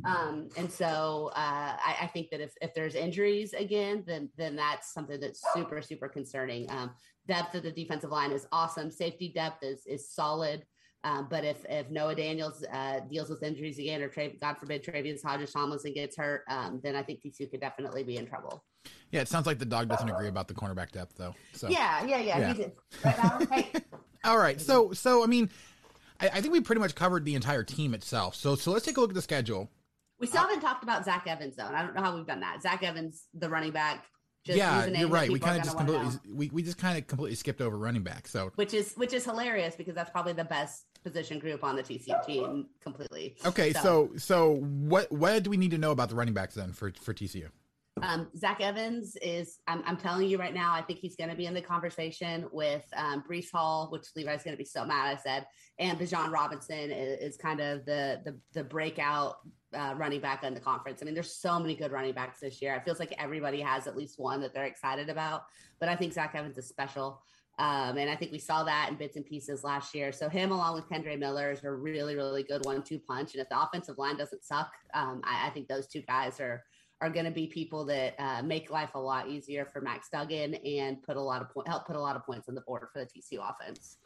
Um, 0.04 0.48
and 0.56 0.70
so 0.70 1.30
uh, 1.36 1.76
I, 1.78 1.96
I, 2.02 2.06
think 2.08 2.30
that 2.30 2.40
if, 2.40 2.52
if 2.60 2.74
there's 2.74 2.96
injuries 2.96 3.52
again, 3.52 4.02
then 4.04 4.30
then 4.36 4.56
that's 4.56 4.92
something 4.92 5.20
that's 5.20 5.40
super 5.54 5.80
super 5.80 6.08
concerning. 6.08 6.68
Um, 6.70 6.90
depth 7.28 7.54
of 7.54 7.62
the 7.62 7.70
defensive 7.70 8.10
line 8.10 8.32
is 8.32 8.46
awesome. 8.50 8.90
Safety 8.90 9.32
depth 9.32 9.62
is 9.62 9.86
is 9.86 10.10
solid. 10.10 10.64
Um, 11.04 11.26
but 11.28 11.44
if 11.44 11.64
if 11.68 11.90
Noah 11.90 12.14
Daniels 12.14 12.64
uh, 12.72 13.00
deals 13.10 13.28
with 13.28 13.42
injuries 13.42 13.78
again, 13.78 14.02
or 14.02 14.08
Tra- 14.08 14.36
God 14.40 14.58
forbid 14.58 14.84
Trayvon 14.84 15.20
Hodges 15.22 15.52
Tomlinson 15.52 15.92
gets 15.92 16.16
hurt, 16.16 16.44
um, 16.48 16.80
then 16.82 16.94
I 16.94 17.02
think 17.02 17.22
TCU 17.22 17.50
could 17.50 17.60
definitely 17.60 18.04
be 18.04 18.16
in 18.16 18.26
trouble. 18.26 18.64
Yeah, 19.10 19.20
it 19.20 19.28
sounds 19.28 19.46
like 19.46 19.58
the 19.58 19.64
dog 19.64 19.88
doesn't 19.88 20.08
agree 20.08 20.28
about 20.28 20.48
the 20.48 20.54
cornerback 20.54 20.92
depth, 20.92 21.16
though. 21.16 21.34
So 21.52 21.68
yeah, 21.68 22.04
yeah, 22.04 22.18
yeah, 22.18 22.38
yeah. 22.38 22.52
he 22.52 22.54
did. 22.54 22.72
Right. 23.04 23.84
All 24.24 24.38
right, 24.38 24.60
so 24.60 24.92
so 24.92 25.24
I 25.24 25.26
mean, 25.26 25.50
I, 26.20 26.28
I, 26.28 26.40
think 26.40 26.52
we 26.52 26.60
pretty 26.60 26.80
much 26.80 26.94
covered 26.94 27.24
the 27.24 27.34
entire 27.34 27.64
team 27.64 27.92
itself. 27.92 28.36
So 28.36 28.54
so 28.54 28.70
let's 28.70 28.84
take 28.84 28.96
a 28.96 29.00
look 29.00 29.10
at 29.10 29.14
the 29.14 29.22
schedule. 29.22 29.68
We 30.20 30.28
still 30.28 30.42
haven't 30.42 30.60
talked 30.60 30.84
about 30.84 31.04
Zach 31.04 31.24
Evans 31.26 31.56
though, 31.56 31.66
and 31.66 31.74
I 31.74 31.82
don't 31.82 31.96
know 31.96 32.02
how 32.02 32.14
we've 32.14 32.26
done 32.26 32.40
that. 32.40 32.62
Zach 32.62 32.84
Evans, 32.84 33.26
the 33.34 33.48
running 33.48 33.72
back, 33.72 34.06
Just 34.44 34.56
yeah, 34.56 34.86
you're 34.86 35.08
right. 35.08 35.32
We 35.32 35.40
kind 35.40 35.58
of 35.58 35.64
just 35.64 35.76
completely 35.76 36.08
we, 36.32 36.48
we 36.50 36.62
just 36.62 36.78
kind 36.78 36.96
of 36.96 37.08
completely 37.08 37.34
skipped 37.34 37.60
over 37.60 37.76
running 37.76 38.04
back. 38.04 38.28
So 38.28 38.52
which 38.54 38.72
is 38.72 38.94
which 38.94 39.12
is 39.12 39.24
hilarious 39.24 39.74
because 39.74 39.96
that's 39.96 40.10
probably 40.10 40.32
the 40.34 40.44
best 40.44 40.84
position 41.02 41.38
group 41.38 41.64
on 41.64 41.76
the 41.76 41.82
TCU 41.82 42.24
team 42.24 42.66
completely. 42.80 43.36
okay, 43.44 43.72
so 43.72 44.10
so 44.16 44.56
what 44.56 45.10
what 45.10 45.42
do 45.42 45.50
we 45.50 45.56
need 45.56 45.70
to 45.72 45.78
know 45.78 45.90
about 45.90 46.08
the 46.08 46.14
running 46.14 46.34
backs 46.34 46.54
then 46.54 46.72
for 46.72 46.92
for 47.00 47.12
TCU? 47.12 47.48
Um, 48.00 48.28
Zach 48.36 48.60
Evans 48.60 49.16
is, 49.20 49.58
I'm, 49.68 49.82
I'm 49.86 49.98
telling 49.98 50.26
you 50.26 50.38
right 50.38 50.54
now, 50.54 50.72
I 50.72 50.80
think 50.80 50.98
he's 50.98 51.14
going 51.14 51.28
to 51.28 51.36
be 51.36 51.44
in 51.44 51.52
the 51.52 51.60
conversation 51.60 52.46
with 52.50 52.84
um, 52.96 53.22
Breece 53.28 53.52
Hall, 53.52 53.88
which 53.90 54.06
Levi's 54.16 54.42
going 54.42 54.56
to 54.56 54.58
be 54.58 54.64
so 54.64 54.84
mad 54.84 55.16
I 55.16 55.20
said, 55.20 55.46
and 55.78 55.98
Bijan 55.98 56.32
Robinson 56.32 56.90
is, 56.90 57.34
is 57.34 57.36
kind 57.36 57.60
of 57.60 57.84
the 57.84 58.20
the, 58.24 58.36
the 58.54 58.64
breakout 58.64 59.36
uh, 59.74 59.94
running 59.96 60.20
back 60.20 60.42
in 60.42 60.54
the 60.54 60.60
conference. 60.60 61.00
I 61.02 61.04
mean, 61.04 61.14
there's 61.14 61.36
so 61.36 61.58
many 61.58 61.74
good 61.74 61.92
running 61.92 62.12
backs 62.12 62.40
this 62.40 62.62
year. 62.62 62.74
It 62.74 62.84
feels 62.84 62.98
like 62.98 63.14
everybody 63.18 63.60
has 63.60 63.86
at 63.86 63.96
least 63.96 64.18
one 64.18 64.40
that 64.40 64.54
they're 64.54 64.64
excited 64.64 65.08
about, 65.08 65.44
but 65.78 65.88
I 65.88 65.96
think 65.96 66.12
Zach 66.14 66.34
Evans 66.34 66.58
is 66.58 66.68
special. 66.68 67.22
Um, 67.62 67.96
and 67.96 68.10
I 68.10 68.16
think 68.16 68.32
we 68.32 68.40
saw 68.40 68.64
that 68.64 68.88
in 68.90 68.96
bits 68.96 69.14
and 69.14 69.24
pieces 69.24 69.62
last 69.62 69.94
year. 69.94 70.10
So 70.10 70.28
him 70.28 70.50
along 70.50 70.74
with 70.74 70.88
Kendre 70.88 71.16
Miller 71.16 71.52
is 71.52 71.62
a 71.62 71.70
really, 71.70 72.16
really 72.16 72.42
good 72.42 72.64
one-two 72.66 72.98
punch. 72.98 73.34
And 73.34 73.40
if 73.40 73.48
the 73.48 73.62
offensive 73.62 73.98
line 73.98 74.16
doesn't 74.16 74.44
suck, 74.44 74.72
um, 74.94 75.20
I, 75.22 75.46
I 75.46 75.50
think 75.50 75.68
those 75.68 75.86
two 75.86 76.02
guys 76.02 76.40
are 76.40 76.64
are 77.00 77.10
going 77.10 77.24
to 77.24 77.32
be 77.32 77.46
people 77.48 77.84
that 77.84 78.14
uh, 78.18 78.42
make 78.42 78.70
life 78.70 78.90
a 78.94 78.98
lot 78.98 79.28
easier 79.28 79.64
for 79.64 79.80
Max 79.80 80.08
Duggan 80.08 80.54
and 80.54 81.02
put 81.02 81.16
a 81.16 81.20
lot 81.20 81.42
of 81.42 81.50
point, 81.50 81.66
help 81.66 81.84
put 81.84 81.96
a 81.96 82.00
lot 82.00 82.14
of 82.14 82.24
points 82.24 82.48
on 82.48 82.54
the 82.54 82.60
board 82.60 82.86
for 82.92 83.00
the 83.00 83.06
TCU 83.06 83.38
offense. 83.48 83.96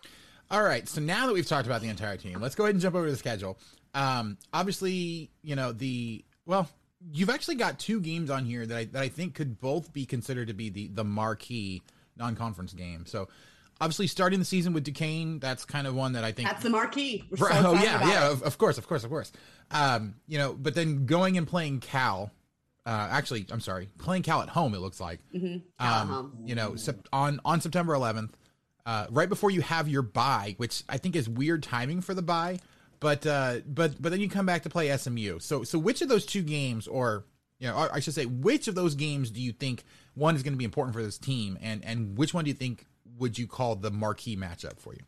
All 0.50 0.62
right. 0.62 0.88
So 0.88 1.00
now 1.00 1.26
that 1.26 1.32
we've 1.32 1.46
talked 1.46 1.66
about 1.66 1.82
the 1.82 1.88
entire 1.88 2.16
team, 2.16 2.40
let's 2.40 2.54
go 2.54 2.64
ahead 2.64 2.74
and 2.74 2.80
jump 2.80 2.94
over 2.94 3.06
to 3.06 3.10
the 3.10 3.18
schedule. 3.18 3.58
Um, 3.94 4.36
obviously, 4.52 5.30
you 5.42 5.56
know 5.56 5.72
the 5.72 6.24
well, 6.44 6.68
you've 7.10 7.30
actually 7.30 7.56
got 7.56 7.78
two 7.78 8.00
games 8.00 8.28
on 8.28 8.44
here 8.44 8.66
that 8.66 8.76
I 8.76 8.84
that 8.84 9.02
I 9.02 9.08
think 9.08 9.34
could 9.34 9.60
both 9.60 9.94
be 9.94 10.04
considered 10.04 10.48
to 10.48 10.54
be 10.54 10.68
the 10.68 10.88
the 10.88 11.04
marquee 11.04 11.82
non-conference 12.16 12.72
game. 12.72 13.06
So 13.06 13.28
obviously 13.80 14.06
starting 14.06 14.38
the 14.38 14.44
season 14.44 14.72
with 14.72 14.84
Duquesne, 14.84 15.38
that's 15.38 15.64
kind 15.64 15.86
of 15.86 15.94
one 15.94 16.12
that 16.12 16.24
I 16.24 16.32
think 16.32 16.48
that's 16.48 16.62
the 16.62 16.70
marquee. 16.70 17.24
So 17.36 17.46
oh 17.50 17.74
yeah, 17.74 18.08
yeah, 18.08 18.30
of, 18.30 18.42
of, 18.42 18.58
course, 18.58 18.78
of 18.78 18.86
course, 18.86 19.04
of 19.04 19.10
course. 19.10 19.32
Um, 19.70 20.14
you 20.26 20.38
know, 20.38 20.54
but 20.54 20.74
then 20.74 21.06
going 21.06 21.36
and 21.36 21.46
playing 21.46 21.80
Cal. 21.80 22.30
Uh, 22.84 23.08
actually, 23.10 23.44
I'm 23.50 23.60
sorry, 23.60 23.88
playing 23.98 24.22
Cal 24.22 24.42
at 24.42 24.48
home. 24.48 24.72
It 24.74 24.78
looks 24.78 25.00
like, 25.00 25.18
mm-hmm. 25.34 25.58
um, 25.84 26.38
you 26.44 26.54
know, 26.54 26.76
sep- 26.76 27.08
on 27.12 27.40
on 27.44 27.60
September 27.60 27.94
11th, 27.94 28.30
uh, 28.86 29.06
right 29.10 29.28
before 29.28 29.50
you 29.50 29.60
have 29.62 29.88
your 29.88 30.02
bye, 30.02 30.54
which 30.58 30.84
I 30.88 30.98
think 30.98 31.16
is 31.16 31.28
weird 31.28 31.64
timing 31.64 32.00
for 32.00 32.14
the 32.14 32.22
bye. 32.22 32.60
But 33.00 33.26
uh, 33.26 33.56
but 33.66 34.00
but 34.00 34.10
then 34.10 34.20
you 34.20 34.30
come 34.30 34.46
back 34.46 34.62
to 34.62 34.70
play 34.70 34.96
SMU. 34.96 35.40
So 35.40 35.64
so 35.64 35.78
which 35.78 36.00
of 36.00 36.08
those 36.08 36.24
two 36.24 36.42
games, 36.42 36.86
or 36.86 37.24
you 37.58 37.68
know, 37.68 37.88
I 37.92 38.00
should 38.00 38.14
say, 38.14 38.26
which 38.26 38.68
of 38.68 38.74
those 38.74 38.94
games 38.94 39.30
do 39.30 39.40
you 39.40 39.52
think 39.52 39.84
one 40.16 40.34
is 40.34 40.42
going 40.42 40.54
to 40.54 40.58
be 40.58 40.64
important 40.64 40.94
for 40.94 41.02
this 41.02 41.18
team, 41.18 41.58
and 41.60 41.84
and 41.84 42.18
which 42.18 42.34
one 42.34 42.44
do 42.44 42.50
you 42.50 42.56
think 42.56 42.86
would 43.18 43.38
you 43.38 43.46
call 43.46 43.76
the 43.76 43.90
marquee 43.90 44.36
matchup 44.36 44.80
for 44.80 44.94
you? 44.94 45.00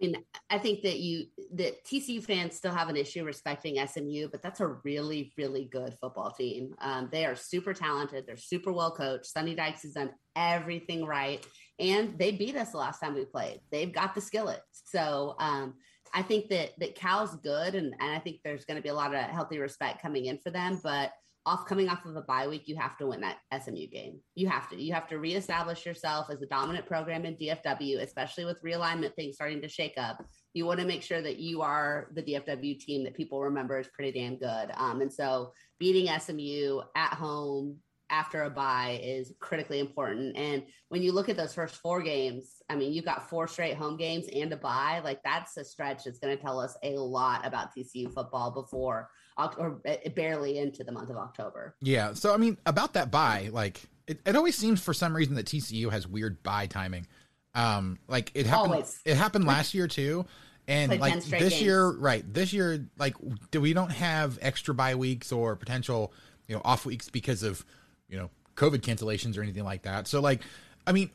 I 0.00 0.06
mean, 0.06 0.24
I 0.50 0.58
think 0.58 0.82
that 0.82 0.98
you 0.98 1.26
that 1.54 1.84
TCU 1.84 2.22
fans 2.22 2.56
still 2.56 2.72
have 2.72 2.88
an 2.88 2.96
issue 2.96 3.24
respecting 3.24 3.84
SMU, 3.84 4.28
but 4.28 4.42
that's 4.42 4.60
a 4.60 4.66
really, 4.84 5.32
really 5.36 5.64
good 5.64 5.94
football 6.00 6.30
team. 6.30 6.74
Um, 6.80 7.08
they 7.10 7.24
are 7.24 7.34
super 7.34 7.72
talented. 7.72 8.24
They're 8.26 8.36
super 8.36 8.72
well 8.72 8.90
coached. 8.90 9.26
Sonny 9.26 9.54
Dykes 9.54 9.82
has 9.82 9.92
done 9.92 10.10
everything 10.36 11.04
right, 11.04 11.44
and 11.78 12.18
they 12.18 12.32
beat 12.32 12.56
us 12.56 12.72
the 12.72 12.78
last 12.78 13.00
time 13.00 13.14
we 13.14 13.24
played. 13.24 13.60
They've 13.70 13.92
got 13.92 14.14
the 14.14 14.20
skillet. 14.20 14.60
So 14.72 15.36
um, 15.38 15.74
I 16.14 16.22
think 16.22 16.48
that 16.50 16.70
that 16.78 16.94
Cal's 16.94 17.36
good, 17.36 17.74
and, 17.74 17.94
and 17.98 18.10
I 18.12 18.18
think 18.18 18.40
there's 18.44 18.64
going 18.64 18.76
to 18.76 18.82
be 18.82 18.90
a 18.90 18.94
lot 18.94 19.14
of 19.14 19.20
healthy 19.22 19.58
respect 19.58 20.02
coming 20.02 20.26
in 20.26 20.38
for 20.38 20.50
them. 20.50 20.80
But 20.82 21.12
off 21.48 21.64
coming 21.64 21.88
off 21.88 22.04
of 22.04 22.14
a 22.14 22.20
bye 22.20 22.46
week, 22.46 22.68
you 22.68 22.76
have 22.76 22.98
to 22.98 23.06
win 23.06 23.22
that 23.22 23.38
SMU 23.62 23.86
game. 23.86 24.20
You 24.34 24.48
have 24.48 24.68
to. 24.68 24.80
You 24.80 24.92
have 24.92 25.08
to 25.08 25.18
reestablish 25.18 25.86
yourself 25.86 26.28
as 26.30 26.42
a 26.42 26.46
dominant 26.46 26.84
program 26.84 27.24
in 27.24 27.36
DFW, 27.36 28.02
especially 28.02 28.44
with 28.44 28.62
realignment 28.62 29.14
things 29.14 29.36
starting 29.36 29.62
to 29.62 29.68
shake 29.68 29.94
up. 29.96 30.22
You 30.52 30.66
want 30.66 30.80
to 30.80 30.86
make 30.86 31.02
sure 31.02 31.22
that 31.22 31.38
you 31.38 31.62
are 31.62 32.08
the 32.14 32.22
DFW 32.22 32.78
team 32.78 33.02
that 33.04 33.16
people 33.16 33.40
remember 33.40 33.78
is 33.78 33.88
pretty 33.88 34.12
damn 34.12 34.36
good. 34.36 34.70
Um, 34.74 35.00
and 35.00 35.12
so 35.12 35.52
beating 35.78 36.12
SMU 36.20 36.82
at 36.94 37.14
home 37.14 37.78
after 38.10 38.42
a 38.42 38.50
bye 38.50 39.00
is 39.02 39.32
critically 39.40 39.80
important. 39.80 40.36
And 40.36 40.64
when 40.88 41.02
you 41.02 41.12
look 41.12 41.30
at 41.30 41.36
those 41.36 41.54
first 41.54 41.76
four 41.76 42.02
games, 42.02 42.56
I 42.68 42.76
mean, 42.76 42.92
you've 42.92 43.04
got 43.04 43.28
four 43.28 43.48
straight 43.48 43.76
home 43.76 43.96
games 43.96 44.26
and 44.34 44.52
a 44.52 44.56
bye. 44.56 45.00
Like 45.02 45.22
that's 45.22 45.56
a 45.56 45.64
stretch 45.64 46.04
that's 46.04 46.18
going 46.18 46.36
to 46.36 46.42
tell 46.42 46.60
us 46.60 46.76
a 46.82 46.96
lot 46.96 47.46
about 47.46 47.70
TCU 47.74 48.12
football 48.12 48.50
before 48.50 49.08
or 49.38 49.80
barely 50.14 50.58
into 50.58 50.84
the 50.84 50.92
month 50.92 51.10
of 51.10 51.16
October. 51.16 51.74
Yeah. 51.80 52.14
So, 52.14 52.34
I 52.34 52.36
mean, 52.36 52.58
about 52.66 52.94
that 52.94 53.10
bye, 53.10 53.50
like 53.52 53.80
it, 54.06 54.20
it 54.26 54.36
always 54.36 54.56
seems 54.56 54.80
for 54.82 54.92
some 54.92 55.14
reason 55.14 55.34
that 55.36 55.46
TCU 55.46 55.90
has 55.90 56.06
weird 56.06 56.42
bye 56.42 56.66
timing. 56.66 57.06
Um, 57.54 57.98
like 58.08 58.30
it 58.34 58.46
happened, 58.46 58.72
Always. 58.72 59.00
it 59.04 59.16
happened 59.16 59.44
last 59.44 59.74
year 59.74 59.86
too. 59.88 60.26
And 60.66 60.90
Played 60.90 61.00
like 61.00 61.14
this 61.14 61.30
games. 61.30 61.62
year, 61.62 61.88
right? 61.88 62.22
This 62.34 62.52
year, 62.52 62.86
like, 62.98 63.14
do 63.50 63.60
we 63.60 63.72
don't 63.72 63.90
have 63.90 64.38
extra 64.42 64.74
bye 64.74 64.96
weeks 64.96 65.32
or 65.32 65.56
potential, 65.56 66.12
you 66.46 66.54
know, 66.54 66.60
off 66.62 66.84
weeks 66.84 67.08
because 67.08 67.42
of, 67.42 67.64
you 68.06 68.18
know, 68.18 68.28
COVID 68.56 68.80
cancellations 68.80 69.38
or 69.38 69.42
anything 69.42 69.64
like 69.64 69.82
that. 69.82 70.06
So, 70.06 70.20
like, 70.20 70.42
I 70.86 70.92
mean, 70.92 71.10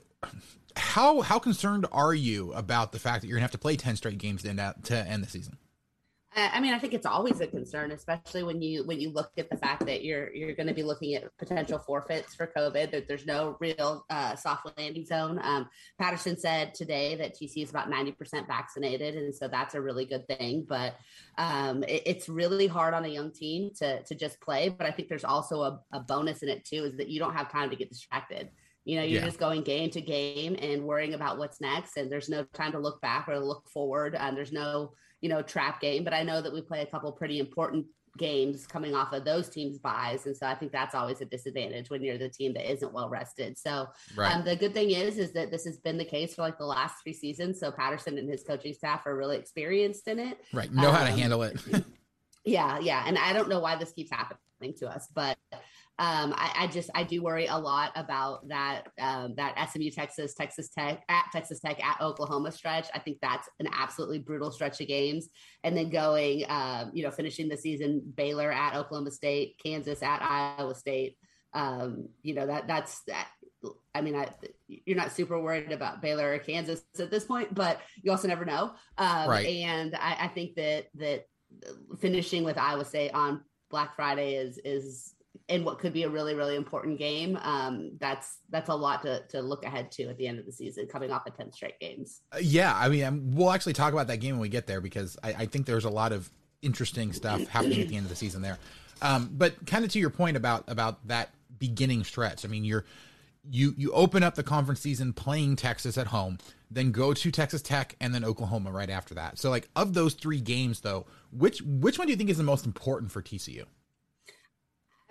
how 0.75 1.21
how 1.21 1.37
concerned 1.37 1.85
are 1.91 2.15
you 2.15 2.51
about 2.53 2.93
the 2.93 2.99
fact 2.99 3.21
that 3.21 3.27
you're 3.27 3.37
gonna 3.37 3.43
have 3.43 3.51
to 3.51 3.59
play 3.59 3.75
ten 3.75 3.95
straight 3.95 4.17
games 4.17 4.41
to 4.41 4.49
end 4.49 4.59
out, 4.59 4.83
to 4.85 4.97
end 4.97 5.23
the 5.23 5.29
season? 5.29 5.57
I 6.35 6.59
mean, 6.59 6.73
I 6.73 6.79
think 6.79 6.93
it's 6.93 7.05
always 7.05 7.39
a 7.41 7.47
concern, 7.47 7.91
especially 7.91 8.43
when 8.43 8.61
you 8.61 8.83
when 8.85 8.99
you 8.99 9.11
look 9.11 9.31
at 9.37 9.49
the 9.49 9.57
fact 9.57 9.85
that 9.85 10.03
you're 10.03 10.33
you're 10.33 10.55
going 10.55 10.67
to 10.67 10.73
be 10.73 10.83
looking 10.83 11.13
at 11.15 11.25
potential 11.37 11.79
forfeits 11.79 12.35
for 12.35 12.47
COVID. 12.47 12.91
That 12.91 13.07
there's 13.07 13.25
no 13.25 13.57
real 13.59 14.05
uh, 14.09 14.35
soft 14.35 14.67
landing 14.77 15.05
zone. 15.05 15.39
Um, 15.43 15.67
Patterson 15.99 16.37
said 16.37 16.73
today 16.73 17.15
that 17.15 17.35
TC 17.35 17.63
is 17.63 17.69
about 17.69 17.89
ninety 17.89 18.11
percent 18.11 18.47
vaccinated, 18.47 19.15
and 19.15 19.33
so 19.33 19.47
that's 19.47 19.75
a 19.75 19.81
really 19.81 20.05
good 20.05 20.27
thing. 20.27 20.65
But 20.67 20.95
um, 21.37 21.83
it, 21.83 22.03
it's 22.05 22.29
really 22.29 22.67
hard 22.67 22.93
on 22.93 23.05
a 23.05 23.09
young 23.09 23.31
team 23.31 23.71
to 23.79 24.03
to 24.03 24.15
just 24.15 24.39
play. 24.41 24.69
But 24.69 24.87
I 24.87 24.91
think 24.91 25.09
there's 25.09 25.23
also 25.23 25.61
a, 25.61 25.79
a 25.91 25.99
bonus 25.99 26.43
in 26.43 26.49
it 26.49 26.65
too, 26.65 26.85
is 26.85 26.97
that 26.97 27.09
you 27.09 27.19
don't 27.19 27.33
have 27.35 27.51
time 27.51 27.69
to 27.69 27.75
get 27.75 27.89
distracted. 27.89 28.49
You 28.85 28.97
know, 28.97 29.03
you're 29.03 29.21
Yeah. 29.21 29.25
just 29.25 29.39
going 29.39 29.63
game 29.63 29.89
to 29.91 30.01
game 30.01 30.57
and 30.61 30.83
worrying 30.83 31.13
about 31.13 31.37
what's 31.37 31.61
next, 31.61 31.95
and 31.97 32.11
there's 32.11 32.27
no 32.29 32.43
time 32.53 32.73
to 32.73 32.79
look 32.79 33.01
back 33.01 33.29
or 33.29 33.39
look 33.39 33.69
forward. 33.69 34.13
And 34.15 34.35
there's 34.35 34.51
no, 34.51 34.93
you 35.23 35.29
know, 35.29 35.41
trap 35.41 35.79
game. 35.79 36.03
But 36.03 36.13
I 36.13 36.21
know 36.21 36.41
that 36.41 36.53
we 36.53 36.61
play 36.61 36.81
a 36.81 36.85
couple 36.85 37.11
pretty 37.13 37.39
important 37.39 37.85
games 38.17 38.67
coming 38.67 38.93
off 38.93 39.11
of 39.13 39.23
those 39.25 39.47
teams' 39.49 39.79
byes, 39.79 40.25
and 40.27 40.35
so 40.37 40.45
I 40.45 40.53
think 40.53 40.71
that's 40.71 40.93
always 40.93 41.21
a 41.21 41.25
disadvantage 41.25 41.89
when 41.89 42.03
you're 42.03 42.17
the 42.19 42.29
team 42.29 42.53
that 42.53 42.69
isn't 42.71 42.93
well 42.93 43.09
rested. 43.09 43.57
So 43.57 43.87
Right. 44.15 44.35
um, 44.35 44.43
the 44.45 44.55
good 44.55 44.73
thing 44.73 44.91
is, 44.91 45.17
is 45.17 45.31
that 45.33 45.49
this 45.49 45.63
has 45.63 45.77
been 45.79 45.97
the 45.97 46.05
case 46.05 46.35
for 46.35 46.41
like 46.43 46.57
the 46.59 46.65
last 46.65 46.95
three 47.01 47.13
seasons. 47.13 47.59
So 47.59 47.71
Patterson 47.71 48.17
and 48.19 48.29
his 48.29 48.43
coaching 48.43 48.73
staff 48.73 49.07
are 49.07 49.15
really 49.15 49.37
experienced 49.37 50.07
in 50.09 50.19
it. 50.19 50.37
Right. 50.53 50.71
Know 50.71 50.91
how 50.91 51.05
to 51.05 51.11
Um, 51.13 51.17
handle 51.17 51.41
it. 51.43 51.57
Yeah, 52.45 52.77
yeah, 52.79 53.05
and 53.07 53.17
I 53.17 53.31
don't 53.31 53.47
know 53.47 53.61
why 53.61 53.77
this 53.77 53.93
keeps 53.93 54.11
happening 54.11 54.73
to 54.79 54.89
us, 54.89 55.07
but 55.15 55.37
um, 55.99 56.33
I, 56.35 56.53
I 56.61 56.67
just 56.67 56.89
I 56.95 57.03
do 57.03 57.21
worry 57.21 57.45
a 57.45 57.57
lot 57.57 57.91
about 57.95 58.47
that 58.47 58.85
um, 58.99 59.35
that 59.37 59.69
SMU 59.71 59.91
Texas 59.91 60.33
Texas 60.33 60.69
Tech 60.69 61.03
at 61.07 61.25
Texas 61.31 61.59
Tech 61.59 61.83
at 61.85 62.01
Oklahoma 62.01 62.51
stretch. 62.51 62.87
I 62.95 62.99
think 62.99 63.19
that's 63.21 63.47
an 63.59 63.67
absolutely 63.71 64.17
brutal 64.17 64.49
stretch 64.49 64.81
of 64.81 64.87
games, 64.87 65.29
and 65.63 65.77
then 65.77 65.91
going 65.91 66.45
um, 66.49 66.91
you 66.95 67.03
know 67.03 67.11
finishing 67.11 67.47
the 67.47 67.57
season 67.57 68.01
Baylor 68.15 68.51
at 68.51 68.75
Oklahoma 68.75 69.11
State, 69.11 69.59
Kansas 69.63 70.01
at 70.01 70.23
Iowa 70.23 70.73
State. 70.73 71.15
Um, 71.53 72.09
you 72.23 72.33
know 72.33 72.47
that 72.47 72.67
that's 72.67 73.01
that. 73.03 73.27
I 73.93 74.01
mean, 74.01 74.15
I, 74.15 74.27
you're 74.67 74.97
not 74.97 75.13
super 75.13 75.39
worried 75.39 75.71
about 75.71 76.01
Baylor 76.01 76.33
or 76.33 76.39
Kansas 76.39 76.81
at 76.99 77.11
this 77.11 77.23
point, 77.23 77.53
but 77.53 77.79
you 78.01 78.11
also 78.11 78.27
never 78.27 78.43
know. 78.43 78.73
Um, 78.97 79.29
Right. 79.29 79.45
And 79.45 79.95
I, 79.95 80.17
I 80.21 80.27
think 80.27 80.55
that 80.55 80.87
that 80.95 81.25
finishing 81.99 82.43
with 82.43 82.57
Iowa 82.57 82.83
State 82.83 83.11
on 83.13 83.41
Black 83.69 83.95
Friday 83.95 84.35
is 84.35 84.57
is 84.65 85.13
in 85.47 85.63
what 85.63 85.79
could 85.79 85.93
be 85.93 86.03
a 86.03 86.09
really 86.09 86.35
really 86.35 86.55
important 86.55 86.97
game. 86.97 87.37
Um, 87.41 87.91
that's 87.99 88.39
that's 88.49 88.69
a 88.69 88.75
lot 88.75 89.01
to 89.03 89.21
to 89.29 89.41
look 89.41 89.65
ahead 89.65 89.91
to 89.93 90.03
at 90.05 90.17
the 90.17 90.27
end 90.27 90.39
of 90.39 90.45
the 90.45 90.51
season, 90.51 90.87
coming 90.87 91.11
off 91.11 91.27
of 91.27 91.35
ten 91.35 91.51
straight 91.51 91.79
games. 91.79 92.21
Uh, 92.31 92.37
yeah, 92.41 92.75
I 92.75 92.89
mean, 92.89 93.03
um, 93.03 93.31
we'll 93.35 93.51
actually 93.51 93.73
talk 93.73 93.93
about 93.93 94.07
that 94.07 94.17
game 94.17 94.35
when 94.35 94.41
we 94.41 94.49
get 94.49 94.67
there 94.67 94.81
because 94.81 95.17
I, 95.23 95.33
I 95.33 95.45
think 95.45 95.65
there's 95.65 95.85
a 95.85 95.89
lot 95.89 96.11
of 96.11 96.29
interesting 96.61 97.13
stuff 97.13 97.47
happening 97.49 97.81
at 97.81 97.89
the 97.89 97.95
end 97.95 98.05
of 98.05 98.09
the 98.09 98.15
season 98.15 98.41
there. 98.41 98.57
Um, 99.01 99.29
but 99.33 99.65
kind 99.65 99.83
of 99.83 99.91
to 99.91 99.99
your 99.99 100.09
point 100.09 100.37
about 100.37 100.63
about 100.67 101.07
that 101.07 101.29
beginning 101.59 102.03
stretch, 102.03 102.45
I 102.45 102.47
mean, 102.47 102.63
you're 102.63 102.85
you 103.49 103.73
you 103.77 103.91
open 103.91 104.23
up 104.23 104.35
the 104.35 104.43
conference 104.43 104.79
season 104.79 105.13
playing 105.13 105.55
Texas 105.55 105.97
at 105.97 106.07
home, 106.07 106.37
then 106.71 106.91
go 106.91 107.13
to 107.13 107.31
Texas 107.31 107.61
Tech 107.61 107.95
and 107.99 108.13
then 108.13 108.23
Oklahoma 108.23 108.71
right 108.71 108.89
after 108.89 109.13
that. 109.15 109.37
So, 109.37 109.49
like 109.49 109.69
of 109.75 109.93
those 109.93 110.13
three 110.13 110.39
games, 110.39 110.81
though, 110.81 111.05
which 111.31 111.61
which 111.61 111.97
one 111.97 112.07
do 112.07 112.11
you 112.11 112.17
think 112.17 112.29
is 112.29 112.37
the 112.37 112.43
most 112.43 112.65
important 112.65 113.11
for 113.11 113.21
TCU? 113.21 113.65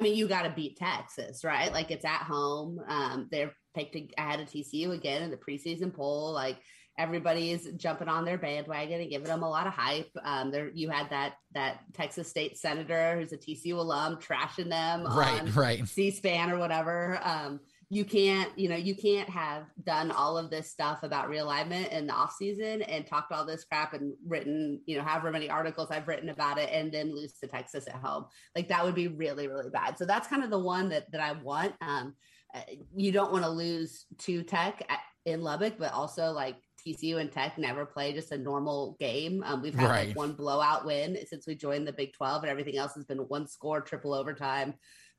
I 0.02 0.04
mean, 0.04 0.16
you 0.16 0.26
got 0.26 0.42
to 0.42 0.50
beat 0.50 0.76
Texas, 0.76 1.44
right? 1.44 1.72
Like 1.72 1.92
it's 1.92 2.04
at 2.04 2.22
home. 2.22 2.80
Um, 2.88 3.28
they're 3.30 3.52
picked 3.72 3.96
ahead 4.18 4.40
of 4.40 4.48
TCU 4.48 4.90
again 4.90 5.22
in 5.22 5.30
the 5.30 5.36
preseason 5.36 5.94
poll. 5.94 6.32
Like 6.32 6.58
everybody 6.98 7.52
is 7.52 7.70
jumping 7.76 8.08
on 8.08 8.24
their 8.24 8.36
bandwagon 8.36 9.00
and 9.00 9.08
giving 9.10 9.28
them 9.28 9.44
a 9.44 9.48
lot 9.48 9.68
of 9.68 9.72
hype. 9.74 10.10
Um, 10.24 10.50
there, 10.50 10.70
you 10.74 10.90
had 10.90 11.08
that 11.10 11.34
that 11.54 11.82
Texas 11.94 12.28
State 12.28 12.58
senator 12.58 13.16
who's 13.16 13.32
a 13.32 13.36
TCU 13.38 13.74
alum 13.74 14.16
trashing 14.16 14.68
them 14.68 15.04
Right, 15.04 15.40
on 15.40 15.52
right. 15.52 15.86
C-SPAN 15.86 16.50
or 16.50 16.58
whatever. 16.58 17.20
Um, 17.22 17.60
you 17.92 18.06
can't, 18.06 18.58
you 18.58 18.70
know, 18.70 18.76
you 18.76 18.94
can't 18.94 19.28
have 19.28 19.64
done 19.84 20.10
all 20.10 20.38
of 20.38 20.48
this 20.48 20.70
stuff 20.70 21.02
about 21.02 21.28
realignment 21.28 21.90
in 21.90 22.06
the 22.06 22.12
off 22.14 22.32
season 22.32 22.80
and 22.80 23.06
talked 23.06 23.30
all 23.30 23.44
this 23.44 23.64
crap 23.64 23.92
and 23.92 24.14
written, 24.26 24.80
you 24.86 24.96
know, 24.96 25.02
however 25.02 25.30
many 25.30 25.50
articles 25.50 25.90
I've 25.90 26.08
written 26.08 26.30
about 26.30 26.56
it 26.56 26.70
and 26.72 26.90
then 26.90 27.14
lose 27.14 27.34
to 27.40 27.46
Texas 27.46 27.86
at 27.86 27.96
home. 27.96 28.24
Like 28.56 28.68
that 28.68 28.82
would 28.82 28.94
be 28.94 29.08
really, 29.08 29.46
really 29.46 29.68
bad. 29.68 29.98
So 29.98 30.06
that's 30.06 30.26
kind 30.26 30.42
of 30.42 30.48
the 30.48 30.58
one 30.58 30.88
that 30.88 31.12
that 31.12 31.20
I 31.20 31.32
want. 31.32 31.74
Um, 31.82 32.14
uh, 32.54 32.62
you 32.96 33.12
don't 33.12 33.30
want 33.30 33.44
to 33.44 33.50
lose 33.50 34.06
to 34.20 34.42
Tech 34.42 34.82
at, 34.88 35.00
in 35.26 35.42
Lubbock, 35.42 35.74
but 35.78 35.92
also 35.92 36.32
like 36.32 36.56
TCU 36.86 37.20
and 37.20 37.30
Tech 37.30 37.58
never 37.58 37.84
play 37.84 38.14
just 38.14 38.32
a 38.32 38.38
normal 38.38 38.96
game. 39.00 39.42
Um, 39.44 39.60
we've 39.60 39.74
had 39.74 39.90
Right. 39.90 40.08
like 40.08 40.16
one 40.16 40.32
blowout 40.32 40.86
win 40.86 41.18
since 41.26 41.46
we 41.46 41.54
joined 41.56 41.86
the 41.86 41.92
Big 41.92 42.14
12, 42.14 42.44
and 42.44 42.50
everything 42.50 42.78
else 42.78 42.94
has 42.94 43.04
been 43.04 43.18
one 43.18 43.46
score, 43.46 43.82
triple 43.82 44.14
overtime. 44.14 44.72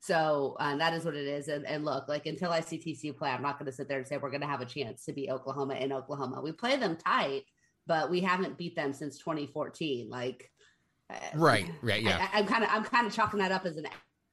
So 0.04 0.54
uh, 0.60 0.76
that 0.76 0.92
is 0.92 1.06
what 1.06 1.14
it 1.14 1.26
is. 1.26 1.48
And, 1.48 1.66
and 1.66 1.82
look, 1.82 2.08
like 2.08 2.26
until 2.26 2.50
I 2.50 2.60
see 2.60 2.78
TCU 2.78 3.16
play, 3.16 3.30
I'm 3.30 3.40
not 3.40 3.58
going 3.58 3.70
to 3.70 3.72
sit 3.72 3.88
there 3.88 3.96
and 3.96 4.06
say 4.06 4.18
we're 4.18 4.28
going 4.28 4.42
to 4.42 4.46
have 4.46 4.60
a 4.60 4.66
chance 4.66 5.06
to 5.06 5.14
beat 5.14 5.30
Oklahoma 5.30 5.76
in 5.76 5.92
Oklahoma. 5.92 6.42
We 6.42 6.52
play 6.52 6.76
them 6.76 6.96
tight, 6.96 7.44
but 7.86 8.10
we 8.10 8.20
haven't 8.20 8.58
beat 8.58 8.76
them 8.76 8.92
since 8.92 9.18
2014. 9.18 10.10
Like, 10.10 10.50
uh, 11.10 11.16
Right, 11.34 11.70
right, 11.80 12.02
yeah. 12.02 12.28
I, 12.34 12.40
am 12.40 12.46
kind 12.46 12.64
of 12.64 12.70
I'm 12.70 12.84
kind 12.84 13.06
of 13.06 13.14
chalking 13.14 13.40
that 13.40 13.50
up 13.50 13.64
as 13.64 13.78
an 13.78 13.86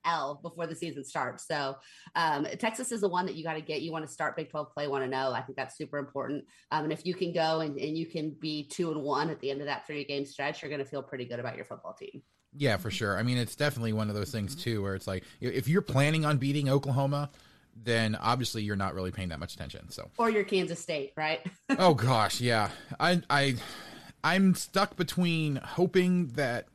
L 0.03 0.41
before 0.41 0.67
the 0.67 0.75
season 0.75 1.05
starts. 1.05 1.47
So 1.47 1.77
um, 2.15 2.45
Texas 2.59 2.91
is 2.91 2.99
the 2.99 3.07
one 3.07 3.25
that 3.25 3.35
you 3.35 3.43
got 3.45 3.53
to 3.53 3.61
get. 3.61 3.81
You 3.81 3.93
want 3.93 4.05
to 4.05 4.11
start 4.11 4.35
Big 4.35 4.49
12 4.49 4.73
play, 4.73 4.89
want 4.89 5.05
to 5.05 5.09
know. 5.09 5.31
I 5.31 5.41
think 5.41 5.55
that's 5.55 5.77
super 5.77 5.99
important. 5.99 6.43
Um, 6.71 6.83
and 6.83 6.91
if 6.91 7.05
you 7.05 7.13
can 7.13 7.31
go 7.31 7.61
and, 7.61 7.77
and 7.79 7.97
you 7.97 8.07
can 8.07 8.35
be 8.41 8.67
two 8.67 8.91
and 8.91 9.01
one 9.03 9.29
at 9.29 9.39
the 9.39 9.51
end 9.51 9.61
of 9.61 9.67
that 9.67 9.87
three 9.87 10.03
game 10.03 10.25
stretch, 10.25 10.61
you're 10.61 10.69
going 10.69 10.83
to 10.83 10.89
feel 10.89 11.01
pretty 11.01 11.23
good 11.23 11.39
about 11.39 11.55
your 11.55 11.65
football 11.65 11.93
team. 11.93 12.23
Yeah, 12.57 12.77
for 12.77 12.91
sure. 12.91 13.17
I 13.17 13.23
mean, 13.23 13.37
it's 13.37 13.55
definitely 13.55 13.93
one 13.93 14.09
of 14.09 14.15
those 14.15 14.31
things 14.31 14.51
mm-hmm. 14.51 14.61
too, 14.61 14.81
where 14.83 14.95
it's 14.95 15.07
like 15.07 15.23
if 15.39 15.67
you're 15.67 15.81
planning 15.81 16.25
on 16.25 16.37
beating 16.37 16.69
Oklahoma, 16.69 17.29
then 17.75 18.15
obviously 18.15 18.63
you're 18.63 18.75
not 18.75 18.93
really 18.93 19.11
paying 19.11 19.29
that 19.29 19.39
much 19.39 19.53
attention. 19.53 19.89
So, 19.89 20.09
Or 20.17 20.29
you're 20.29 20.43
Kansas 20.43 20.79
State, 20.79 21.13
right? 21.15 21.45
oh 21.79 21.93
gosh, 21.93 22.41
yeah, 22.41 22.69
I, 22.99 23.21
I, 23.29 23.55
I'm 24.23 24.55
stuck 24.55 24.97
between 24.97 25.55
hoping 25.57 26.27
that 26.29 26.67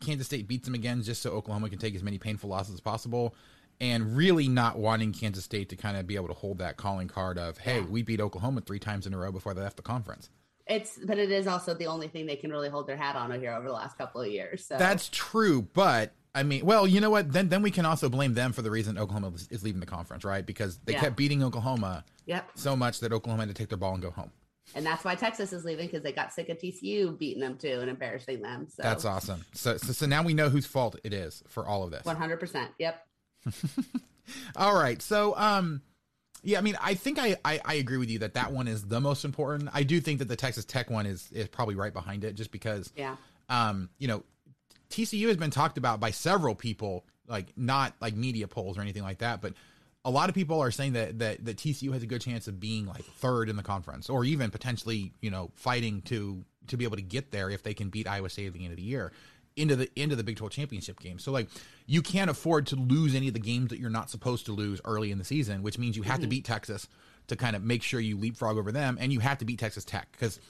Kansas 0.00 0.26
State 0.26 0.48
beats 0.48 0.64
them 0.64 0.74
again, 0.74 1.02
just 1.02 1.22
so 1.22 1.30
Oklahoma 1.30 1.68
can 1.68 1.78
take 1.78 1.94
as 1.94 2.02
many 2.02 2.18
painful 2.18 2.48
losses 2.48 2.74
as 2.74 2.80
possible, 2.80 3.34
and 3.80 4.16
really 4.16 4.48
not 4.48 4.78
wanting 4.78 5.12
Kansas 5.12 5.44
State 5.44 5.68
to 5.68 5.76
kind 5.76 5.96
of 5.96 6.06
be 6.06 6.16
able 6.16 6.28
to 6.28 6.34
hold 6.34 6.58
that 6.58 6.76
calling 6.76 7.08
card 7.08 7.38
of, 7.38 7.58
hey, 7.58 7.80
we 7.80 8.02
beat 8.02 8.20
Oklahoma 8.20 8.62
three 8.62 8.78
times 8.78 9.06
in 9.06 9.14
a 9.14 9.18
row 9.18 9.30
before 9.30 9.54
they 9.54 9.62
left 9.62 9.76
the 9.76 9.82
conference. 9.82 10.30
It's 10.70 10.98
but 11.04 11.18
it 11.18 11.30
is 11.30 11.46
also 11.46 11.74
the 11.74 11.86
only 11.88 12.08
thing 12.08 12.24
they 12.26 12.36
can 12.36 12.50
really 12.50 12.68
hold 12.70 12.86
their 12.86 12.96
hat 12.96 13.16
on 13.16 13.30
here 13.38 13.52
over 13.52 13.66
the 13.66 13.72
last 13.74 13.98
couple 13.98 14.20
of 14.22 14.28
years. 14.28 14.64
So 14.64 14.78
That's 14.78 15.08
true, 15.12 15.62
but 15.74 16.14
I 16.34 16.44
mean, 16.44 16.64
well, 16.64 16.86
you 16.86 17.00
know 17.00 17.10
what? 17.10 17.32
Then 17.32 17.48
then 17.48 17.60
we 17.60 17.70
can 17.72 17.84
also 17.84 18.08
blame 18.08 18.34
them 18.34 18.52
for 18.52 18.62
the 18.62 18.70
reason 18.70 18.96
Oklahoma 18.96 19.32
is- 19.50 19.62
leaving 19.64 19.80
the 19.80 19.86
conference, 19.86 20.24
right? 20.24 20.46
Because 20.46 20.78
they 20.84 20.92
Yeah. 20.92 21.00
kept 21.00 21.16
beating 21.16 21.42
Oklahoma 21.42 22.04
Yep. 22.26 22.50
so 22.54 22.76
much 22.76 23.00
that 23.00 23.12
Oklahoma 23.12 23.42
had 23.42 23.48
to 23.48 23.54
take 23.60 23.68
their 23.68 23.78
ball 23.78 23.94
and 23.94 24.02
go 24.02 24.10
home. 24.12 24.30
and 24.76 24.86
that's 24.86 25.02
why 25.02 25.16
Texas 25.16 25.52
is 25.52 25.64
leaving 25.64 25.86
because 25.88 26.04
they 26.04 26.12
got 26.12 26.32
sick 26.32 26.48
of 26.48 26.56
TCU 26.58 27.10
beating 27.18 27.40
them 27.40 27.58
too 27.58 27.78
and 27.80 27.90
embarrassing 27.90 28.40
them. 28.40 28.68
So 28.68 28.84
That's 28.84 29.04
awesome. 29.04 29.44
So, 29.52 29.76
so 29.76 29.92
so 29.92 30.06
now 30.06 30.22
we 30.22 30.32
know 30.32 30.48
whose 30.48 30.66
fault 30.66 30.94
it 31.02 31.12
is 31.12 31.42
for 31.48 31.66
all 31.66 31.82
of 31.82 31.90
this. 31.90 32.04
One 32.04 32.14
hundred 32.14 32.38
percent. 32.38 32.70
Yep. 32.78 33.04
All 34.56 34.74
right. 34.74 35.00
So, 35.02 35.36
um, 35.36 35.82
yeah, 36.42 36.58
I 36.58 36.60
mean, 36.62 36.76
I 36.80 36.94
think 36.94 37.18
I, 37.18 37.36
I, 37.44 37.60
I 37.64 37.74
agree 37.74 37.96
with 37.98 38.10
you 38.10 38.20
that 38.20 38.34
that 38.34 38.52
one 38.52 38.68
is 38.68 38.84
the 38.84 39.00
most 39.00 39.24
important. 39.24 39.68
I 39.72 39.82
do 39.82 40.00
think 40.00 40.18
that 40.20 40.28
the 40.28 40.36
Texas 40.36 40.64
Tech 40.64 40.90
one 40.90 41.06
is, 41.06 41.28
is 41.32 41.48
probably 41.48 41.74
right 41.74 41.92
behind 41.92 42.24
it 42.24 42.34
just 42.34 42.50
because, 42.50 42.92
Yeah. 42.96 43.16
um, 43.48 43.90
you 43.98 44.08
know, 44.08 44.22
TCU 44.90 45.28
has 45.28 45.36
been 45.36 45.50
talked 45.50 45.78
about 45.78 46.00
by 46.00 46.10
several 46.10 46.54
people, 46.54 47.04
like 47.28 47.52
not 47.56 47.94
like 48.00 48.14
media 48.14 48.48
polls 48.48 48.76
or 48.76 48.80
anything 48.80 49.02
like 49.02 49.18
that, 49.18 49.40
but 49.40 49.54
a 50.04 50.10
lot 50.10 50.28
of 50.28 50.34
people 50.34 50.60
are 50.60 50.70
saying 50.70 50.94
that, 50.94 51.18
that, 51.18 51.44
that 51.44 51.56
TCU 51.58 51.92
has 51.92 52.02
a 52.02 52.06
good 52.06 52.22
chance 52.22 52.48
of 52.48 52.58
being 52.58 52.86
like 52.86 53.04
third 53.04 53.48
in 53.48 53.56
the 53.56 53.62
conference 53.62 54.08
or 54.08 54.24
even 54.24 54.50
potentially, 54.50 55.12
you 55.20 55.30
know, 55.30 55.50
fighting 55.54 56.00
to, 56.02 56.42
to 56.68 56.76
be 56.76 56.84
able 56.84 56.96
to 56.96 57.02
get 57.02 57.30
there 57.30 57.50
if 57.50 57.62
they 57.62 57.74
can 57.74 57.90
beat 57.90 58.08
Iowa 58.08 58.30
State 58.30 58.46
at 58.46 58.54
the 58.54 58.64
end 58.64 58.72
of 58.72 58.76
the 58.76 58.82
year 58.82 59.12
into 59.60 59.76
the 59.76 59.90
into 59.96 60.16
the 60.16 60.24
Big 60.24 60.36
12 60.36 60.50
championship 60.52 60.98
game. 61.00 61.18
So 61.18 61.30
like 61.32 61.48
you 61.86 62.02
can't 62.02 62.30
afford 62.30 62.66
to 62.68 62.76
lose 62.76 63.14
any 63.14 63.28
of 63.28 63.34
the 63.34 63.40
games 63.40 63.68
that 63.70 63.78
you're 63.78 63.90
not 63.90 64.10
supposed 64.10 64.46
to 64.46 64.52
lose 64.52 64.80
early 64.84 65.10
in 65.10 65.18
the 65.18 65.24
season, 65.24 65.62
which 65.62 65.78
means 65.78 65.96
you 65.96 66.02
have 66.02 66.20
to 66.20 66.26
Mhm. 66.26 66.30
beat 66.30 66.44
Texas 66.44 66.88
to 67.28 67.36
kind 67.36 67.54
of 67.54 67.62
make 67.62 67.82
sure 67.82 68.00
you 68.00 68.16
leapfrog 68.18 68.56
over 68.56 68.72
them 68.72 68.96
and 69.00 69.12
you 69.12 69.20
have 69.20 69.38
to 69.38 69.44
beat 69.44 69.58
Texas 69.58 69.84
Tech 69.84 70.08
because 70.12 70.40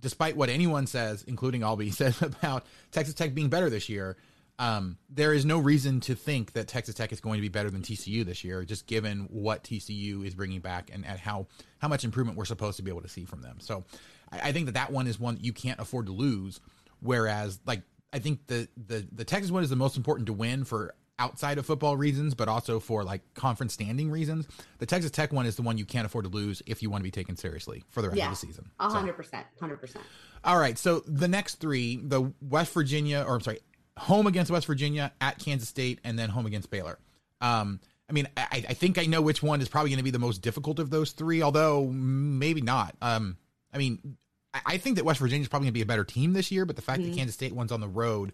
despite 0.00 0.36
what 0.36 0.50
anyone 0.50 0.86
says, 0.86 1.24
including 1.26 1.62
Albie 1.62 1.92
says 1.94 2.20
about 2.22 2.66
Texas 2.90 3.14
Tech 3.14 3.34
being 3.34 3.48
better 3.48 3.70
this 3.70 3.88
year, 3.88 4.16
um, 4.58 4.96
there 5.10 5.32
is 5.34 5.44
no 5.44 5.58
reason 5.58 6.00
to 6.00 6.14
think 6.14 6.52
that 6.52 6.66
Texas 6.68 6.94
Tech 6.94 7.12
is 7.12 7.20
going 7.20 7.36
to 7.36 7.42
be 7.42 7.48
better 7.48 7.68
than 7.70 7.82
TCU 7.82 8.24
this 8.24 8.42
year, 8.42 8.64
just 8.64 8.86
given 8.86 9.20
what 9.30 9.62
TCU 9.64 10.22
is 10.26 10.34
bringing 10.34 10.60
back 10.60 10.90
and, 10.92 11.04
at 11.06 11.18
how 11.20 11.46
how 11.78 11.88
much 11.88 12.04
improvement 12.04 12.38
we're 12.38 12.46
supposed 12.46 12.78
to 12.78 12.82
be 12.82 12.90
able 12.90 13.02
to 13.02 13.08
see 13.08 13.26
from 13.26 13.42
them. 13.42 13.56
So, 13.60 13.84
I, 14.32 14.48
I 14.48 14.52
think 14.52 14.64
that 14.66 14.72
that 14.72 14.90
one 14.92 15.06
is 15.06 15.20
one 15.20 15.34
that 15.34 15.44
you 15.44 15.52
can't 15.52 15.78
afford 15.78 16.06
to 16.06 16.12
lose. 16.12 16.60
Whereas, 17.00 17.60
like 17.66 17.82
I 18.12 18.18
think 18.18 18.46
the 18.46 18.68
the 18.76 19.06
the 19.12 19.24
Texas 19.24 19.50
one 19.50 19.62
is 19.62 19.70
the 19.70 19.76
most 19.76 19.96
important 19.96 20.26
to 20.26 20.32
win 20.32 20.64
for 20.64 20.94
outside 21.18 21.56
of 21.58 21.64
football 21.64 21.96
reasons, 21.96 22.34
but 22.34 22.46
also 22.48 22.78
for 22.78 23.02
like 23.02 23.22
conference 23.34 23.72
standing 23.72 24.10
reasons. 24.10 24.46
The 24.78 24.86
Texas 24.86 25.10
Tech 25.10 25.32
one 25.32 25.46
is 25.46 25.56
the 25.56 25.62
one 25.62 25.78
you 25.78 25.86
can't 25.86 26.04
afford 26.06 26.24
to 26.26 26.30
lose 26.30 26.62
if 26.66 26.82
you 26.82 26.90
want 26.90 27.00
to 27.00 27.04
be 27.04 27.10
taken 27.10 27.36
seriously 27.36 27.84
for 27.88 28.02
the 28.02 28.08
rest 28.08 28.18
Yeah. 28.18 28.26
of 28.26 28.30
the 28.40 28.46
season. 28.46 28.70
A 28.80 28.88
hundred 28.90 29.14
percent. 29.14 29.46
Hundred 29.58 29.78
percent. 29.80 30.04
all 30.44 30.58
right. 30.58 30.76
So 30.78 31.00
the 31.06 31.28
next 31.28 31.54
three, 31.56 31.96
the 31.96 32.32
West 32.42 32.72
Virginia, 32.74 33.24
or 33.26 33.34
I'm 33.34 33.40
sorry, 33.40 33.60
home 33.96 34.26
against 34.26 34.50
West 34.50 34.66
Virginia, 34.66 35.10
at 35.20 35.38
Kansas 35.38 35.68
State, 35.68 36.00
and 36.04 36.18
then 36.18 36.28
home 36.28 36.44
against 36.46 36.70
Baylor. 36.70 36.98
Um, 37.40 37.80
I 38.08 38.12
mean, 38.12 38.28
I, 38.36 38.64
I 38.68 38.74
think 38.74 38.98
I 38.98 39.06
know 39.06 39.20
which 39.22 39.42
one 39.42 39.60
is 39.62 39.68
probably 39.68 39.90
going 39.90 39.98
to 39.98 40.04
be 40.04 40.10
the 40.10 40.18
most 40.18 40.42
difficult 40.42 40.78
of 40.78 40.90
those 40.90 41.12
three, 41.12 41.42
although 41.42 41.86
maybe 41.86 42.60
not. 42.60 42.94
Um, 43.02 43.36
I 43.72 43.78
mean, 43.78 44.16
I, 44.64 44.78
think 44.78 44.96
that 44.96 45.04
West 45.04 45.20
Virginia 45.20 45.42
is 45.42 45.48
probably 45.48 45.66
going 45.66 45.72
to 45.72 45.78
be 45.78 45.82
a 45.82 45.86
better 45.86 46.04
team 46.04 46.32
this 46.32 46.50
year, 46.50 46.64
but 46.64 46.76
the 46.76 46.82
fact 46.82 47.00
Mhm. 47.02 47.10
that 47.10 47.16
Kansas 47.16 47.34
State 47.34 47.52
one's 47.52 47.72
on 47.72 47.80
the 47.80 47.88
road 47.88 48.32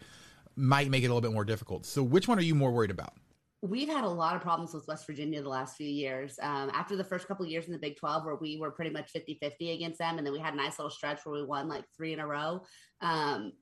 might 0.57 0.89
make 0.91 1.03
it 1.03 1.07
a 1.07 1.09
little 1.15 1.21
bit 1.21 1.33
more 1.33 1.45
difficult. 1.45 1.87
So 1.87 2.03
which 2.03 2.29
one 2.29 2.39
are 2.39 2.43
you 2.43 2.55
more 2.55 2.71
worried 2.71 2.91
about? 2.91 3.15
We've 3.63 3.89
had 3.89 4.05
a 4.05 4.09
lot 4.09 4.35
of 4.35 4.43
problems 4.43 4.75
with 4.75 4.89
West 4.89 5.07
Virginia 5.07 5.41
the 5.41 5.49
last 5.49 5.77
few 5.77 5.89
years. 5.89 6.39
Um, 6.43 6.71
after 6.75 6.97
the 6.97 7.05
first 7.05 7.29
couple 7.29 7.45
of 7.45 7.51
years 7.51 7.67
in 7.67 7.73
the 7.73 7.79
Big 7.79 7.97
12, 7.97 8.25
where 8.25 8.35
we 8.35 8.59
were 8.59 8.73
pretty 8.73 8.91
much 8.91 9.11
50 9.13 9.35
50 9.41 9.71
against 9.71 9.99
them, 9.99 10.19
and 10.19 10.27
then 10.27 10.33
we 10.33 10.41
had 10.41 10.55
a 10.55 10.57
nice 10.57 10.79
little 10.79 10.91
stretch 10.91 11.25
where 11.25 11.35
we 11.41 11.45
won 11.47 11.69
like 11.69 11.85
three 11.97 12.13
in 12.13 12.19
a 12.19 12.27
row. 12.27 12.65
Um, 13.01 13.53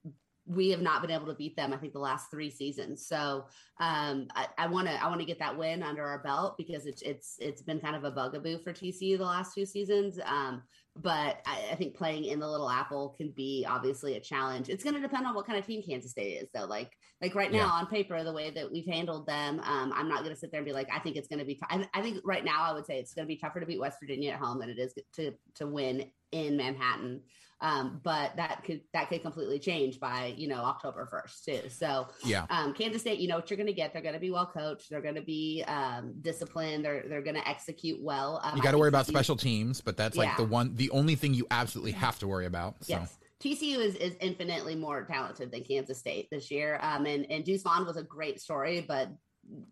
we 0.47 0.71
have 0.71 0.81
not 0.81 1.03
been 1.03 1.11
able 1.11 1.27
to 1.27 1.35
beat 1.35 1.55
them. 1.55 1.73
I 1.73 1.77
think 1.77 1.93
the 1.93 2.01
last 2.01 2.31
three 2.31 2.51
seasons. 2.51 3.07
So 3.07 3.45
um, 3.79 4.27
I 4.59 4.67
want 4.67 4.89
to 4.89 5.03
I 5.03 5.07
want 5.07 5.21
to 5.21 5.27
get 5.27 5.39
that 5.39 5.57
win 5.57 5.83
under 5.83 6.05
our 6.05 6.19
belt 6.19 6.57
because 6.57 6.87
it's 6.87 7.03
it's 7.03 7.37
it's 7.39 7.63
been 7.63 7.79
kind 7.79 7.95
of 7.95 8.05
a 8.05 8.11
bugaboo 8.11 8.59
for 8.59 8.73
TCU 8.73 9.19
the 9.19 9.25
last 9.25 9.55
two 9.55 9.67
seasons. 9.67 10.19
Um, 10.25 10.63
but 10.97 11.41
I, 11.47 11.69
I 11.73 11.75
think 11.77 11.97
playing 11.97 12.25
in 12.25 12.41
the 12.41 12.49
Little 12.49 12.69
Apple 12.69 13.15
can 13.17 13.31
be 13.31 13.67
obviously 13.69 14.17
a 14.17 14.21
challenge. 14.21 14.69
It's 14.69 14.83
going 14.85 14.95
to 14.97 15.01
depend 15.01 15.27
on 15.27 15.35
what 15.35 15.47
kind 15.47 15.59
of 15.59 15.67
team 15.67 15.83
Kansas 15.83 16.11
State 16.11 16.43
is, 16.43 16.49
though. 16.53 16.67
Like 16.67 16.91
like 17.21 17.35
right 17.35 17.53
now 17.53 17.59
Yeah. 17.59 17.71
on 17.73 17.87
paper, 17.87 18.23
the 18.25 18.33
way 18.33 18.51
that 18.51 18.71
we've 18.73 18.87
handled 18.87 19.27
them, 19.27 19.61
um, 19.61 19.93
I'm 19.95 20.09
not 20.09 20.21
going 20.23 20.35
to 20.35 20.39
sit 20.39 20.51
there 20.51 20.59
and 20.61 20.67
be 20.67 20.73
like, 20.73 20.89
I 20.93 20.99
think 20.99 21.17
it's 21.17 21.29
going 21.29 21.39
to 21.39 21.45
be. 21.45 21.55
T- 21.55 21.61
I, 21.69 21.87
I 21.95 22.03
think 22.03 22.19
right 22.25 22.45
now, 22.45 22.63
I 22.63 22.73
would 22.73 22.87
say 22.87 22.99
it's 22.99 23.13
going 23.15 23.27
to 23.27 23.29
be 23.29 23.37
tougher 23.37 23.61
to 23.61 23.67
beat 23.67 23.79
West 23.81 23.99
Virginia 24.01 24.33
at 24.33 24.41
home 24.41 24.59
than 24.59 24.71
it 24.71 24.79
is 24.79 24.95
to 25.17 25.33
to 25.57 25.67
win 25.67 26.11
in 26.33 26.57
Manhattan. 26.57 27.23
Um, 27.63 28.01
but 28.03 28.37
that 28.37 28.65
could 28.65 28.81
that 28.93 29.09
could 29.09 29.23
completely 29.23 29.59
change 29.59 30.01
by 30.01 30.35
you 30.37 30.49
know 30.49 30.63
October 30.63 31.09
1st 31.13 31.45
too. 31.45 31.69
So 31.69 32.09
Yeah. 32.25 32.47
um, 32.51 32.73
Kansas 32.73 33.03
State, 33.03 33.19
you 33.19 33.29
know 33.29 33.37
what 33.37 33.51
you're 33.51 33.57
going 33.59 33.67
to 33.67 33.73
get. 33.73 33.93
They're 33.93 34.03
going 34.03 34.15
to 34.15 34.21
be 34.21 34.31
well 34.31 34.47
coached. 34.47 34.89
They're 34.91 35.03
going 35.03 35.15
to 35.17 35.23
be 35.23 35.63
um, 35.67 36.15
disciplined. 36.23 36.85
They're 36.85 37.05
they're 37.09 37.23
going 37.23 37.37
to 37.37 37.47
execute 37.49 38.01
well. 38.03 38.41
Um, 38.43 38.57
You 38.57 38.63
got 38.63 38.73
to 38.73 38.79
worry 38.79 38.89
about 38.89 39.07
TCU 39.07 39.11
special 39.11 39.37
teams, 39.37 39.81
but 39.81 39.97
that's 39.97 40.17
like 40.17 40.29
Yeah. 40.29 40.37
the 40.37 40.45
one, 40.45 40.75
the 40.77 40.91
only 40.91 41.15
thing 41.15 41.35
you 41.35 41.47
absolutely 41.51 41.93
have 41.93 42.19
to 42.21 42.29
worry 42.29 42.47
about. 42.47 42.83
So. 42.85 42.95
Yes. 42.95 43.17
TCU 43.43 43.79
is, 43.79 43.95
is 43.97 44.17
infinitely 44.21 44.75
more 44.77 45.03
talented 45.05 45.51
than 45.51 45.63
Kansas 45.65 45.99
State 45.99 46.29
this 46.31 46.51
year. 46.51 46.79
Um, 46.83 47.07
and, 47.07 47.25
and 47.31 47.43
Deuce 47.43 47.63
Vaughn 47.63 47.87
was 47.87 47.97
a 47.97 48.03
great 48.03 48.39
story, 48.39 48.85
but 48.87 49.09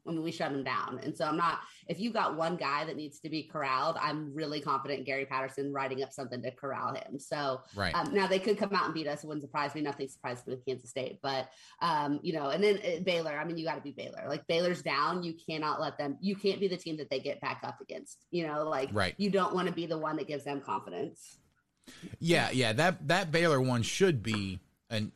I 0.06 0.10
mean, 0.10 0.22
we 0.22 0.32
shut 0.32 0.50
him 0.50 0.64
down. 0.64 0.98
And 1.04 1.16
so 1.16 1.24
I'm 1.24 1.36
not, 1.36 1.60
if 1.86 2.00
you 2.00 2.12
got 2.12 2.36
one 2.36 2.56
guy 2.56 2.84
that 2.84 2.96
needs 2.96 3.20
to 3.20 3.28
be 3.28 3.44
corralled, 3.44 3.96
I'm 4.00 4.34
really 4.34 4.60
confident 4.60 5.06
Gary 5.06 5.24
Patterson 5.26 5.72
writing 5.72 6.02
up 6.02 6.12
something 6.12 6.42
to 6.42 6.50
corral 6.50 6.94
him. 6.94 7.18
So 7.18 7.60
Right. 7.76 7.94
um, 7.94 8.12
now 8.12 8.26
they 8.26 8.38
could 8.40 8.58
come 8.58 8.72
out 8.74 8.86
and 8.86 8.94
beat 8.94 9.06
us. 9.06 9.22
It 9.22 9.26
wouldn't 9.28 9.42
surprise 9.44 9.74
me. 9.74 9.82
Nothing 9.82 10.08
surprised 10.08 10.46
me 10.46 10.54
with 10.54 10.64
Kansas 10.66 10.90
State, 10.90 11.20
but 11.22 11.48
um, 11.80 12.18
you 12.22 12.32
know, 12.32 12.48
and 12.48 12.62
then 12.64 12.78
uh, 12.78 13.00
Baylor, 13.04 13.38
I 13.38 13.44
mean, 13.44 13.56
you 13.56 13.64
got 13.64 13.76
to 13.76 13.80
be 13.80 13.92
Baylor. 13.92 14.24
Like 14.28 14.46
Baylor's 14.48 14.82
down. 14.82 15.22
You 15.22 15.34
cannot 15.48 15.80
let 15.80 15.96
them, 15.96 16.16
you 16.20 16.34
can't 16.34 16.58
be 16.60 16.66
the 16.68 16.76
team 16.76 16.96
that 16.96 17.08
they 17.10 17.20
get 17.20 17.40
back 17.40 17.60
up 17.62 17.80
against, 17.80 18.24
you 18.30 18.46
know, 18.46 18.64
like 18.68 18.88
Right. 18.92 19.14
you 19.18 19.30
don't 19.30 19.54
want 19.54 19.68
to 19.68 19.74
be 19.74 19.86
the 19.86 19.98
one 19.98 20.16
that 20.16 20.26
gives 20.26 20.44
them 20.44 20.60
confidence. 20.60 21.38
Yeah, 22.18 22.50
yeah. 22.50 22.72
That 22.72 23.06
that 23.08 23.30
Baylor 23.30 23.60
one 23.60 23.82
should 23.82 24.22
be 24.22 24.60
an 24.90 25.12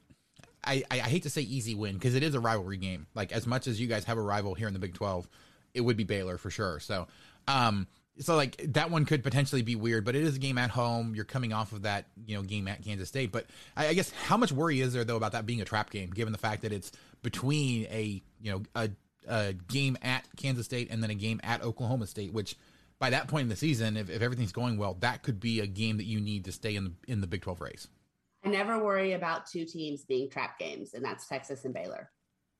I, 0.64 0.82
I, 0.90 0.98
hate 0.98 1.24
to 1.24 1.30
say 1.30 1.42
easy 1.42 1.74
win 1.74 1.94
because 1.94 2.14
it 2.14 2.22
is 2.22 2.34
a 2.34 2.40
rivalry 2.40 2.76
game. 2.76 3.06
Like 3.14 3.32
as 3.32 3.46
much 3.46 3.66
as 3.66 3.80
you 3.80 3.86
guys 3.88 4.04
have 4.04 4.18
a 4.18 4.22
rival 4.22 4.54
here 4.54 4.68
in 4.68 4.72
the 4.72 4.78
Big 4.78 4.94
Twelve, 4.94 5.28
it 5.74 5.80
would 5.80 5.96
be 5.96 6.04
Baylor 6.04 6.38
for 6.38 6.50
sure. 6.50 6.80
So 6.80 7.06
um 7.48 7.86
so 8.18 8.36
like 8.36 8.56
that 8.74 8.90
one 8.90 9.04
could 9.04 9.22
potentially 9.22 9.62
be 9.62 9.74
weird, 9.74 10.04
but 10.04 10.14
it 10.14 10.22
is 10.22 10.36
a 10.36 10.38
game 10.38 10.58
at 10.58 10.70
home. 10.70 11.14
You're 11.14 11.24
coming 11.24 11.52
off 11.52 11.72
of 11.72 11.82
that, 11.82 12.06
you 12.26 12.36
know, 12.36 12.42
game 12.42 12.68
at 12.68 12.84
Kansas 12.84 13.08
State. 13.08 13.32
But 13.32 13.46
I, 13.76 13.88
I 13.88 13.94
guess 13.94 14.10
how 14.10 14.36
much 14.36 14.52
worry 14.52 14.80
is 14.80 14.92
there 14.92 15.04
though 15.04 15.16
about 15.16 15.32
that 15.32 15.46
being 15.46 15.60
a 15.60 15.64
trap 15.64 15.90
game, 15.90 16.10
given 16.10 16.32
the 16.32 16.38
fact 16.38 16.62
that 16.62 16.72
it's 16.72 16.92
between 17.22 17.86
a 17.86 18.22
you 18.40 18.52
know 18.52 18.62
a, 18.74 18.90
a 19.26 19.52
game 19.52 19.96
at 20.02 20.26
Kansas 20.36 20.66
State 20.66 20.90
and 20.90 21.02
then 21.02 21.10
a 21.10 21.14
game 21.14 21.40
at 21.42 21.62
Oklahoma 21.62 22.06
State, 22.06 22.32
which 22.32 22.56
by 22.98 23.10
that 23.10 23.28
point 23.28 23.42
in 23.42 23.48
the 23.48 23.56
season, 23.56 23.96
if, 23.96 24.10
if 24.10 24.22
everything's 24.22 24.52
going 24.52 24.76
well, 24.76 24.96
that 25.00 25.22
could 25.22 25.40
be 25.40 25.60
a 25.60 25.66
game 25.66 25.96
that 25.96 26.04
you 26.04 26.20
need 26.20 26.44
to 26.44 26.52
stay 26.52 26.76
in 26.76 26.84
the 26.84 26.92
in 27.08 27.20
the 27.20 27.26
Big 27.26 27.42
Twelve 27.42 27.60
race. 27.60 27.88
I 28.44 28.48
never 28.48 28.82
worry 28.82 29.12
about 29.12 29.46
two 29.46 29.64
teams 29.64 30.04
being 30.04 30.28
trap 30.28 30.58
games, 30.58 30.94
and 30.94 31.04
that's 31.04 31.28
Texas 31.28 31.64
and 31.64 31.72
Baylor. 31.72 32.10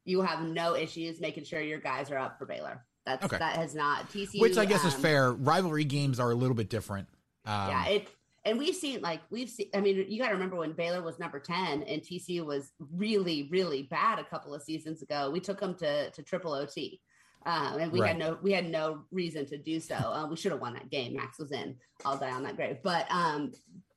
You 0.04 0.20
have 0.22 0.42
no 0.42 0.74
issues 0.74 1.20
making 1.20 1.44
sure 1.44 1.60
your 1.60 1.80
guys 1.80 2.10
are 2.10 2.18
up 2.18 2.38
for 2.38 2.46
Baylor. 2.46 2.84
That's 3.04 3.24
okay. 3.24 3.38
that 3.38 3.56
has 3.56 3.74
not 3.74 4.08
TCU, 4.10 4.40
which 4.40 4.58
I 4.58 4.64
guess 4.64 4.82
um, 4.82 4.88
is 4.88 4.94
fair. 4.94 5.32
Rivalry 5.32 5.84
games 5.84 6.20
are 6.20 6.30
a 6.30 6.34
little 6.34 6.54
bit 6.54 6.68
different. 6.68 7.08
Um, 7.44 7.68
yeah, 7.70 7.86
it 7.86 8.08
and 8.44 8.58
we've 8.58 8.74
seen 8.74 9.00
like 9.00 9.20
we've 9.30 9.50
seen. 9.50 9.68
I 9.74 9.80
mean, 9.80 10.06
you 10.08 10.18
got 10.18 10.28
to 10.28 10.34
remember 10.34 10.56
when 10.56 10.72
Baylor 10.72 11.02
was 11.02 11.18
number 11.18 11.40
ten 11.40 11.82
and 11.82 12.02
TCU 12.02 12.44
was 12.44 12.72
really 12.92 13.48
really 13.50 13.84
bad 13.84 14.18
a 14.18 14.24
couple 14.24 14.54
of 14.54 14.62
seasons 14.62 15.02
ago. 15.02 15.30
We 15.30 15.40
took 15.40 15.60
them 15.60 15.74
to 15.76 16.10
to 16.10 16.22
triple 16.22 16.52
OT. 16.52 17.00
Um, 17.44 17.80
and 17.80 17.90
we 17.90 18.00
right. 18.00 18.08
had 18.08 18.18
no 18.18 18.38
we 18.40 18.52
had 18.52 18.70
no 18.70 19.02
reason 19.10 19.46
to 19.46 19.58
do 19.58 19.80
so. 19.80 19.96
Uh, 19.96 20.26
we 20.28 20.36
should 20.36 20.52
have 20.52 20.60
won 20.60 20.74
that 20.74 20.90
game. 20.90 21.16
Max 21.16 21.38
was 21.38 21.50
in. 21.50 21.76
I'll 22.04 22.16
die 22.16 22.30
on 22.30 22.44
that 22.44 22.56
grave. 22.56 22.78
But 22.84 23.10
um, 23.10 23.52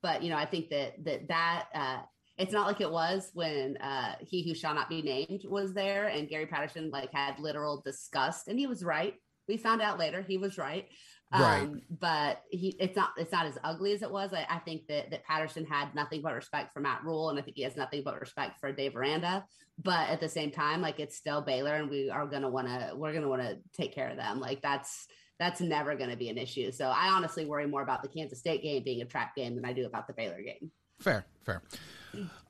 but 0.06 0.22
you 0.22 0.30
know, 0.30 0.36
I 0.36 0.46
think 0.46 0.70
that 0.70 1.04
that 1.04 1.26
that 1.26 1.64
uh, 1.74 1.98
it's 2.38 2.52
not 2.52 2.68
like 2.68 2.80
it 2.80 2.90
was 2.90 3.32
when 3.34 3.76
uh, 3.78 4.14
he 4.20 4.46
who 4.46 4.54
shall 4.54 4.72
not 4.72 4.88
be 4.88 5.02
named 5.02 5.42
was 5.48 5.74
there, 5.74 6.06
and 6.06 6.28
Gary 6.28 6.46
Patterson 6.46 6.90
like 6.92 7.12
had 7.12 7.40
literal 7.40 7.82
disgust, 7.84 8.46
and 8.46 8.56
he 8.56 8.68
was 8.68 8.84
right. 8.84 9.14
We 9.48 9.56
found 9.56 9.82
out 9.82 9.98
later 9.98 10.22
he 10.22 10.38
was 10.38 10.58
right. 10.58 10.86
Right. 11.32 11.62
Um, 11.62 11.82
but 11.90 12.42
he 12.50 12.76
it's 12.78 12.94
not 12.94 13.10
it's 13.16 13.32
not 13.32 13.46
as 13.46 13.58
ugly 13.64 13.94
as 13.94 14.02
it 14.02 14.10
was. 14.12 14.32
I, 14.32 14.46
I, 14.48 14.60
think 14.60 14.86
that 14.86 15.10
that 15.10 15.24
Patterson 15.24 15.66
had 15.66 15.92
nothing 15.92 16.22
but 16.22 16.34
respect 16.34 16.72
for 16.72 16.78
Matt 16.78 17.02
Rhule, 17.02 17.30
and 17.30 17.38
I 17.38 17.42
think 17.42 17.56
he 17.56 17.64
has 17.64 17.74
nothing 17.74 18.02
but 18.04 18.20
respect 18.20 18.60
for 18.60 18.70
Dave 18.70 18.94
Aranda. 18.94 19.44
But 19.82 20.08
at 20.08 20.20
the 20.20 20.28
same 20.28 20.52
time, 20.52 20.80
like 20.80 21.00
it's 21.00 21.16
still 21.16 21.42
Baylor, 21.42 21.74
and 21.74 21.90
we 21.90 22.10
are 22.10 22.26
gonna 22.26 22.48
wanna 22.48 22.92
we're 22.94 23.12
gonna 23.12 23.28
wanna 23.28 23.56
take 23.72 23.92
care 23.92 24.08
of 24.08 24.16
them. 24.16 24.38
Like 24.38 24.62
that's 24.62 25.08
that's 25.38 25.60
never 25.60 25.94
gonna 25.94 26.16
be 26.16 26.28
an 26.28 26.38
issue. 26.38 26.72
So 26.72 26.86
I 26.86 27.08
honestly 27.08 27.44
worry 27.44 27.66
more 27.66 27.82
about 27.82 28.02
the 28.02 28.08
Kansas 28.08 28.38
State 28.38 28.62
game 28.62 28.82
being 28.82 29.02
a 29.02 29.04
trap 29.04 29.34
game 29.36 29.54
than 29.54 29.64
I 29.64 29.72
do 29.72 29.86
about 29.86 30.06
the 30.06 30.12
Baylor 30.12 30.42
game. 30.42 30.70
Fair, 31.00 31.26
fair. 31.44 31.62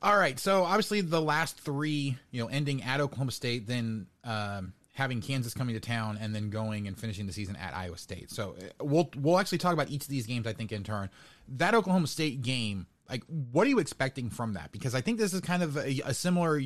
All 0.01 0.17
right. 0.17 0.39
So 0.39 0.63
obviously 0.63 1.01
the 1.01 1.21
last 1.21 1.59
three, 1.59 2.17
you 2.31 2.41
know, 2.41 2.47
ending 2.47 2.83
at 2.83 3.01
Oklahoma 3.01 3.31
State, 3.31 3.67
then 3.67 4.07
um, 4.23 4.73
having 4.93 5.21
Kansas 5.21 5.53
coming 5.53 5.75
to 5.75 5.81
town 5.81 6.17
and 6.19 6.33
then 6.33 6.49
going 6.49 6.87
and 6.87 6.97
finishing 6.97 7.27
the 7.27 7.33
season 7.33 7.55
at 7.55 7.75
Iowa 7.75 7.97
State. 7.97 8.31
So 8.31 8.55
uh, 8.59 8.85
we'll 8.85 9.09
we'll 9.17 9.39
actually 9.39 9.59
talk 9.59 9.73
about 9.73 9.89
each 9.89 10.03
of 10.03 10.09
these 10.09 10.25
games 10.25 10.47
I 10.47 10.53
think 10.53 10.71
in 10.71 10.83
turn. 10.83 11.09
That 11.49 11.75
Oklahoma 11.75 12.07
State 12.07 12.41
game, 12.41 12.87
like 13.09 13.23
what 13.25 13.67
are 13.67 13.69
you 13.69 13.79
expecting 13.79 14.29
from 14.29 14.53
that? 14.53 14.71
Because 14.71 14.95
I 14.95 15.01
think 15.01 15.17
this 15.19 15.33
is 15.33 15.41
kind 15.41 15.63
of 15.63 15.77
a, 15.77 16.01
a 16.05 16.13
similar 16.13 16.61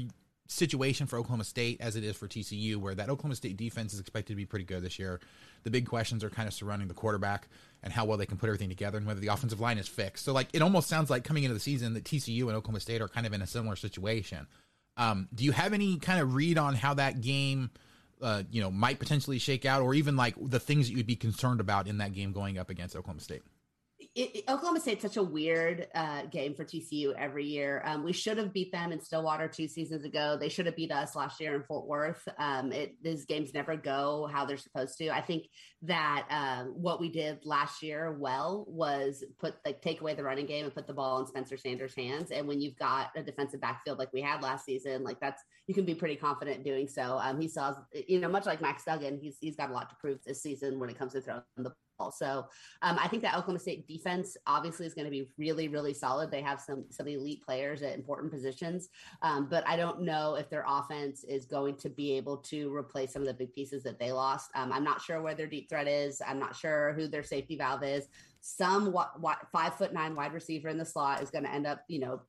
situation 0.52 1.08
for 1.08 1.18
Oklahoma 1.18 1.44
State 1.44 1.80
as 1.80 1.96
it 1.96 2.04
is 2.04 2.16
for 2.16 2.28
TCU, 2.28 2.76
where 2.78 2.94
that 2.96 3.10
Oklahoma 3.10 3.36
State 3.36 3.58
defense 3.58 3.94
is 3.94 4.00
expected 4.00 4.34
to 4.34 4.38
be 4.38 4.46
pretty 4.46 4.66
good 4.66 4.84
this 4.84 5.00
year. 5.00 5.20
The 5.64 5.72
big 5.72 5.88
questions 5.88 6.24
are 6.24 6.30
kind 6.30 6.48
of 6.48 6.54
surrounding 6.54 6.88
the 6.88 6.94
quarterback 6.94 7.48
and 7.84 7.94
how 7.94 8.06
well 8.06 8.18
they 8.18 8.26
can 8.26 8.38
put 8.38 8.48
everything 8.48 8.70
together 8.70 8.98
and 8.98 9.08
whether 9.08 9.20
the 9.20 9.28
offensive 9.28 9.60
line 9.60 9.78
is 9.78 9.88
fixed. 9.88 10.26
So, 10.26 10.34
like, 10.34 10.50
it 10.54 10.62
almost 10.62 10.90
sounds 10.90 11.10
like 11.10 11.24
coming 11.24 11.44
into 11.44 11.54
the 11.54 11.60
season 11.60 11.94
that 11.94 12.04
TCU 12.04 12.42
and 12.44 12.52
Oklahoma 12.52 12.80
State 12.80 13.02
are 13.02 13.08
kind 13.08 13.26
of 13.26 13.34
in 13.34 13.42
a 13.42 13.48
similar 13.48 13.76
situation. 13.76 14.48
Um, 14.98 15.30
do 15.34 15.44
you 15.44 15.52
have 15.52 15.74
any 15.74 15.98
kind 15.98 16.20
of 16.22 16.36
read 16.36 16.58
on 16.58 16.76
how 16.76 16.96
that 16.96 17.22
game? 17.22 17.72
uh, 18.22 18.44
you 18.52 18.62
know, 18.62 18.70
might 18.70 19.00
potentially 19.00 19.40
shake 19.40 19.66
out, 19.66 19.82
or 19.82 19.94
even 19.94 20.16
like 20.16 20.36
the 20.40 20.60
things 20.60 20.88
that 20.88 20.96
you'd 20.96 21.08
be 21.08 21.16
concerned 21.16 21.60
about 21.60 21.88
in 21.88 21.98
that 21.98 22.14
game 22.14 22.32
going 22.32 22.58
up 22.58 22.70
against 22.70 22.96
Oklahoma 22.96 23.22
State? 23.22 23.42
It, 24.14 24.44
Oklahoma 24.50 24.82
State's 24.82 25.02
such 25.02 25.16
a 25.16 25.24
weird 25.24 25.88
uh, 25.96 26.24
game 26.26 26.54
for 26.54 26.66
TCU 26.66 27.14
every 27.18 27.46
year. 27.46 27.82
Um, 27.86 28.04
we 28.04 28.12
should 28.12 28.38
have 28.38 28.52
beat 28.52 28.72
them 28.72 28.92
in 28.92 29.00
Stillwater 29.00 29.48
two 29.48 29.70
seasons 29.70 30.04
ago. 30.04 30.38
They 30.38 30.50
should 30.50 30.66
have 30.66 30.76
beat 30.76 30.92
us 30.92 31.16
last 31.16 31.40
year 31.40 31.56
in 31.56 31.64
Fort 31.64 31.88
Worth. 31.88 32.28
Um, 32.38 32.74
it, 32.74 32.96
these 33.02 33.26
games 33.26 33.54
never 33.54 33.78
go 33.78 34.30
how 34.32 34.46
they're 34.46 34.58
supposed 34.58 34.98
to. 34.98 35.10
I 35.10 35.22
think 35.22 35.46
that 35.84 36.28
uh, 36.30 36.66
what 36.66 37.00
we 37.00 37.10
did 37.10 37.46
last 37.46 37.82
year 37.82 38.12
well 38.20 38.66
was 38.68 39.24
put 39.40 39.56
like 39.66 39.82
take 39.82 40.02
away 40.02 40.14
the 40.14 40.24
running 40.24 40.46
game 40.46 40.66
and 40.66 40.76
put 40.76 40.88
the 40.88 40.94
ball 40.94 41.20
in 41.20 41.28
Spencer 41.28 41.56
Sanders' 41.56 41.96
hands. 41.96 42.32
And 42.32 42.48
when 42.48 42.60
you've 42.60 42.78
got 42.78 43.12
a 43.16 43.24
defensive 43.24 43.62
backfield 43.62 43.98
like 43.98 44.12
we 44.12 44.22
had 44.22 44.44
last 44.44 44.66
season, 44.66 45.06
like 45.06 45.22
that's 45.22 45.42
you 45.68 45.74
can 45.74 45.86
be 45.86 45.96
pretty 45.96 46.18
confident 46.18 46.66
doing 46.66 46.90
so. 46.90 47.18
Um, 47.22 47.40
he 47.40 47.48
saw, 47.48 47.76
you 48.08 48.20
know, 48.20 48.28
much 48.28 48.46
like 48.46 48.62
Max 48.62 48.84
Duggan, 48.84 49.20
he's 49.22 49.38
he's 49.40 49.56
got 49.56 49.70
a 49.70 49.74
lot 49.74 49.90
to 49.90 49.96
prove 50.02 50.20
this 50.26 50.42
season 50.42 50.80
when 50.80 50.90
it 50.90 51.00
comes 51.00 51.14
to 51.14 51.22
throwing 51.22 51.42
the 51.56 51.72
so 52.10 52.48
um, 52.82 52.98
I 53.00 53.08
think 53.08 53.22
that 53.22 53.36
Oklahoma 53.36 53.60
State 53.60 53.88
defense 53.88 54.36
obviously 54.48 54.86
is 54.86 54.94
going 54.94 55.06
to 55.06 55.12
be 55.12 55.30
really, 55.38 55.68
really 55.68 55.94
solid. 55.94 56.32
They 56.32 56.42
have 56.42 56.60
some 56.60 56.86
some 56.90 57.08
elite 57.08 57.44
players 57.44 57.84
at 57.84 57.94
important 57.94 58.32
positions, 58.32 58.90
um, 59.22 59.48
but 59.50 59.68
I 59.68 59.76
don't 59.76 60.02
know 60.02 60.36
if 60.36 60.50
their 60.50 60.66
offense 60.68 61.24
is 61.24 61.46
going 61.46 61.76
to 61.78 61.90
be 61.90 62.14
able 62.14 62.38
to 62.38 62.74
replace 62.74 63.14
some 63.14 63.22
of 63.22 63.28
the 63.28 63.34
big 63.34 63.54
pieces 63.54 63.84
that 63.84 64.00
they 64.00 64.12
lost. 64.12 64.50
Um, 64.56 64.72
I'm 64.72 64.84
not 64.84 65.02
sure 65.02 65.22
where 65.22 65.36
their 65.36 65.48
deep 65.48 65.70
threat 65.70 65.88
is. 65.88 66.22
I'm 66.26 66.40
not 66.40 66.56
sure 66.56 66.94
who 66.94 67.08
their 67.08 67.24
safety 67.24 67.58
valve 67.58 67.84
is. 67.84 68.08
Some 68.40 68.92
what, 68.92 69.20
what, 69.22 69.38
five 69.52 69.76
foot 69.76 69.94
nine 69.94 70.16
wide 70.16 70.34
receiver 70.34 70.70
in 70.70 70.78
the 70.78 70.86
slot 70.86 71.22
is 71.22 71.30
going 71.30 71.44
to 71.44 71.54
end 71.54 71.68
up, 71.68 71.84
you 71.88 72.00
know, 72.00 72.22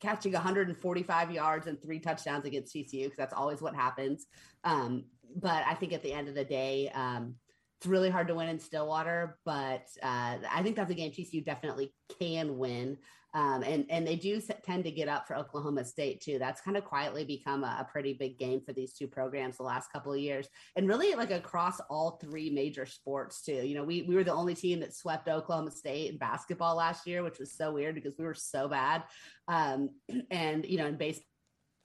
catching 0.00 0.32
145 0.32 1.30
yards 1.32 1.66
and 1.66 1.80
three 1.82 1.98
touchdowns 1.98 2.44
against 2.44 2.74
TCU 2.74 3.04
because 3.04 3.16
that's 3.16 3.34
always 3.34 3.60
what 3.60 3.74
happens. 3.74 4.26
Um, 4.62 5.04
but 5.34 5.64
I 5.66 5.74
think 5.74 5.92
at 5.92 6.02
the 6.02 6.12
end 6.12 6.28
of 6.28 6.34
the 6.34 6.44
day, 6.44 6.90
um, 6.94 7.34
it's 7.78 7.86
really 7.86 8.10
hard 8.10 8.28
to 8.28 8.34
win 8.34 8.48
in 8.48 8.58
Stillwater, 8.58 9.38
but 9.44 9.86
uh, 10.02 10.36
I 10.50 10.62
think 10.62 10.76
that's 10.76 10.90
a 10.90 10.94
game 10.94 11.10
TCU 11.10 11.44
definitely 11.44 11.92
can 12.18 12.56
win. 12.58 12.96
Um, 13.34 13.62
and 13.64 13.84
and 13.90 14.06
they 14.06 14.16
do 14.16 14.40
tend 14.64 14.84
to 14.84 14.90
get 14.90 15.08
up 15.08 15.28
for 15.28 15.36
Oklahoma 15.36 15.84
State 15.84 16.22
too. 16.22 16.38
That's 16.38 16.62
kind 16.62 16.74
of 16.78 16.86
quietly 16.86 17.22
become 17.22 17.64
a, 17.64 17.78
a, 17.80 17.84
pretty 17.84 18.14
big 18.14 18.38
game 18.38 18.62
for 18.64 18.72
these 18.72 18.94
two 18.94 19.06
programs 19.06 19.58
the 19.58 19.62
last 19.62 19.92
couple 19.92 20.10
of 20.10 20.18
years, 20.18 20.48
and 20.74 20.88
really 20.88 21.14
like 21.14 21.30
across 21.30 21.78
all 21.90 22.12
three 22.12 22.48
major 22.48 22.86
sports 22.86 23.42
too. 23.42 23.66
You 23.66 23.74
know, 23.74 23.84
we 23.84 24.02
we 24.02 24.14
were 24.14 24.24
the 24.24 24.32
only 24.32 24.54
team 24.54 24.80
that 24.80 24.94
swept 24.94 25.28
Oklahoma 25.28 25.70
State 25.70 26.12
in 26.12 26.16
basketball 26.16 26.76
last 26.76 27.06
year, 27.06 27.22
which 27.22 27.38
was 27.38 27.52
so 27.52 27.72
weird 27.72 27.94
because 27.94 28.16
we 28.16 28.24
were 28.24 28.32
so 28.32 28.68
bad. 28.68 29.02
Um, 29.48 29.90
and 30.30 30.64
you 30.64 30.78
know, 30.78 30.86
in 30.86 30.96
baseball 30.96 31.26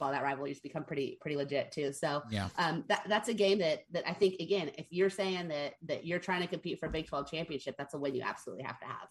that 0.10 0.24
rivalry 0.24 0.50
has 0.50 0.60
become 0.60 0.84
pretty 0.84 1.18
pretty 1.22 1.38
legit 1.38 1.72
too. 1.72 1.94
So 1.94 2.24
yeah, 2.32 2.50
um, 2.58 2.84
that 2.88 3.04
that's 3.08 3.30
a 3.30 3.34
game 3.34 3.60
that 3.60 3.86
that 3.92 4.10
I 4.10 4.14
think 4.14 4.40
again, 4.40 4.72
if 4.78 4.88
you're 4.90 5.10
saying 5.10 5.50
that 5.50 5.76
that 5.84 6.06
you're 6.06 6.20
trying 6.20 6.42
to 6.42 6.48
compete 6.48 6.80
for 6.80 6.88
a 6.88 6.90
Big 6.90 7.08
Twelve 7.08 7.30
championship, 7.30 7.76
that's 7.78 7.94
a 7.94 8.00
win 8.00 8.16
you 8.16 8.24
absolutely 8.24 8.64
have 8.64 8.80
to 8.80 8.86
have. 8.86 9.10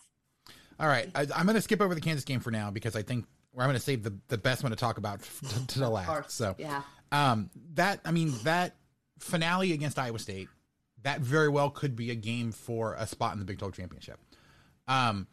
All 0.80 0.88
right, 0.88 1.09
I, 1.14 1.26
am 1.38 1.45
going 1.45 1.55
to 1.55 1.61
skip 1.61 1.82
over 1.82 1.95
the 1.95 2.01
Kansas 2.01 2.24
game 2.24 2.41
for 2.41 2.51
now 2.51 2.70
because 2.70 2.97
I 2.97 3.03
think 3.03 3.26
I'm 3.55 3.66
going 3.66 3.74
to 3.74 3.80
save 3.80 4.03
the 4.03 4.16
the 4.28 4.38
best 4.38 4.62
one 4.62 4.70
to 4.70 4.76
talk 4.76 4.99
about 4.99 5.20
to, 5.49 5.66
to 5.66 5.78
the 5.78 5.91
last. 5.91 6.32
So 6.32 6.57
yeah, 6.59 6.82
um, 7.12 7.51
that 7.74 8.01
I 8.05 8.11
mean 8.11 8.34
that 8.45 8.76
finale 9.18 9.72
against 9.72 9.99
Iowa 9.99 10.18
State, 10.18 10.49
that 11.03 11.20
very 11.20 11.49
well 11.49 11.70
could 11.70 11.97
be 11.97 12.11
a 12.11 12.14
game 12.14 12.53
for 12.53 12.95
a 12.95 13.07
spot 13.07 13.34
in 13.34 13.38
the 13.38 13.45
Big 13.45 13.59
12 13.59 13.74
championship. 13.74 14.18
Um, 14.88 15.26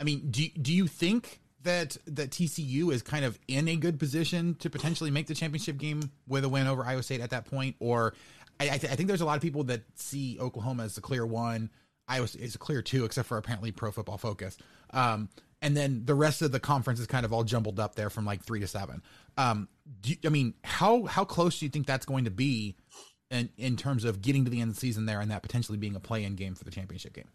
I 0.00 0.04
mean, 0.04 0.30
do 0.30 0.48
do 0.60 0.72
you 0.72 0.86
think 0.86 1.40
that 1.62 1.96
that 2.06 2.30
TCU 2.30 2.92
is 2.92 3.02
kind 3.02 3.24
of 3.24 3.38
in 3.48 3.68
a 3.68 3.76
good 3.76 3.98
position 3.98 4.54
to 4.56 4.70
potentially 4.70 5.10
make 5.10 5.26
the 5.26 5.34
championship 5.34 5.78
game 5.78 6.10
with 6.26 6.44
a 6.44 6.48
win 6.48 6.66
over 6.66 6.84
Iowa 6.84 7.02
State 7.02 7.20
at 7.20 7.30
that 7.30 7.46
point, 7.46 7.76
or 7.80 8.14
I, 8.60 8.78
th- 8.78 8.92
I 8.92 8.96
think 8.96 9.08
there's 9.08 9.20
a 9.20 9.26
lot 9.26 9.36
of 9.36 9.42
people 9.42 9.64
that 9.64 9.82
see 9.94 10.38
Oklahoma 10.40 10.84
as 10.84 10.94
the 10.94 11.00
clear 11.00 11.24
one, 11.24 11.70
Iowa 12.08 12.28
is 12.38 12.54
a 12.54 12.58
clear 12.58 12.82
two, 12.82 13.04
except 13.04 13.28
for 13.28 13.38
apparently 13.38 13.70
Pro 13.70 13.92
Football 13.92 14.18
Focus. 14.18 14.56
Um, 14.90 15.28
and 15.60 15.76
then 15.76 16.02
the 16.04 16.14
rest 16.14 16.42
of 16.42 16.52
the 16.52 16.60
conference 16.60 17.00
is 17.00 17.06
kind 17.06 17.24
of 17.24 17.32
all 17.32 17.44
jumbled 17.44 17.80
up 17.80 17.94
there 17.94 18.10
from 18.10 18.24
like 18.24 18.42
three 18.42 18.60
to 18.60 18.66
seven. 18.66 19.02
Um, 19.36 19.68
you, 20.04 20.16
I 20.24 20.28
mean, 20.28 20.54
how 20.64 21.04
how 21.04 21.24
close 21.24 21.58
do 21.58 21.66
you 21.66 21.70
think 21.70 21.86
that's 21.86 22.06
going 22.06 22.24
to 22.24 22.30
be 22.30 22.76
in 23.30 23.50
in 23.56 23.76
terms 23.76 24.04
of 24.04 24.22
getting 24.22 24.44
to 24.44 24.50
the 24.50 24.60
end 24.60 24.70
of 24.70 24.76
the 24.76 24.80
season 24.80 25.06
there 25.06 25.20
and 25.20 25.30
that 25.30 25.42
potentially 25.42 25.78
being 25.78 25.96
a 25.96 26.00
play 26.00 26.24
in 26.24 26.34
game 26.36 26.54
for 26.54 26.64
the 26.64 26.70
championship 26.70 27.12
game? 27.12 27.28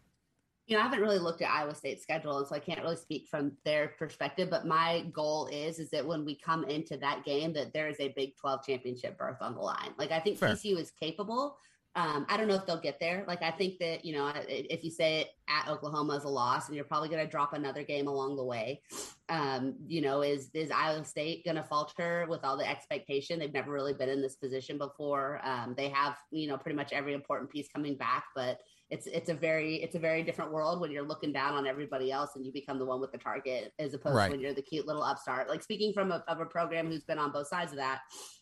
You 0.65 0.75
know, 0.77 0.81
I 0.81 0.83
haven't 0.83 1.01
really 1.01 1.19
looked 1.19 1.41
at 1.41 1.51
Iowa 1.51 1.75
State's 1.75 2.03
schedule, 2.03 2.37
and 2.37 2.47
so 2.47 2.55
I 2.55 2.59
can't 2.59 2.81
really 2.81 2.95
speak 2.95 3.27
from 3.29 3.51
their 3.65 3.89
perspective. 3.99 4.49
But 4.49 4.65
my 4.65 5.05
goal 5.11 5.47
is 5.51 5.77
is 5.79 5.89
that 5.89 6.05
when 6.05 6.23
we 6.23 6.35
come 6.35 6.63
into 6.65 6.95
that 6.97 7.25
game, 7.25 7.53
that 7.53 7.73
there 7.73 7.89
is 7.89 7.99
a 7.99 8.13
Big 8.15 8.37
Twelve 8.37 8.65
championship 8.65 9.17
berth 9.17 9.41
on 9.41 9.55
the 9.55 9.61
line. 9.61 9.93
Like 9.97 10.11
I 10.11 10.19
think 10.19 10.37
Fair. 10.37 10.49
TCU 10.49 10.77
is 10.77 10.91
capable. 10.91 11.57
Um, 11.95 12.25
I 12.27 12.37
don't 12.37 12.47
know 12.47 12.55
if 12.55 12.65
they'll 12.65 12.79
get 12.79 12.99
there. 12.99 13.23
Like 13.27 13.43
I 13.43 13.51
think 13.51 13.77
that 13.79 14.03
you 14.05 14.13
know, 14.13 14.31
if 14.47 14.83
you 14.83 14.89
say 14.89 15.19
it 15.21 15.27
at 15.47 15.67
Oklahoma 15.69 16.13
is 16.13 16.23
a 16.23 16.29
loss, 16.29 16.67
and 16.67 16.75
you're 16.75 16.85
probably 16.85 17.09
going 17.09 17.23
to 17.23 17.29
drop 17.29 17.53
another 17.53 17.83
game 17.83 18.07
along 18.07 18.37
the 18.37 18.43
way. 18.43 18.81
Um, 19.27 19.75
you 19.85 20.01
know, 20.01 20.21
is 20.21 20.49
is 20.53 20.71
Iowa 20.71 21.03
State 21.03 21.43
going 21.43 21.57
to 21.57 21.63
falter 21.63 22.25
with 22.29 22.45
all 22.45 22.57
the 22.57 22.67
expectation? 22.67 23.37
They've 23.37 23.53
never 23.53 23.71
really 23.71 23.93
been 23.93 24.09
in 24.09 24.21
this 24.21 24.37
position 24.37 24.77
before. 24.77 25.39
Um, 25.43 25.75
they 25.77 25.89
have 25.89 26.15
you 26.31 26.47
know 26.47 26.57
pretty 26.57 26.77
much 26.77 26.93
every 26.93 27.13
important 27.13 27.51
piece 27.51 27.67
coming 27.67 27.95
back, 27.95 28.25
but 28.33 28.59
it's 28.93 29.07
it's 29.07 29.29
a 29.29 29.33
very 29.33 29.77
it's 29.77 29.95
a 29.95 29.99
very 29.99 30.21
different 30.21 30.51
world 30.51 30.79
when 30.79 30.91
you're 30.91 31.07
looking 31.07 31.33
down 31.33 31.55
on 31.55 31.65
everybody 31.65 32.11
else 32.11 32.29
and 32.35 32.45
you 32.45 32.53
become 32.53 32.77
the 32.77 32.85
one 32.85 33.01
with 33.01 33.11
the 33.11 33.17
target 33.17 33.73
as 33.79 33.95
opposed 33.95 34.15
right. 34.15 34.27
to 34.27 34.31
when 34.31 34.39
you're 34.39 34.53
the 34.53 34.61
cute 34.61 34.85
little 34.85 35.01
upstart. 35.01 35.49
Like 35.49 35.63
speaking 35.63 35.93
from 35.93 36.11
a, 36.11 36.23
of 36.27 36.39
a 36.39 36.45
program 36.45 36.87
who's 36.87 37.03
been 37.03 37.17
on 37.17 37.31
both 37.31 37.47
sides 37.47 37.71
of 37.71 37.79
that, 37.79 38.01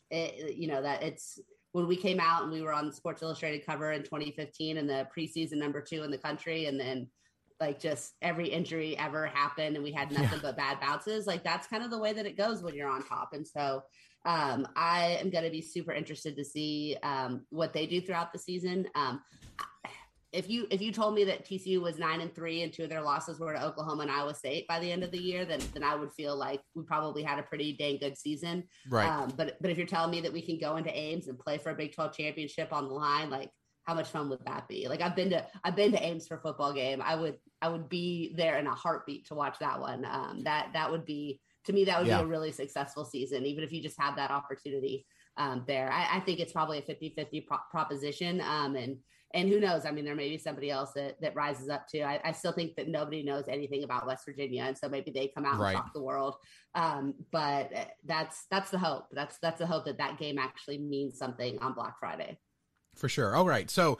it, 0.09 0.57
you 0.57 0.67
know 0.67 0.81
that 0.81 1.03
it's 1.03 1.39
when 1.71 1.87
we 1.87 1.95
came 1.95 2.19
out 2.19 2.43
and 2.43 2.51
we 2.51 2.61
were 2.61 2.73
on 2.73 2.91
Sports 2.91 3.21
Illustrated 3.21 3.65
cover 3.65 3.93
in 3.93 4.03
2015 4.03 4.77
and 4.77 4.89
the 4.89 5.07
preseason 5.17 5.53
number 5.53 5.81
two 5.81 6.03
in 6.03 6.11
the 6.11 6.17
country, 6.17 6.65
and 6.65 6.77
then 6.77 7.07
like 7.61 7.79
just 7.79 8.15
every 8.21 8.49
injury 8.49 8.97
ever 8.97 9.27
happened 9.27 9.75
and 9.75 9.83
we 9.83 9.91
had 9.93 10.11
nothing 10.11 10.31
yeah. 10.33 10.39
but 10.41 10.57
bad 10.57 10.81
bounces. 10.81 11.27
Like 11.27 11.45
that's 11.45 11.67
kind 11.67 11.83
of 11.83 11.91
the 11.91 11.99
way 11.99 12.11
that 12.11 12.25
it 12.25 12.35
goes 12.35 12.61
when 12.61 12.73
you're 12.73 12.89
on 12.89 13.07
top. 13.07 13.29
And 13.33 13.47
so 13.47 13.83
um, 14.25 14.67
I 14.75 15.17
am 15.21 15.29
going 15.29 15.43
to 15.43 15.51
be 15.51 15.61
super 15.61 15.93
interested 15.93 16.35
to 16.35 16.43
see 16.43 16.97
um, 17.03 17.45
what 17.51 17.71
they 17.71 17.85
do 17.85 18.01
throughout 18.01 18.33
the 18.33 18.39
season. 18.39 18.87
Um, 18.95 19.21
if 20.31 20.49
you 20.49 20.65
if 20.71 20.81
you 20.81 20.91
told 20.93 21.13
me 21.13 21.25
that 21.25 21.45
TCU 21.45 21.81
was 21.81 21.99
nine 21.99 22.21
and 22.21 22.33
three 22.33 22.61
and 22.61 22.71
two 22.71 22.83
of 22.83 22.89
their 22.89 23.01
losses 23.01 23.39
were 23.39 23.53
to 23.53 23.63
Oklahoma 23.63 24.03
and 24.03 24.11
Iowa 24.11 24.33
State 24.33 24.65
by 24.67 24.79
the 24.79 24.89
end 24.89 25.03
of 25.03 25.11
the 25.11 25.17
year, 25.17 25.43
then 25.43 25.59
then 25.73 25.83
I 25.83 25.95
would 25.95 26.11
feel 26.13 26.35
like 26.37 26.61
we 26.73 26.83
probably 26.83 27.21
had 27.21 27.37
a 27.39 27.43
pretty 27.43 27.73
dang 27.73 27.97
good 27.97 28.17
season. 28.17 28.63
Right. 28.89 29.07
Um, 29.07 29.33
but 29.35 29.57
but 29.61 29.71
if 29.71 29.77
you're 29.77 29.87
telling 29.87 30.11
me 30.11 30.21
that 30.21 30.31
we 30.31 30.41
can 30.41 30.57
go 30.57 30.77
into 30.77 30.95
Ames 30.97 31.27
and 31.27 31.37
play 31.37 31.57
for 31.57 31.71
a 31.71 31.75
Big 31.75 31.93
Twelve 31.93 32.15
championship 32.15 32.71
on 32.71 32.87
the 32.87 32.93
line, 32.93 33.29
like 33.29 33.51
how 33.83 33.93
much 33.93 34.09
fun 34.09 34.29
would 34.29 34.45
that 34.45 34.67
be? 34.69 34.87
Like 34.87 35.01
I've 35.01 35.15
been 35.15 35.31
to 35.31 35.45
I've 35.65 35.75
been 35.75 35.91
to 35.91 36.01
Ames 36.01 36.27
for 36.27 36.37
a 36.37 36.41
football 36.41 36.71
game. 36.71 37.01
I 37.03 37.15
would 37.15 37.35
I 37.61 37.67
would 37.67 37.89
be 37.89 38.33
there 38.37 38.57
in 38.57 38.67
a 38.67 38.75
heartbeat 38.75 39.27
to 39.27 39.35
watch 39.35 39.59
that 39.59 39.81
one. 39.81 40.05
Um, 40.05 40.43
that 40.45 40.69
that 40.73 40.89
would 40.89 41.05
be 41.05 41.41
to 41.65 41.73
me 41.73 41.83
that 41.85 41.99
would 41.99 42.07
Yeah. 42.07 42.19
be 42.19 42.23
a 42.23 42.27
really 42.27 42.51
successful 42.51 43.03
season, 43.03 43.45
even 43.45 43.63
if 43.65 43.71
you 43.73 43.81
just 43.81 43.99
have 43.99 44.15
that 44.15 44.31
opportunity 44.31 45.05
um, 45.37 45.63
there. 45.67 45.91
I, 45.91 46.17
I 46.17 46.19
think 46.21 46.39
it's 46.39 46.51
probably 46.51 46.79
a 46.79 46.81
50-50 46.81 47.47
pro- 47.47 47.57
proposition. 47.69 48.41
Um, 48.41 48.75
and 48.75 48.97
and 49.33 49.49
who 49.49 49.59
knows? 49.59 49.85
I 49.85 49.91
mean, 49.91 50.05
there 50.05 50.15
may 50.15 50.29
be 50.29 50.37
somebody 50.37 50.69
else 50.69 50.91
that, 50.93 51.19
that 51.21 51.35
rises 51.35 51.69
up 51.69 51.87
too. 51.87 52.01
I, 52.01 52.19
I 52.23 52.31
still 52.31 52.51
think 52.51 52.75
that 52.75 52.87
nobody 52.87 53.23
knows 53.23 53.45
anything 53.47 53.83
about 53.83 54.05
West 54.07 54.25
Virginia, 54.25 54.63
and 54.63 54.77
so 54.77 54.89
maybe 54.89 55.11
they 55.11 55.27
come 55.27 55.45
out 55.45 55.59
Right. 55.59 55.69
and 55.69 55.77
shock 55.77 55.93
the 55.93 56.01
world. 56.01 56.35
Um, 56.75 57.13
but 57.31 57.73
uh, 57.75 57.85
that's 58.05 58.45
that's 58.49 58.71
the 58.71 58.77
hope. 58.77 59.07
That's 59.11 59.37
that's 59.39 59.59
the 59.59 59.67
hope 59.67 59.85
that 59.85 59.97
that 59.97 60.17
game 60.17 60.37
actually 60.37 60.77
means 60.77 61.17
something 61.17 61.57
on 61.59 61.73
Black 61.73 61.99
Friday. 61.99 62.37
For 62.95 63.09
sure. 63.09 63.35
All 63.35 63.45
right. 63.47 63.69
So 63.69 63.99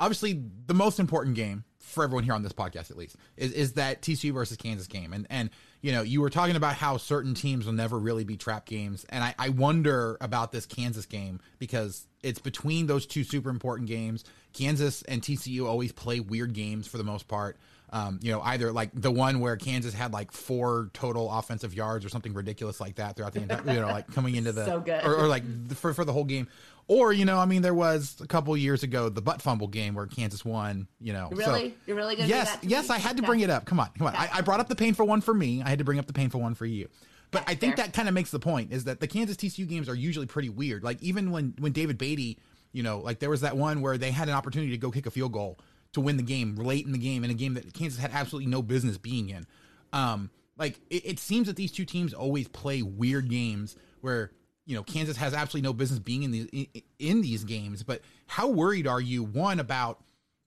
obviously 0.00 0.42
the 0.66 0.74
most 0.74 0.98
important 0.98 1.36
game 1.36 1.64
for 1.78 2.02
everyone 2.02 2.24
here 2.24 2.32
on 2.32 2.42
this 2.42 2.52
podcast 2.52 2.90
at 2.90 2.96
least 2.96 3.16
is, 3.36 3.52
is 3.52 3.72
that 3.74 4.02
TCU 4.02 4.32
versus 4.32 4.56
Kansas 4.56 4.86
game. 4.86 5.12
And 5.12 5.26
and 5.30 5.50
you 5.80 5.90
know, 5.92 6.02
you 6.02 6.20
were 6.20 6.30
talking 6.30 6.54
about 6.56 6.74
how 6.76 6.96
certain 6.96 7.34
teams 7.34 7.66
will 7.66 7.72
never 7.72 7.98
really 7.98 8.22
be 8.24 8.36
trap 8.36 8.66
games. 8.66 9.04
And 9.08 9.22
I, 9.24 9.34
I 9.38 9.48
wonder 9.48 10.16
about 10.20 10.52
this 10.52 10.64
Kansas 10.64 11.06
game 11.06 11.40
because 11.58 12.06
it's 12.22 12.38
between 12.38 12.86
those 12.86 13.04
two 13.04 13.24
super 13.24 13.50
important 13.50 13.88
games. 13.88 14.24
Kansas 14.52 15.02
and 15.02 15.22
TCU 15.22 15.66
always 15.66 15.92
play 15.92 16.20
weird 16.20 16.52
games 16.52 16.86
for 16.86 16.98
the 16.98 17.04
most 17.04 17.28
part. 17.28 17.56
Um, 17.94 18.20
you 18.22 18.32
know, 18.32 18.40
either 18.40 18.72
like 18.72 18.88
the 18.94 19.10
one 19.10 19.40
where 19.40 19.54
Kansas 19.56 19.92
had 19.92 20.14
like 20.14 20.32
four 20.32 20.88
total 20.94 21.30
offensive 21.30 21.74
yards 21.74 22.06
or 22.06 22.08
something 22.08 22.32
ridiculous 22.32 22.80
like 22.80 22.94
that 22.94 23.16
throughout 23.16 23.34
the 23.34 23.42
entire, 23.42 23.74
you 23.74 23.80
know, 23.80 23.86
like 23.88 24.10
coming 24.14 24.34
into 24.34 24.50
the, 24.52 24.64
So 24.66 24.80
good. 24.80 25.04
or, 25.04 25.14
or 25.14 25.26
like 25.26 25.42
the- 25.68 25.74
for, 25.74 25.92
for 25.92 26.04
the 26.06 26.12
whole 26.12 26.24
game. 26.24 26.48
Or, 26.88 27.12
you 27.12 27.26
know, 27.26 27.38
I 27.38 27.44
mean, 27.44 27.60
there 27.62 27.74
was 27.74 28.16
a 28.22 28.26
couple 28.26 28.56
years 28.56 28.82
ago, 28.82 29.08
the 29.10 29.20
butt 29.20 29.42
fumble 29.42 29.68
game 29.68 29.94
where 29.94 30.06
Kansas 30.06 30.42
won, 30.44 30.88
you 31.00 31.12
know. 31.12 31.28
Really? 31.32 31.68
So, 31.70 31.74
You're 31.86 31.96
really 31.96 32.16
do 32.16 32.24
yes, 32.24 32.56
yes, 32.62 32.88
me? 32.88 32.94
I 32.94 32.98
had 32.98 33.16
to 33.18 33.22
Okay. 33.22 33.26
bring 33.26 33.40
it 33.40 33.50
up. 33.50 33.66
Come 33.66 33.78
on, 33.78 33.90
come 33.96 34.06
on. 34.06 34.16
I, 34.16 34.28
I 34.32 34.40
brought 34.40 34.58
up 34.60 34.68
the 34.68 34.74
painful 34.74 35.06
one 35.06 35.20
for 35.20 35.34
me. 35.34 35.62
I 35.62 35.68
had 35.68 35.78
to 35.78 35.84
bring 35.84 35.98
up 35.98 36.06
the 36.06 36.12
painful 36.14 36.40
one 36.40 36.54
for 36.54 36.66
you. 36.66 36.88
But 37.30 37.44
I 37.46 37.54
think 37.54 37.76
fair. 37.76 37.86
that 37.86 37.94
kind 37.94 38.08
of 38.08 38.14
makes 38.14 38.30
the 38.30 38.40
point 38.40 38.72
is 38.72 38.84
that 38.84 39.00
the 39.00 39.06
Kansas 39.06 39.36
TCU 39.36 39.66
games 39.68 39.88
are 39.88 39.94
usually 39.94 40.26
pretty 40.26 40.48
weird. 40.48 40.82
Like 40.82 41.00
even 41.02 41.30
when 41.30 41.54
when 41.58 41.72
David 41.72 41.98
Beaty, 41.98 42.38
you 42.72 42.82
know, 42.82 42.98
like 42.98 43.18
there 43.18 43.30
was 43.30 43.42
that 43.42 43.56
one 43.56 43.80
where 43.80 43.98
they 43.98 44.10
had 44.10 44.28
an 44.28 44.34
opportunity 44.34 44.72
to 44.72 44.78
go 44.78 44.90
kick 44.90 45.06
a 45.06 45.10
field 45.10 45.32
goal 45.32 45.58
to 45.92 46.00
win 46.00 46.16
the 46.16 46.22
game 46.22 46.56
late 46.56 46.86
in 46.86 46.92
the 46.92 46.98
game 46.98 47.24
in 47.24 47.30
a 47.30 47.34
game 47.34 47.54
that 47.54 47.72
Kansas 47.74 48.00
had 48.00 48.10
absolutely 48.12 48.50
no 48.50 48.62
business 48.62 48.98
being 48.98 49.28
in. 49.30 49.46
Um, 49.92 50.30
like 50.56 50.80
it, 50.90 51.06
it 51.06 51.18
seems 51.18 51.46
that 51.46 51.56
these 51.56 51.72
two 51.72 51.84
teams 51.84 52.14
always 52.14 52.48
play 52.48 52.82
weird 52.82 53.28
games 53.28 53.76
where 54.00 54.32
you 54.64 54.74
know 54.74 54.82
Kansas 54.82 55.16
has 55.16 55.34
absolutely 55.34 55.68
no 55.68 55.72
business 55.72 55.98
being 55.98 56.22
in 56.22 56.30
these 56.30 56.66
in, 56.98 57.20
these 57.20 57.44
games. 57.44 57.82
But 57.82 58.00
how 58.26 58.48
worried 58.48 58.86
are 58.86 59.00
you 59.00 59.22
one 59.22 59.60
about 59.60 60.02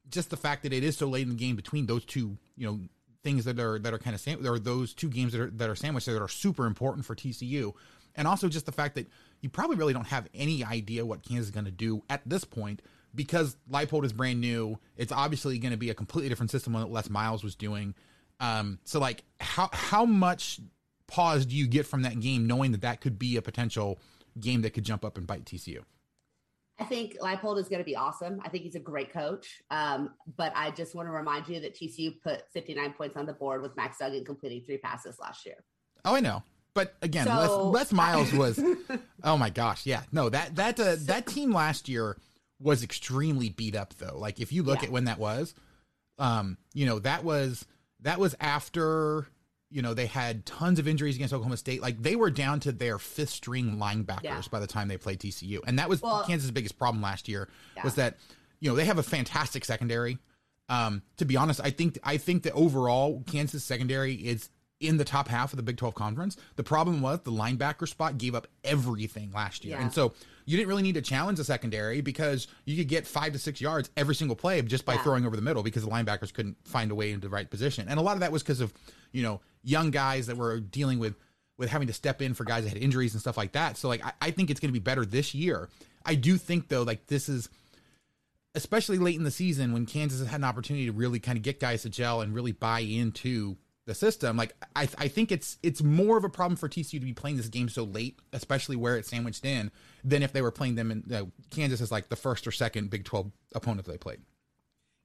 just 0.10 0.30
the 0.30 0.38
fact 0.38 0.64
that 0.64 0.74
it 0.74 0.84
is 0.84 0.98
so 0.98 1.08
late 1.08 1.24
in 1.24 1.30
the 1.30 1.36
game 1.36 1.56
between 1.56 1.86
those 1.86 2.06
two 2.06 2.38
you 2.56 2.66
know 2.66 2.80
things 3.24 3.46
that 3.46 3.60
are 3.60 3.80
that 3.80 3.94
are 3.94 3.98
kind 4.00 4.14
of 4.14 4.22
sam- 4.22 4.42
there 4.42 4.54
are 4.54 4.60
those 4.60 4.94
two 4.94 5.10
games 5.10 5.34
that 5.34 5.42
are 5.42 5.50
that 5.52 5.70
are 5.70 5.76
sandwiched 5.76 6.08
that 6.08 6.22
are 6.22 6.28
super 6.28 6.66
important 6.66 7.06
for 7.06 7.16
TCU, 7.16 7.74
and 8.16 8.28
also 8.28 8.48
just 8.48 8.66
the 8.66 8.72
fact 8.72 8.96
that 8.96 9.08
you 9.46 9.50
probably 9.52 9.76
really 9.76 9.94
don't 9.94 10.08
have 10.08 10.28
any 10.34 10.64
idea 10.64 11.06
what 11.06 11.22
Kansas 11.22 11.46
is 11.46 11.52
going 11.52 11.66
to 11.66 11.72
do 11.72 12.02
at 12.10 12.20
this 12.26 12.44
point 12.44 12.82
because 13.14 13.56
Leipold 13.72 14.04
is 14.04 14.12
brand 14.12 14.42
new. 14.42 14.80
It's 14.98 15.12
obviously 15.12 15.60
going 15.60 15.72
to 15.72 15.78
be 15.78 15.92
a 15.92 15.94
completely 15.94 16.30
different 16.30 16.50
system 16.50 16.74
than 16.74 16.82
what 16.82 16.92
Les 16.92 17.12
Miles 17.12 17.44
was 17.44 17.54
doing. 17.54 17.94
Um, 18.40 18.80
so 18.86 19.00
like 19.00 19.24
how 19.40 19.70
how 19.72 20.04
much 20.04 20.60
pause 21.06 21.46
do 21.46 21.56
you 21.56 21.68
get 21.68 21.86
from 21.86 22.02
that 22.02 22.20
game 22.20 22.48
knowing 22.48 22.72
that 22.72 22.82
that 22.82 23.02
could 23.02 23.20
be 23.20 23.38
a 23.38 23.42
potential 23.44 24.00
game 24.40 24.64
that 24.64 24.72
could 24.72 24.84
jump 24.84 25.06
up 25.06 25.16
and 25.16 25.28
bite 25.28 25.46
TCU? 25.46 25.84
I 26.80 26.84
think 26.86 27.20
Leipold 27.20 27.60
is 27.60 27.70
going 27.70 27.82
to 27.82 27.86
be 27.86 27.96
awesome. 27.96 28.42
I 28.44 28.50
think 28.50 28.64
he's 28.64 28.74
a 28.74 28.80
great 28.80 29.14
coach. 29.14 29.62
Um, 29.70 30.10
but 30.38 30.54
I 30.56 30.72
just 30.72 30.96
want 30.96 31.08
to 31.08 31.12
remind 31.12 31.48
you 31.48 31.60
that 31.60 31.76
TCU 31.76 32.20
put 32.20 32.52
59 32.52 32.94
points 32.94 33.16
on 33.16 33.28
the 33.28 33.34
board 33.34 33.62
with 33.62 33.78
Max 33.78 34.00
Duggan 34.00 34.26
completing 34.26 34.64
three 34.66 34.80
passes 34.80 35.20
last 35.20 35.46
year. 35.46 35.64
Oh, 36.04 36.16
I 36.16 36.20
know. 36.20 36.42
But 36.76 36.94
again, 37.02 37.26
So- 37.26 37.70
Les, 37.72 37.80
Les 37.80 37.94
Miles 37.94 38.32
was. 38.34 38.60
oh 39.24 39.38
my 39.38 39.50
gosh, 39.50 39.86
yeah, 39.88 40.04
no 40.12 40.30
that 40.30 40.56
that 40.58 40.80
uh, 40.80 40.96
that 41.00 41.26
team 41.26 41.52
last 41.52 41.90
year 41.90 42.18
was 42.60 42.84
extremely 42.84 43.50
beat 43.50 43.76
up 43.76 43.96
though. 43.98 44.18
Like 44.20 44.40
if 44.40 44.52
you 44.54 44.62
look 44.62 44.82
Yeah. 44.82 44.88
at 44.88 44.92
when 44.92 45.06
that 45.06 45.18
was, 45.18 45.56
um, 46.20 46.58
you 46.74 46.86
know 46.86 47.00
that 47.00 47.24
was 47.24 47.66
that 48.02 48.20
was 48.20 48.36
after 48.40 49.26
you 49.72 49.82
know 49.82 49.94
they 49.94 50.06
had 50.06 50.46
tons 50.46 50.78
of 50.78 50.88
injuries 50.88 51.16
against 51.16 51.34
Oklahoma 51.34 51.58
State. 51.58 51.82
Like 51.82 52.02
they 52.02 52.16
were 52.16 52.30
down 52.30 52.60
to 52.62 52.72
their 52.72 53.00
fifth 53.00 53.30
string 53.32 53.78
linebackers 53.78 54.24
Yeah. 54.24 54.42
by 54.52 54.60
the 54.60 54.68
time 54.68 54.88
they 54.90 54.98
played 54.98 55.20
TCU, 55.20 55.62
and 55.66 55.80
that 55.80 55.90
was 55.90 56.02
Well- 56.02 56.26
Kansas' 56.26 56.52
biggest 56.52 56.78
problem 56.78 57.02
last 57.02 57.28
year 57.30 57.48
was 57.84 57.96
that 57.96 58.18
you 58.60 58.70
know 58.70 58.76
they 58.76 58.86
have 58.86 58.98
a 59.00 59.04
fantastic 59.04 59.64
secondary. 59.66 60.18
Um, 60.68 61.04
to 61.18 61.26
be 61.26 61.38
honest, 61.38 61.62
I 61.64 61.70
think 61.72 62.00
I 62.04 62.18
think 62.18 62.44
that 62.44 62.54
overall 62.54 63.24
Kansas 63.28 63.64
secondary 63.64 64.16
is 64.16 64.50
in 64.88 64.98
the 64.98 65.06
top 65.06 65.28
half 65.28 65.54
of 65.54 65.58
the 65.58 65.64
Big 65.64 65.78
12 65.78 65.96
conference. 65.96 66.38
The 66.56 66.64
problem 66.64 67.02
was 67.02 67.20
the 67.22 67.32
linebacker 67.32 67.88
spot 67.88 68.18
gave 68.18 68.36
up 68.36 68.48
everything 68.64 69.32
last 69.34 69.64
year. 69.66 69.76
Yeah. 69.78 69.84
And 69.84 69.94
so 69.94 70.14
you 70.46 70.58
didn't 70.58 70.70
really 70.70 70.84
need 70.84 70.96
to 70.96 71.02
challenge 71.02 71.38
the 71.38 71.44
secondary 71.44 72.02
because 72.02 72.48
you 72.66 72.78
could 72.78 72.88
get 72.88 73.08
five 73.08 73.34
to 73.34 73.40
six 73.40 73.60
yards 73.62 73.90
every 73.98 74.16
single 74.16 74.36
play 74.36 74.62
just 74.62 74.86
by 74.86 74.94
Yeah. 74.96 75.04
throwing 75.04 75.26
over 75.26 75.36
the 75.36 75.42
middle 75.42 75.64
because 75.64 75.84
the 75.84 75.90
linebackers 75.90 76.34
couldn't 76.34 76.58
find 76.68 76.92
a 76.92 76.96
way 76.96 77.12
into 77.12 77.28
the 77.28 77.34
right 77.34 77.50
position. 77.50 77.88
And 77.90 78.00
a 78.00 78.04
lot 78.04 78.14
of 78.14 78.20
that 78.20 78.32
was 78.32 78.44
because 78.44 78.62
of, 78.62 78.74
you 79.12 79.24
know, 79.24 79.42
young 79.64 79.92
guys 79.92 80.28
that 80.28 80.38
were 80.38 80.60
dealing 80.60 81.00
with 81.00 81.16
with 81.58 81.70
having 81.70 81.88
to 81.88 81.94
step 81.94 82.22
in 82.22 82.34
for 82.34 82.44
guys 82.44 82.64
that 82.66 82.70
had 82.74 82.78
injuries 82.82 83.14
and 83.14 83.22
stuff 83.22 83.38
like 83.38 83.54
that. 83.54 83.78
So 83.78 83.88
like 83.88 84.06
I, 84.06 84.12
I 84.22 84.32
think 84.32 84.50
it's 84.50 84.60
gonna 84.60 84.74
be 84.74 84.80
better 84.80 85.06
this 85.06 85.34
year. 85.34 85.70
I 86.06 86.16
do 86.16 86.38
think 86.38 86.68
though, 86.68 86.84
like 86.84 87.08
this 87.08 87.30
is 87.30 87.50
especially 88.54 88.98
late 88.98 89.16
in 89.16 89.24
the 89.24 89.32
season 89.32 89.74
when 89.74 89.86
Kansas 89.86 90.20
has 90.20 90.28
had 90.30 90.40
an 90.40 90.44
opportunity 90.46 90.86
to 90.86 90.92
really 90.92 91.20
kind 91.20 91.38
of 91.38 91.44
get 91.44 91.60
guys 91.60 91.82
to 91.84 91.90
gel 91.90 92.22
and 92.22 92.34
really 92.34 92.52
buy 92.54 92.80
into 92.80 93.58
the 93.86 93.96
system. 93.96 94.38
Like 94.38 94.54
I, 94.76 94.88
I 94.98 95.08
think 95.08 95.32
it's 95.32 95.58
it's 95.64 95.84
more 95.84 96.18
of 96.18 96.24
a 96.24 96.30
problem 96.30 96.58
for 96.58 96.68
TCU 96.68 96.92
to 96.92 97.00
be 97.00 97.14
playing 97.14 97.38
this 97.38 97.48
game 97.48 97.70
so 97.70 97.84
late, 97.84 98.20
especially 98.34 98.76
where 98.76 98.98
it's 98.98 99.10
sandwiched 99.10 99.46
in, 99.46 99.72
than 100.04 100.24
if 100.24 100.34
they 100.34 100.42
were 100.42 100.52
playing 100.52 100.76
them 100.76 100.92
in 100.92 101.04
uh, 101.14 101.26
Kansas 101.52 101.82
as 101.82 101.92
like 101.92 102.10
the 102.10 102.16
first 102.16 102.48
or 102.48 102.52
second 102.52 102.90
Big 102.90 103.06
Twelve 103.06 103.32
opponent 103.54 103.88
they 103.88 103.98
played. 103.98 104.22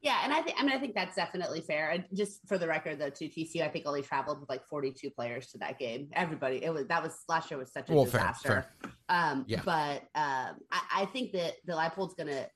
Yeah, 0.02 0.18
and 0.24 0.32
I 0.32 0.40
think 0.40 0.56
I 0.58 0.62
mean 0.62 0.72
I 0.72 0.78
think 0.78 0.94
that's 0.94 1.14
definitely 1.14 1.60
fair. 1.60 1.90
And 1.90 2.04
just 2.14 2.40
for 2.48 2.56
the 2.56 2.66
record, 2.66 2.98
though, 2.98 3.10
to 3.10 3.28
TCU, 3.28 3.62
I 3.62 3.68
think 3.68 3.86
only 3.86 4.00
traveled 4.00 4.40
with 4.40 4.48
like 4.48 4.66
42 4.66 5.10
players 5.10 5.48
to 5.48 5.58
that 5.58 5.78
game. 5.78 6.08
Everybody, 6.14 6.64
it 6.64 6.72
was 6.72 6.86
that 6.86 7.02
was 7.02 7.14
last 7.28 7.50
year 7.50 7.58
was 7.58 7.70
such 7.70 7.90
a 7.90 7.92
Well, 7.92 8.06
fair, 8.06 8.20
disaster. 8.20 8.66
Um, 9.10 9.44
Yeah. 9.46 9.60
But 9.62 10.02
um, 10.14 10.56
I, 10.72 10.80
I 10.94 11.08
think 11.12 11.32
that 11.32 11.54
the 11.66 11.74
Leipold's 11.74 12.14
gonna 12.14 12.46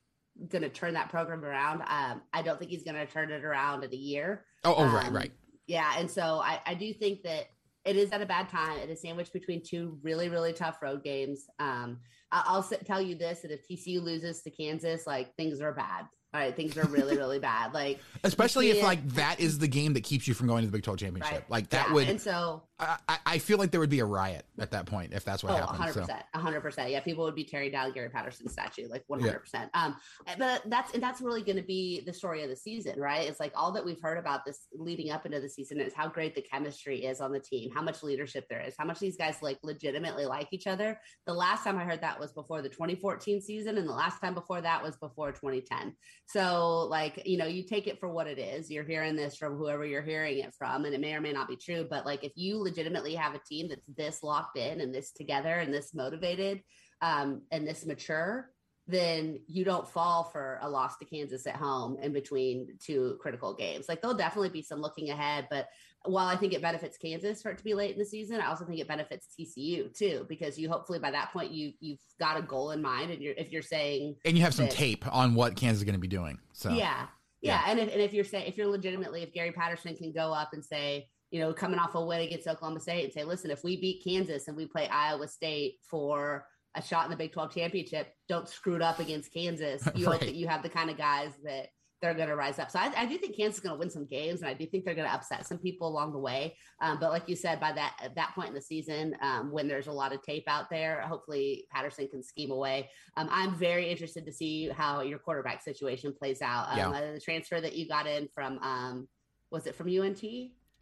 gonna 0.49 0.70
turn 0.70 0.95
that 0.95 1.11
program 1.11 1.45
around. 1.45 1.83
Um, 1.83 2.22
I 2.33 2.41
don't 2.41 2.59
think 2.59 2.70
he's 2.70 2.83
gonna 2.83 3.05
turn 3.05 3.31
it 3.31 3.45
around 3.45 3.85
in 3.85 3.93
a 3.93 3.97
year. 3.97 4.47
Oh, 4.64 4.75
oh, 4.79 4.87
right, 4.87 5.09
Um, 5.09 5.14
right. 5.14 5.33
Yeah, 5.67 5.95
and 5.99 6.11
so 6.11 6.41
I, 6.43 6.61
I 6.67 6.75
do 6.75 6.93
think 6.93 7.23
that 7.23 7.47
it 7.85 7.97
is 7.97 8.12
at 8.12 8.21
a 8.23 8.27
bad 8.27 8.49
time. 8.49 8.79
It 8.79 8.91
is 8.91 9.01
sandwiched 9.01 9.33
between 9.33 9.62
two 9.62 9.99
really, 10.03 10.29
really 10.29 10.53
tough 10.53 10.79
road 10.83 11.03
games. 11.05 11.47
Um, 11.59 11.99
I'll 12.33 12.61
s- 12.61 12.73
tell 12.85 13.01
you 13.01 13.15
this: 13.15 13.41
that 13.41 13.51
if 13.51 13.67
TCU 13.69 14.03
loses 14.03 14.43
to 14.43 14.51
Kansas, 14.51 15.07
like 15.07 15.35
things 15.37 15.61
are 15.61 15.73
bad. 15.73 16.07
All 16.33 16.41
right, 16.41 16.55
things 16.57 16.77
are 16.77 16.85
really, 16.89 17.17
really 17.17 17.39
bad. 17.39 17.73
Like 17.73 18.01
Especially 18.25 18.71
if 18.71 18.83
like 18.83 19.07
that 19.11 19.39
is 19.39 19.59
the 19.59 19.69
game 19.69 19.93
that 19.95 20.03
keeps 20.03 20.27
you 20.27 20.35
from 20.35 20.49
going 20.49 20.62
to 20.62 20.67
the 20.67 20.73
Big 20.73 20.83
Twelve 20.83 20.99
championship. 20.99 21.33
Right. 21.33 21.51
Like 21.51 21.69
that 21.71 21.89
Yeah, 21.89 21.95
would. 21.95 22.09
and 22.09 22.21
so 22.21 22.62
I, 22.79 22.99
I- 23.27 23.39
feel 23.39 23.59
like 23.59 23.70
there 23.70 23.81
would 23.81 23.91
be 23.91 24.01
a 24.01 24.05
riot 24.05 24.45
at 24.59 24.70
that 24.72 24.87
point 24.87 25.12
if 25.12 25.25
that's 25.25 25.45
what 25.45 25.53
Oh, 25.53 25.57
happened. 25.57 25.79
100 25.79 25.93
So. 25.95 26.01
percent, 26.01 26.22
hundred 26.35 26.61
percent. 26.61 26.91
Yeah, 26.91 27.01
people 27.01 27.25
would 27.25 27.35
be 27.35 27.45
tearing 27.45 27.70
down 27.70 27.93
Gary 27.93 28.09
Patterson's 28.09 28.53
statue, 28.53 28.89
like 28.89 29.05
one 29.07 29.20
hundred 29.20 29.41
percent. 29.41 29.70
Um, 29.75 29.97
but 30.39 30.62
that's 30.66 30.93
and 30.95 31.03
that's 31.03 31.20
really 31.20 31.43
going 31.43 31.57
to 31.57 31.62
be 31.62 32.03
the 32.07 32.12
story 32.12 32.43
of 32.43 32.49
the 32.49 32.57
season, 32.57 32.99
right? 32.99 33.29
It's 33.29 33.39
like 33.41 33.53
all 33.55 33.70
that 33.72 33.85
we've 33.85 34.01
heard 34.01 34.18
about 34.18 34.45
this 34.45 34.66
leading 34.72 35.11
up 35.11 35.25
into 35.27 35.41
the 35.41 35.49
season 35.49 35.79
is 35.81 35.93
how 35.95 36.09
great 36.09 36.35
the 36.35 36.43
chemistry 36.43 37.05
is 37.05 37.20
on 37.20 37.33
the 37.33 37.39
team, 37.41 37.70
how 37.72 37.83
much 37.83 38.03
leadership 38.03 38.47
there 38.49 38.61
is, 38.61 38.75
how 38.79 38.85
much 38.85 38.99
these 38.99 39.16
guys 39.16 39.37
like 39.43 39.59
legitimately 39.62 40.25
like 40.27 40.49
each 40.51 40.66
other. 40.66 40.99
The 41.27 41.35
last 41.35 41.64
time 41.64 41.79
I 41.79 41.85
heard 41.85 42.01
that 42.01 42.18
was 42.18 42.33
before 42.33 42.62
the 42.62 42.68
2014 42.68 43.41
season, 43.41 43.79
and 43.79 43.89
the 43.89 43.93
last 43.93 44.20
time 44.20 44.35
before 44.35 44.61
that 44.62 44.83
was 44.83 44.97
before 44.97 45.33
2010. 45.33 45.95
So, 46.27 46.87
like, 46.91 47.22
you 47.27 47.37
know, 47.37 47.47
you 47.47 47.62
take 47.64 47.87
it 47.87 48.01
for 48.01 48.09
what 48.09 48.27
it 48.27 48.39
is. 48.39 48.70
You're 48.70 48.85
hearing 48.85 49.16
this 49.16 49.37
from 49.37 49.57
whoever 49.57 49.85
you're 49.85 50.03
hearing 50.03 50.39
it 50.39 50.55
from, 50.55 50.85
and 50.85 50.95
it 50.95 51.01
may 51.01 51.14
or 51.14 51.20
may 51.20 51.33
not 51.33 51.49
be 51.49 51.57
true. 51.57 51.87
But 51.89 52.07
like, 52.07 52.25
if 52.25 52.33
you 52.37 52.64
legitimately 52.65 53.15
have 53.15 53.35
a 53.35 53.41
team 53.49 53.69
that's 53.69 53.87
this 53.97 54.23
locked 54.23 54.59
in 54.59 54.81
and 54.81 54.95
this 54.95 55.12
together 55.12 55.55
and 55.55 55.73
this 55.73 55.95
motivated 55.95 56.62
um, 57.01 57.43
and 57.51 57.67
this 57.67 57.87
mature, 57.87 58.51
then 58.87 59.39
you 59.47 59.65
don't 59.65 59.89
fall 59.89 60.25
for 60.25 60.59
a 60.62 60.69
loss 60.69 60.97
to 60.99 61.05
Kansas 61.05 61.47
at 61.47 61.57
home 61.57 61.97
in 62.03 62.12
between 62.12 62.69
two 62.85 63.17
critical 63.21 63.55
games. 63.55 63.87
Like, 63.89 64.03
there'll 64.03 64.17
definitely 64.17 64.51
be 64.51 64.62
some 64.62 64.81
looking 64.81 65.11
ahead, 65.11 65.47
but 65.51 65.69
while 66.07 66.27
I 66.27 66.37
think 66.37 66.53
it 66.53 66.61
benefits 66.61 66.99
Kansas 66.99 67.41
for 67.41 67.51
it 67.51 67.59
to 67.59 67.65
be 67.65 67.73
late 67.73 67.93
in 67.93 67.99
the 67.99 68.05
season, 68.05 68.41
I 68.41 68.47
also 68.49 68.67
think 68.67 68.79
it 68.79 68.89
benefits 68.89 69.29
TCU 69.39 69.97
too, 69.97 70.27
because 70.29 70.59
you 70.59 70.69
hopefully 70.69 70.99
by 70.99 71.11
that 71.11 71.33
point 71.33 71.51
you 71.51 71.73
you've 71.81 71.99
got 72.21 72.39
a 72.39 72.43
goal 72.43 72.73
in 72.73 72.83
mind, 72.83 73.11
and 73.11 73.23
you're 73.23 73.33
if 73.39 73.51
you're 73.51 73.62
saying 73.62 74.17
And 74.27 74.37
you 74.37 74.43
have 74.43 74.53
some 74.53 74.67
that- 74.67 74.75
tape 74.75 75.07
on 75.11 75.35
what 75.35 75.57
Kansas 75.57 75.79
is 75.79 75.85
going 75.85 75.95
to 75.95 76.01
be 76.01 76.09
doing. 76.09 76.39
So 76.53 76.71
yeah. 76.71 77.07
Yeah, 77.41 77.62
and 77.67 77.79
if, 77.79 77.93
and 77.93 78.01
if 78.01 78.15
you're 78.15 78.25
saying 78.25 78.47
if 78.47 78.57
you're 78.57 78.67
legitimately 78.69 79.23
if 79.23 79.35
Gary 79.35 79.53
Patterson 79.53 79.95
can 79.97 80.12
go 80.12 80.33
up 80.33 80.51
and 80.55 80.65
say, 80.65 81.09
you 81.35 81.41
know, 81.41 81.53
coming 81.53 81.80
off 81.80 81.97
a 81.97 82.01
win 82.01 82.20
against 82.20 82.47
Oklahoma 82.47 82.78
State 82.78 83.03
and 83.03 83.12
say, 83.12 83.24
listen, 83.24 83.51
if 83.51 83.64
we 83.64 83.80
beat 83.80 84.05
Kansas 84.05 84.47
and 84.47 84.57
we 84.57 84.66
play 84.66 84.87
Iowa 84.87 85.26
State 85.26 85.78
for 85.82 86.47
a 86.76 86.80
shot 86.80 87.07
in 87.07 87.11
the 87.11 87.16
Big 87.16 87.32
12 87.32 87.53
championship, 87.53 88.12
don't 88.28 88.49
screw 88.49 88.76
it 88.76 88.82
up 88.82 89.01
against 89.01 89.32
Kansas. 89.35 89.82
You 89.97 90.07
Right. 90.07 90.12
hope 90.12 90.20
that 90.20 90.37
you 90.37 90.47
have 90.47 90.62
the 90.62 90.68
kind 90.68 90.91
of 90.91 90.97
guys 90.97 91.32
that 91.43 91.70
they're 92.01 92.14
going 92.14 92.28
to 92.28 92.37
rise 92.37 92.61
up. 92.61 92.70
So 92.70 92.78
I, 92.78 92.93
I 92.97 93.07
do 93.07 93.18
think 93.18 93.37
Kansas 93.37 93.57
is 93.57 93.61
going 93.61 93.74
to 93.74 93.78
win 93.80 93.91
some 93.91 94.07
games, 94.07 94.43
and 94.43 94.49
I 94.49 94.55
do 94.55 94.64
think 94.64 94.85
they're 94.85 94.95
going 94.95 95.09
to 95.09 95.12
upset 95.12 95.45
some 95.45 95.59
people 95.59 95.89
along 95.89 96.12
the 96.12 96.20
way. 96.20 96.57
Um, 96.80 96.99
but 97.01 97.11
like 97.11 97.28
you 97.28 97.35
said, 97.35 97.59
by 97.59 97.72
that 97.72 97.97
at 98.01 98.14
that 98.14 98.32
point 98.37 98.51
in 98.51 98.55
the 98.55 98.61
season, 98.62 99.16
um, 99.20 99.51
when 99.51 99.66
there's 99.66 99.89
a 99.89 99.93
lot 99.93 100.12
of 100.12 100.22
tape 100.22 100.45
out 100.47 100.70
there, 100.70 101.01
hopefully 101.01 101.66
Patterson 101.72 102.07
can 102.07 102.22
scheme 102.22 102.53
away. 102.53 102.91
Um, 103.16 103.28
I'm 103.32 103.57
very 103.57 103.91
interested 103.91 104.24
to 104.26 104.32
see 104.32 104.68
how 104.68 105.01
your 105.01 105.18
quarterback 105.18 105.62
situation 105.62 106.14
plays 106.16 106.43
out. 106.43 106.68
Um, 106.70 106.78
Yeah. 106.78 106.91
uh, 106.91 107.12
the 107.14 107.20
transfer 107.20 107.61
that 107.61 107.74
you 107.74 107.89
got 107.89 108.07
in 108.07 108.28
from 108.28 108.59
um, 108.62 109.09
was 109.51 109.66
it 109.66 109.74
from 109.74 109.89
UNT? 109.89 110.22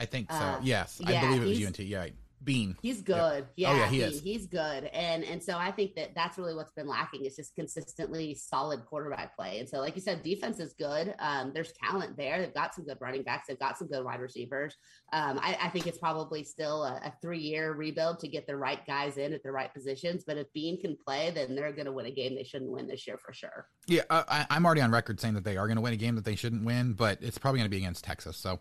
I 0.02 0.06
think 0.06 0.30
so. 0.32 0.36
Uh, 0.38 0.60
yes, 0.62 1.00
I 1.04 1.20
believe 1.20 1.42
it 1.42 1.46
was 1.46 1.64
UNT. 1.66 1.78
Yeah, 1.78 2.08
Bean. 2.44 2.76
He's 2.82 2.96
Yep. 2.96 3.04
good. 3.06 3.46
Yeah. 3.54 3.70
Oh, 3.70 3.76
yeah, 3.76 3.86
he 3.88 3.98
Bean, 3.98 4.08
is. 4.08 4.20
He's 4.20 4.46
good. 4.48 4.86
And 4.86 5.22
and 5.22 5.40
so 5.40 5.56
I 5.56 5.70
think 5.70 5.94
that 5.94 6.12
that's 6.16 6.36
really 6.38 6.56
what's 6.56 6.72
been 6.72 6.88
lacking 6.88 7.24
is 7.24 7.36
just 7.36 7.54
consistently 7.54 8.34
solid 8.34 8.84
quarterback 8.84 9.36
play. 9.36 9.60
And 9.60 9.68
so, 9.68 9.78
like 9.78 9.94
you 9.94 10.00
said, 10.02 10.24
defense 10.24 10.58
is 10.58 10.72
good. 10.72 11.14
Um, 11.20 11.52
there's 11.54 11.72
talent 11.74 12.16
there. 12.16 12.40
They've 12.40 12.52
got 12.52 12.74
some 12.74 12.84
good 12.84 12.98
running 13.00 13.22
backs. 13.22 13.46
They've 13.46 13.58
got 13.60 13.78
some 13.78 13.86
good 13.86 14.04
wide 14.04 14.18
receivers. 14.18 14.74
Um, 15.12 15.38
I, 15.40 15.56
I 15.62 15.68
think 15.68 15.86
it's 15.86 15.98
probably 15.98 16.42
still 16.42 16.82
a, 16.82 16.94
a 17.04 17.12
three 17.22 17.38
year 17.38 17.74
rebuild 17.74 18.18
to 18.20 18.26
get 18.28 18.48
the 18.48 18.56
right 18.56 18.84
guys 18.88 19.18
in 19.18 19.32
at 19.32 19.44
the 19.44 19.52
right 19.52 19.72
positions. 19.72 20.24
But 20.26 20.36
if 20.36 20.52
Bean 20.52 20.80
can 20.80 20.96
play, 20.96 21.30
then 21.30 21.54
they're 21.54 21.72
going 21.72 21.86
to 21.86 21.92
win 21.92 22.06
a 22.06 22.10
game 22.10 22.34
they 22.34 22.42
shouldn't 22.42 22.72
win 22.72 22.88
this 22.88 23.06
year 23.06 23.18
for 23.24 23.32
sure. 23.32 23.68
Yeah, 23.86 24.02
I- 24.10 24.46
I'm 24.50 24.66
already 24.66 24.80
on 24.80 24.90
record 24.90 25.20
saying 25.20 25.34
that 25.34 25.44
they 25.44 25.56
are 25.56 25.68
going 25.68 25.76
to 25.76 25.80
win 25.82 25.92
a 25.92 25.96
game 25.96 26.16
that 26.16 26.24
they 26.24 26.34
shouldn't 26.34 26.64
win, 26.64 26.94
but 26.94 27.18
it's 27.22 27.38
probably 27.38 27.58
going 27.60 27.66
to 27.70 27.70
be 27.70 27.76
against 27.78 28.02
Texas. 28.02 28.36
So, 28.36 28.58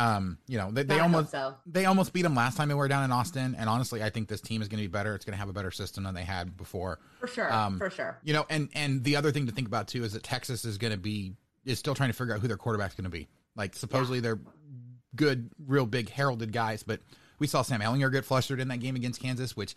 um, 0.00 0.38
you 0.46 0.56
know, 0.56 0.70
they, 0.70 0.82
they 0.82 0.98
I 0.98 1.00
almost 1.00 1.30
so. 1.30 1.54
they 1.66 1.84
almost 1.84 2.14
beat 2.14 2.22
them 2.22 2.34
last 2.34 2.56
time 2.56 2.68
they 2.68 2.74
were 2.74 2.88
down 2.88 3.04
in 3.04 3.12
Austin, 3.12 3.54
and 3.58 3.68
honestly, 3.68 4.02
I 4.02 4.08
think 4.08 4.28
this 4.28 4.40
team 4.40 4.62
is 4.62 4.68
going 4.68 4.82
to 4.82 4.88
be 4.88 4.90
better. 4.90 5.14
It's 5.14 5.26
going 5.26 5.34
to 5.34 5.38
have 5.38 5.50
a 5.50 5.52
better 5.52 5.70
system 5.70 6.04
than 6.04 6.14
they 6.14 6.24
had 6.24 6.56
before. 6.56 7.00
For 7.20 7.26
sure. 7.26 7.52
Um, 7.52 7.76
for 7.76 7.90
sure. 7.90 8.18
You 8.24 8.32
know, 8.32 8.46
and 8.48 8.70
and 8.74 9.04
the 9.04 9.16
other 9.16 9.30
thing 9.30 9.46
to 9.46 9.52
think 9.52 9.68
about 9.68 9.88
too 9.88 10.02
is 10.02 10.14
that 10.14 10.22
Texas 10.22 10.64
is 10.64 10.78
going 10.78 10.92
to 10.92 10.98
be 10.98 11.34
is 11.66 11.78
still 11.78 11.94
trying 11.94 12.08
to 12.08 12.16
figure 12.16 12.34
out 12.34 12.40
who 12.40 12.48
their 12.48 12.56
quarterback's 12.56 12.94
going 12.94 13.04
to 13.04 13.10
be. 13.10 13.28
Like 13.56 13.74
supposedly 13.74 14.20
they're 14.20 14.40
good, 15.14 15.50
real 15.66 15.84
big 15.84 16.08
heralded 16.08 16.50
guys, 16.50 16.82
but 16.82 17.00
we 17.38 17.46
saw 17.46 17.60
Sam 17.60 17.80
Ehlinger 17.80 18.10
get 18.10 18.24
flustered 18.24 18.58
in 18.58 18.68
that 18.68 18.80
game 18.80 18.96
against 18.96 19.20
Kansas, 19.20 19.54
which 19.54 19.74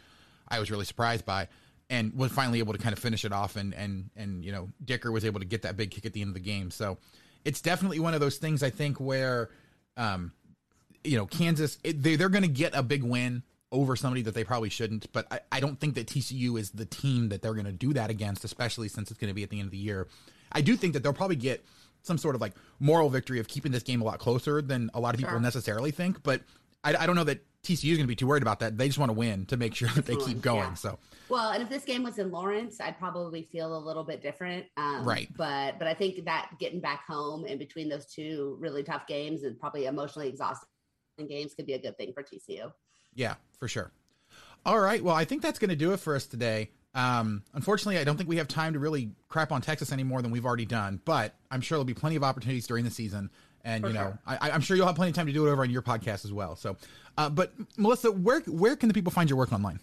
I 0.47 0.59
was 0.59 0.71
really 0.71 0.86
surprised 0.86 1.26
by, 1.26 1.49
and 1.89 2.13
was 2.13 2.32
finally 2.32 2.59
able 2.59 2.71
to 2.71 2.80
kind 2.80 2.93
of 2.93 2.99
finish 2.99 3.26
it 3.26 3.34
off. 3.34 3.57
And 3.57 3.74
and 3.74 4.09
and 4.15 4.45
you 4.45 4.53
know, 4.53 4.69
Dicker 4.86 5.11
was 5.11 5.26
able 5.26 5.41
to 5.41 5.45
get 5.45 5.63
that 5.63 5.76
big 5.76 5.91
kick 5.91 6.05
at 6.05 6.13
the 6.13 6.21
end 6.21 6.30
of 6.30 6.34
the 6.36 6.39
game. 6.39 6.71
So 6.71 6.97
it's 7.43 7.61
definitely 7.61 7.99
one 7.99 8.13
of 8.13 8.21
those 8.21 8.38
things 8.38 8.63
I 8.63 8.69
think 8.69 8.99
where, 8.99 9.49
um, 9.98 10.32
you 11.04 11.18
know, 11.18 11.26
Kansas 11.26 11.78
it, 11.84 12.02
they 12.02 12.16
they're 12.16 12.30
going 12.30 12.44
to 12.44 12.48
get 12.48 12.76
a 12.76 12.84
big 12.84 13.04
win 13.04 13.44
over 13.72 13.96
somebody 13.96 14.22
that 14.22 14.34
they 14.36 14.44
probably 14.44 14.70
shouldn't. 14.70 15.12
But 15.14 15.28
I, 15.32 15.39
I 15.52 15.60
don't 15.60 15.80
think 15.80 15.96
that 15.96 16.08
TCU 16.08 16.60
is 16.60 16.70
the 16.72 16.86
team 16.86 17.30
that 17.30 17.41
they're 17.41 17.54
going 17.54 17.66
to 17.66 17.72
do 17.72 17.94
that 17.94 18.10
against, 18.10 18.44
especially 18.44 18.88
since 18.88 19.10
it's 19.12 19.20
going 19.20 19.30
to 19.32 19.34
be 19.34 19.44
at 19.44 19.50
the 19.50 19.60
end 19.60 19.66
of 19.68 19.72
the 19.72 19.78
year. 19.78 20.08
I 20.52 20.62
do 20.62 20.76
think 20.76 20.94
that 20.94 21.02
they'll 21.02 21.14
probably 21.14 21.36
get 21.36 21.66
some 22.04 22.18
sort 22.18 22.36
of 22.36 22.41
like 22.41 22.54
moral 22.80 23.10
victory 23.10 23.39
of 23.39 23.48
keeping 23.48 23.72
this 23.72 23.82
game 23.84 24.02
a 24.02 24.04
lot 24.04 24.20
closer 24.20 24.62
than 24.62 24.91
a 24.94 25.00
lot 25.00 25.14
of 25.16 25.20
people 25.20 25.34
Sure. 25.34 25.39
necessarily 25.39 25.89
think. 25.91 26.22
But 26.22 26.41
I, 26.84 26.96
I 26.96 27.06
don't 27.06 27.16
know 27.16 27.24
that 27.24 27.44
TCU 27.64 27.92
is 27.92 27.98
going 27.98 28.00
to 28.00 28.08
be 28.08 28.16
too 28.16 28.28
worried 28.28 28.44
about 28.44 28.60
that. 28.60 28.78
They 28.78 28.88
just 28.88 29.00
want 29.00 29.10
to 29.10 29.14
win 29.14 29.46
to 29.48 29.58
make 29.58 29.74
sure 29.74 29.88
that 29.90 30.06
they 30.06 30.16
keep 30.18 30.42
going. 30.42 30.60
Yeah. 30.60 30.74
So 30.74 31.00
Well, 31.30 31.52
and 31.52 31.64
if 31.64 31.70
this 31.70 31.86
game 31.86 32.04
was 32.04 32.20
in 32.20 32.30
Lawrence, 32.30 32.82
I'd 32.82 33.00
probably 33.00 33.48
feel 33.52 33.76
a 33.76 33.80
little 33.80 34.04
bit 34.04 34.22
different. 34.22 34.66
Um, 34.78 35.06
Right. 35.06 35.30
But 35.36 35.80
but 35.80 35.88
I 35.88 35.94
think 35.94 36.26
that 36.26 36.52
getting 36.60 36.82
back 36.82 37.06
home 37.08 37.46
in 37.46 37.58
between 37.58 37.90
those 37.90 38.06
two 38.06 38.58
really 38.60 38.84
tough 38.84 39.08
games 39.08 39.44
and 39.44 39.58
probably 39.60 39.86
emotionally 39.86 40.28
exhausting 40.28 40.68
games 41.30 41.54
could 41.54 41.66
be 41.66 41.74
a 41.74 41.80
good 41.80 41.98
thing 41.98 42.14
for 42.14 42.24
TCU. 42.24 42.72
Yeah, 43.16 43.36
for 43.60 43.68
sure. 43.68 43.92
All 44.66 44.80
right. 44.80 45.04
Well, 45.04 45.16
I 45.16 45.26
think 45.26 45.42
that's 45.42 45.60
going 45.60 45.70
to 45.70 45.76
do 45.76 45.94
it 45.94 46.00
for 46.00 46.16
us 46.16 46.26
today. 46.26 46.70
Um, 46.96 47.44
unfortunately, 47.54 47.98
I 47.98 48.04
don't 48.04 48.18
think 48.18 48.30
we 48.30 48.38
have 48.38 48.48
time 48.48 48.74
to 48.74 48.80
really 48.80 49.12
crap 49.28 49.52
on 49.52 49.62
Texas 49.62 49.92
any 49.92 50.04
more 50.04 50.22
than 50.22 50.32
we've 50.32 50.46
already 50.46 50.66
done, 50.66 51.02
but 51.06 51.34
I'm 51.50 51.62
sure 51.62 51.76
there'll 51.76 51.86
be 51.86 51.94
plenty 51.94 52.16
of 52.16 52.24
opportunities 52.24 52.68
during 52.68 52.86
the 52.86 52.92
season. 52.92 53.32
And, 53.64 53.82
For 53.82 53.88
you 53.88 53.93
know, 53.93 54.01
sure. 54.01 54.20
I, 54.26 54.51
I'm 54.51 54.61
sure 54.61 54.76
you'll 54.76 54.88
have 54.88 54.95
plenty 54.95 55.11
of 55.11 55.16
time 55.16 55.28
to 55.28 55.32
do 55.32 55.47
it 55.47 55.51
over 55.51 55.61
on 55.61 55.70
your 55.70 55.82
podcast 55.82 56.26
as 56.26 56.34
well. 56.34 56.55
So, 56.55 56.76
uh, 57.18 57.30
but 57.30 57.53
Melissa, 57.78 58.11
where, 58.11 58.41
where 58.41 58.76
can 58.76 58.89
the 58.89 58.93
people 58.93 59.11
find 59.11 59.30
your 59.30 59.38
work 59.38 59.53
online? 59.53 59.80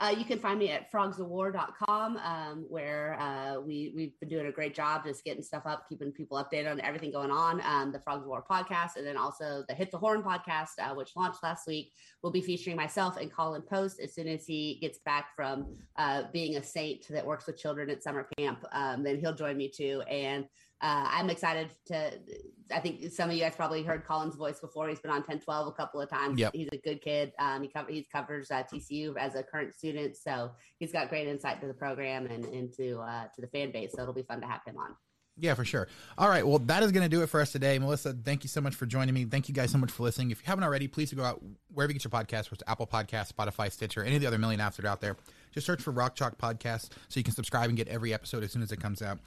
Uh, 0.00 0.14
you 0.16 0.24
can 0.24 0.38
find 0.38 0.58
me 0.58 0.70
at 0.70 0.92
frogsowar.com, 0.92 2.16
um, 2.18 2.66
where 2.68 3.18
uh, 3.18 3.58
we, 3.60 3.92
we've 3.96 4.18
been 4.20 4.28
doing 4.28 4.46
a 4.46 4.52
great 4.52 4.74
job 4.74 5.04
just 5.04 5.24
getting 5.24 5.42
stuff 5.42 5.64
up, 5.66 5.88
keeping 5.88 6.12
people 6.12 6.38
updated 6.38 6.70
on 6.70 6.80
everything 6.82 7.10
going 7.10 7.32
on. 7.32 7.60
Um, 7.64 7.90
the 7.90 7.98
Frogs 7.98 8.22
of 8.22 8.28
War 8.28 8.44
podcast, 8.48 8.96
and 8.96 9.04
then 9.04 9.16
also 9.16 9.64
the 9.68 9.74
Hit 9.74 9.90
the 9.90 9.98
Horn 9.98 10.22
podcast, 10.22 10.78
uh, 10.78 10.94
which 10.94 11.16
launched 11.16 11.42
last 11.42 11.66
week, 11.66 11.92
will 12.22 12.30
be 12.30 12.40
featuring 12.40 12.76
myself 12.76 13.16
and 13.16 13.32
Colin 13.32 13.62
Post 13.62 13.98
as 14.00 14.14
soon 14.14 14.28
as 14.28 14.46
he 14.46 14.78
gets 14.80 14.98
back 14.98 15.34
from 15.34 15.74
uh, 15.96 16.24
being 16.32 16.56
a 16.56 16.62
saint 16.62 17.08
that 17.08 17.26
works 17.26 17.46
with 17.46 17.58
children 17.58 17.90
at 17.90 18.02
summer 18.02 18.28
camp. 18.38 18.64
Um, 18.72 19.02
then 19.02 19.18
he'll 19.18 19.34
join 19.34 19.56
me 19.56 19.68
too. 19.68 20.02
And 20.02 20.44
uh, 20.80 21.08
I'm 21.10 21.30
excited 21.30 21.70
to. 21.86 22.12
I 22.70 22.80
think 22.80 23.10
some 23.12 23.30
of 23.30 23.34
you 23.34 23.42
guys 23.42 23.54
probably 23.56 23.82
heard 23.82 24.04
Colin's 24.04 24.36
voice 24.36 24.60
before. 24.60 24.88
He's 24.88 25.00
been 25.00 25.10
on 25.10 25.18
1012 25.18 25.68
a 25.68 25.72
couple 25.72 26.02
of 26.02 26.10
times. 26.10 26.38
Yep. 26.38 26.52
He's 26.54 26.68
a 26.70 26.76
good 26.76 27.00
kid. 27.00 27.32
Um, 27.38 27.62
he, 27.62 27.68
cover, 27.68 27.90
he 27.90 28.06
covers 28.12 28.50
uh, 28.50 28.62
TCU 28.70 29.16
as 29.16 29.34
a 29.34 29.42
current 29.42 29.74
student, 29.74 30.16
so 30.16 30.50
he's 30.78 30.92
got 30.92 31.08
great 31.08 31.26
insight 31.26 31.60
to 31.62 31.66
the 31.66 31.74
program 31.74 32.26
and 32.26 32.44
into 32.44 33.00
uh, 33.00 33.24
to 33.34 33.40
the 33.40 33.46
fan 33.48 33.72
base. 33.72 33.92
So 33.94 34.02
it'll 34.02 34.14
be 34.14 34.22
fun 34.22 34.40
to 34.42 34.46
have 34.46 34.60
him 34.66 34.76
on. 34.76 34.94
Yeah, 35.40 35.54
for 35.54 35.64
sure. 35.64 35.86
All 36.16 36.28
right. 36.28 36.46
Well, 36.46 36.58
that 36.60 36.82
is 36.82 36.90
going 36.90 37.04
to 37.04 37.08
do 37.08 37.22
it 37.22 37.28
for 37.28 37.40
us 37.40 37.52
today. 37.52 37.78
Melissa, 37.78 38.12
thank 38.12 38.42
you 38.42 38.48
so 38.48 38.60
much 38.60 38.74
for 38.74 38.86
joining 38.86 39.14
me. 39.14 39.24
Thank 39.24 39.48
you 39.48 39.54
guys 39.54 39.70
so 39.70 39.78
much 39.78 39.92
for 39.92 40.02
listening. 40.02 40.32
If 40.32 40.40
you 40.40 40.46
haven't 40.46 40.64
already, 40.64 40.88
please 40.88 41.12
go 41.12 41.22
out 41.22 41.42
wherever 41.72 41.92
you 41.92 41.98
get 41.98 42.04
your 42.04 42.10
podcasts, 42.10 42.50
whether 42.50 42.54
it's 42.54 42.62
Apple 42.66 42.88
Podcasts, 42.88 43.32
Spotify, 43.32 43.70
Stitcher, 43.70 44.02
any 44.02 44.16
of 44.16 44.20
the 44.20 44.26
other 44.26 44.38
million 44.38 44.60
apps 44.60 44.76
that 44.76 44.84
are 44.84 44.88
out 44.88 45.00
there. 45.00 45.16
Just 45.52 45.64
search 45.66 45.80
for 45.80 45.92
Rock 45.92 46.16
Chalk 46.16 46.38
Podcast 46.38 46.90
so 47.08 47.20
you 47.20 47.24
can 47.24 47.34
subscribe 47.34 47.68
and 47.68 47.76
get 47.76 47.86
every 47.88 48.12
episode 48.12 48.42
as 48.42 48.50
soon 48.50 48.62
as 48.62 48.72
it 48.72 48.80
comes 48.80 49.00
out. 49.00 49.18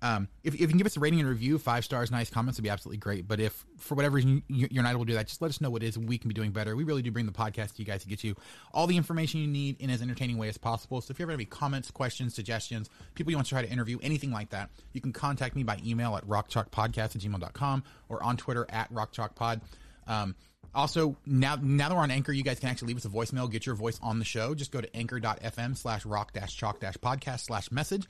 Um, 0.00 0.28
if, 0.44 0.54
if 0.54 0.60
you 0.60 0.68
can 0.68 0.78
give 0.78 0.86
us 0.86 0.96
a 0.96 1.00
rating 1.00 1.18
and 1.18 1.28
review, 1.28 1.58
five 1.58 1.84
stars, 1.84 2.10
nice 2.10 2.30
comments 2.30 2.58
would 2.58 2.62
be 2.62 2.70
absolutely 2.70 2.98
great. 2.98 3.26
But 3.26 3.40
if 3.40 3.64
for 3.78 3.96
whatever 3.96 4.14
reason 4.14 4.42
you- 4.48 4.68
you're 4.70 4.82
not 4.84 4.92
able 4.92 5.04
to 5.04 5.10
do 5.10 5.14
that, 5.14 5.26
just 5.26 5.42
let 5.42 5.48
us 5.48 5.60
know 5.60 5.70
what 5.70 5.82
it 5.82 5.86
is 5.88 5.98
we 5.98 6.18
can 6.18 6.28
be 6.28 6.34
doing 6.34 6.52
better. 6.52 6.76
We 6.76 6.84
really 6.84 7.02
do 7.02 7.10
bring 7.10 7.26
the 7.26 7.32
podcast 7.32 7.74
to 7.74 7.78
you 7.78 7.84
guys 7.84 8.02
to 8.02 8.08
get 8.08 8.22
you 8.22 8.36
all 8.72 8.86
the 8.86 8.96
information 8.96 9.40
you 9.40 9.48
need 9.48 9.80
in 9.80 9.90
as 9.90 10.00
entertaining 10.00 10.38
way 10.38 10.48
as 10.48 10.56
possible. 10.56 11.00
So 11.00 11.10
if 11.10 11.18
you 11.18 11.24
ever 11.24 11.32
have 11.32 11.38
any 11.40 11.46
comments, 11.46 11.90
questions, 11.90 12.34
suggestions, 12.34 12.88
people 13.14 13.32
you 13.32 13.36
want 13.36 13.46
to 13.46 13.50
try 13.54 13.62
to 13.62 13.68
interview, 13.70 13.98
anything 14.02 14.30
like 14.30 14.50
that, 14.50 14.70
you 14.92 15.00
can 15.00 15.12
contact 15.12 15.56
me 15.56 15.64
by 15.64 15.78
email 15.84 16.16
at 16.16 16.24
rockchalkpodcast 16.26 16.98
at 16.98 17.10
gmail.com 17.22 17.82
or 18.08 18.22
on 18.22 18.36
Twitter 18.36 18.66
at 18.70 18.92
rockchalkpod. 18.92 19.60
Um, 20.06 20.36
also, 20.74 21.16
now 21.26 21.56
now 21.60 21.88
that 21.88 21.94
we're 21.96 22.02
on 22.02 22.10
Anchor, 22.10 22.30
you 22.30 22.44
guys 22.44 22.60
can 22.60 22.68
actually 22.68 22.88
leave 22.88 22.98
us 22.98 23.04
a 23.04 23.08
voicemail, 23.08 23.50
get 23.50 23.66
your 23.66 23.74
voice 23.74 23.98
on 24.02 24.18
the 24.18 24.24
show. 24.24 24.54
Just 24.54 24.70
go 24.70 24.80
to 24.80 24.96
anchor.fm 24.96 25.76
slash 25.76 26.04
rock 26.06 26.32
dash 26.34 26.54
chalk 26.54 26.78
dash 26.78 26.94
podcast 26.98 27.40
slash 27.46 27.72
message. 27.72 28.06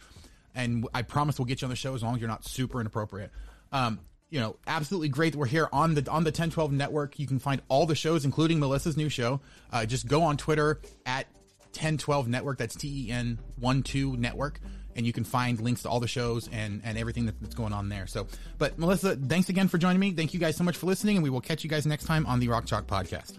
And 0.54 0.86
I 0.94 1.02
promise 1.02 1.38
we'll 1.38 1.46
get 1.46 1.62
you 1.62 1.66
on 1.66 1.70
the 1.70 1.76
show 1.76 1.94
as 1.94 2.02
long 2.02 2.14
as 2.14 2.20
you're 2.20 2.28
not 2.28 2.44
super 2.44 2.80
inappropriate. 2.80 3.30
Um, 3.72 4.00
you 4.30 4.40
know, 4.40 4.56
absolutely 4.66 5.08
great 5.08 5.32
that 5.32 5.38
we're 5.38 5.46
here 5.46 5.68
on 5.72 5.94
the 5.94 6.10
on 6.10 6.24
the 6.24 6.28
1012 6.28 6.72
network. 6.72 7.18
You 7.18 7.26
can 7.26 7.38
find 7.38 7.62
all 7.68 7.86
the 7.86 7.94
shows, 7.94 8.24
including 8.24 8.60
Melissa's 8.60 8.96
new 8.96 9.08
show. 9.08 9.40
Uh, 9.72 9.86
just 9.86 10.06
go 10.06 10.22
on 10.22 10.36
Twitter 10.36 10.80
at 11.06 11.26
1012 11.72 12.28
network. 12.28 12.58
That's 12.58 12.76
T 12.76 13.06
E 13.06 13.10
N 13.10 13.38
1 13.56 13.82
2 13.82 14.16
network. 14.16 14.60
And 14.96 15.06
you 15.06 15.12
can 15.12 15.22
find 15.22 15.60
links 15.60 15.82
to 15.82 15.88
all 15.88 16.00
the 16.00 16.08
shows 16.08 16.48
and, 16.48 16.82
and 16.84 16.98
everything 16.98 17.26
that's 17.26 17.54
going 17.54 17.72
on 17.72 17.88
there. 17.88 18.08
So, 18.08 18.26
but 18.58 18.80
Melissa, 18.80 19.14
thanks 19.14 19.48
again 19.48 19.68
for 19.68 19.78
joining 19.78 20.00
me. 20.00 20.10
Thank 20.10 20.34
you 20.34 20.40
guys 20.40 20.56
so 20.56 20.64
much 20.64 20.76
for 20.76 20.86
listening, 20.86 21.16
and 21.16 21.22
we 21.22 21.30
will 21.30 21.40
catch 21.40 21.62
you 21.62 21.70
guys 21.70 21.86
next 21.86 22.04
time 22.06 22.26
on 22.26 22.40
the 22.40 22.48
Rock 22.48 22.66
Chalk 22.66 22.88
Podcast. 22.88 23.38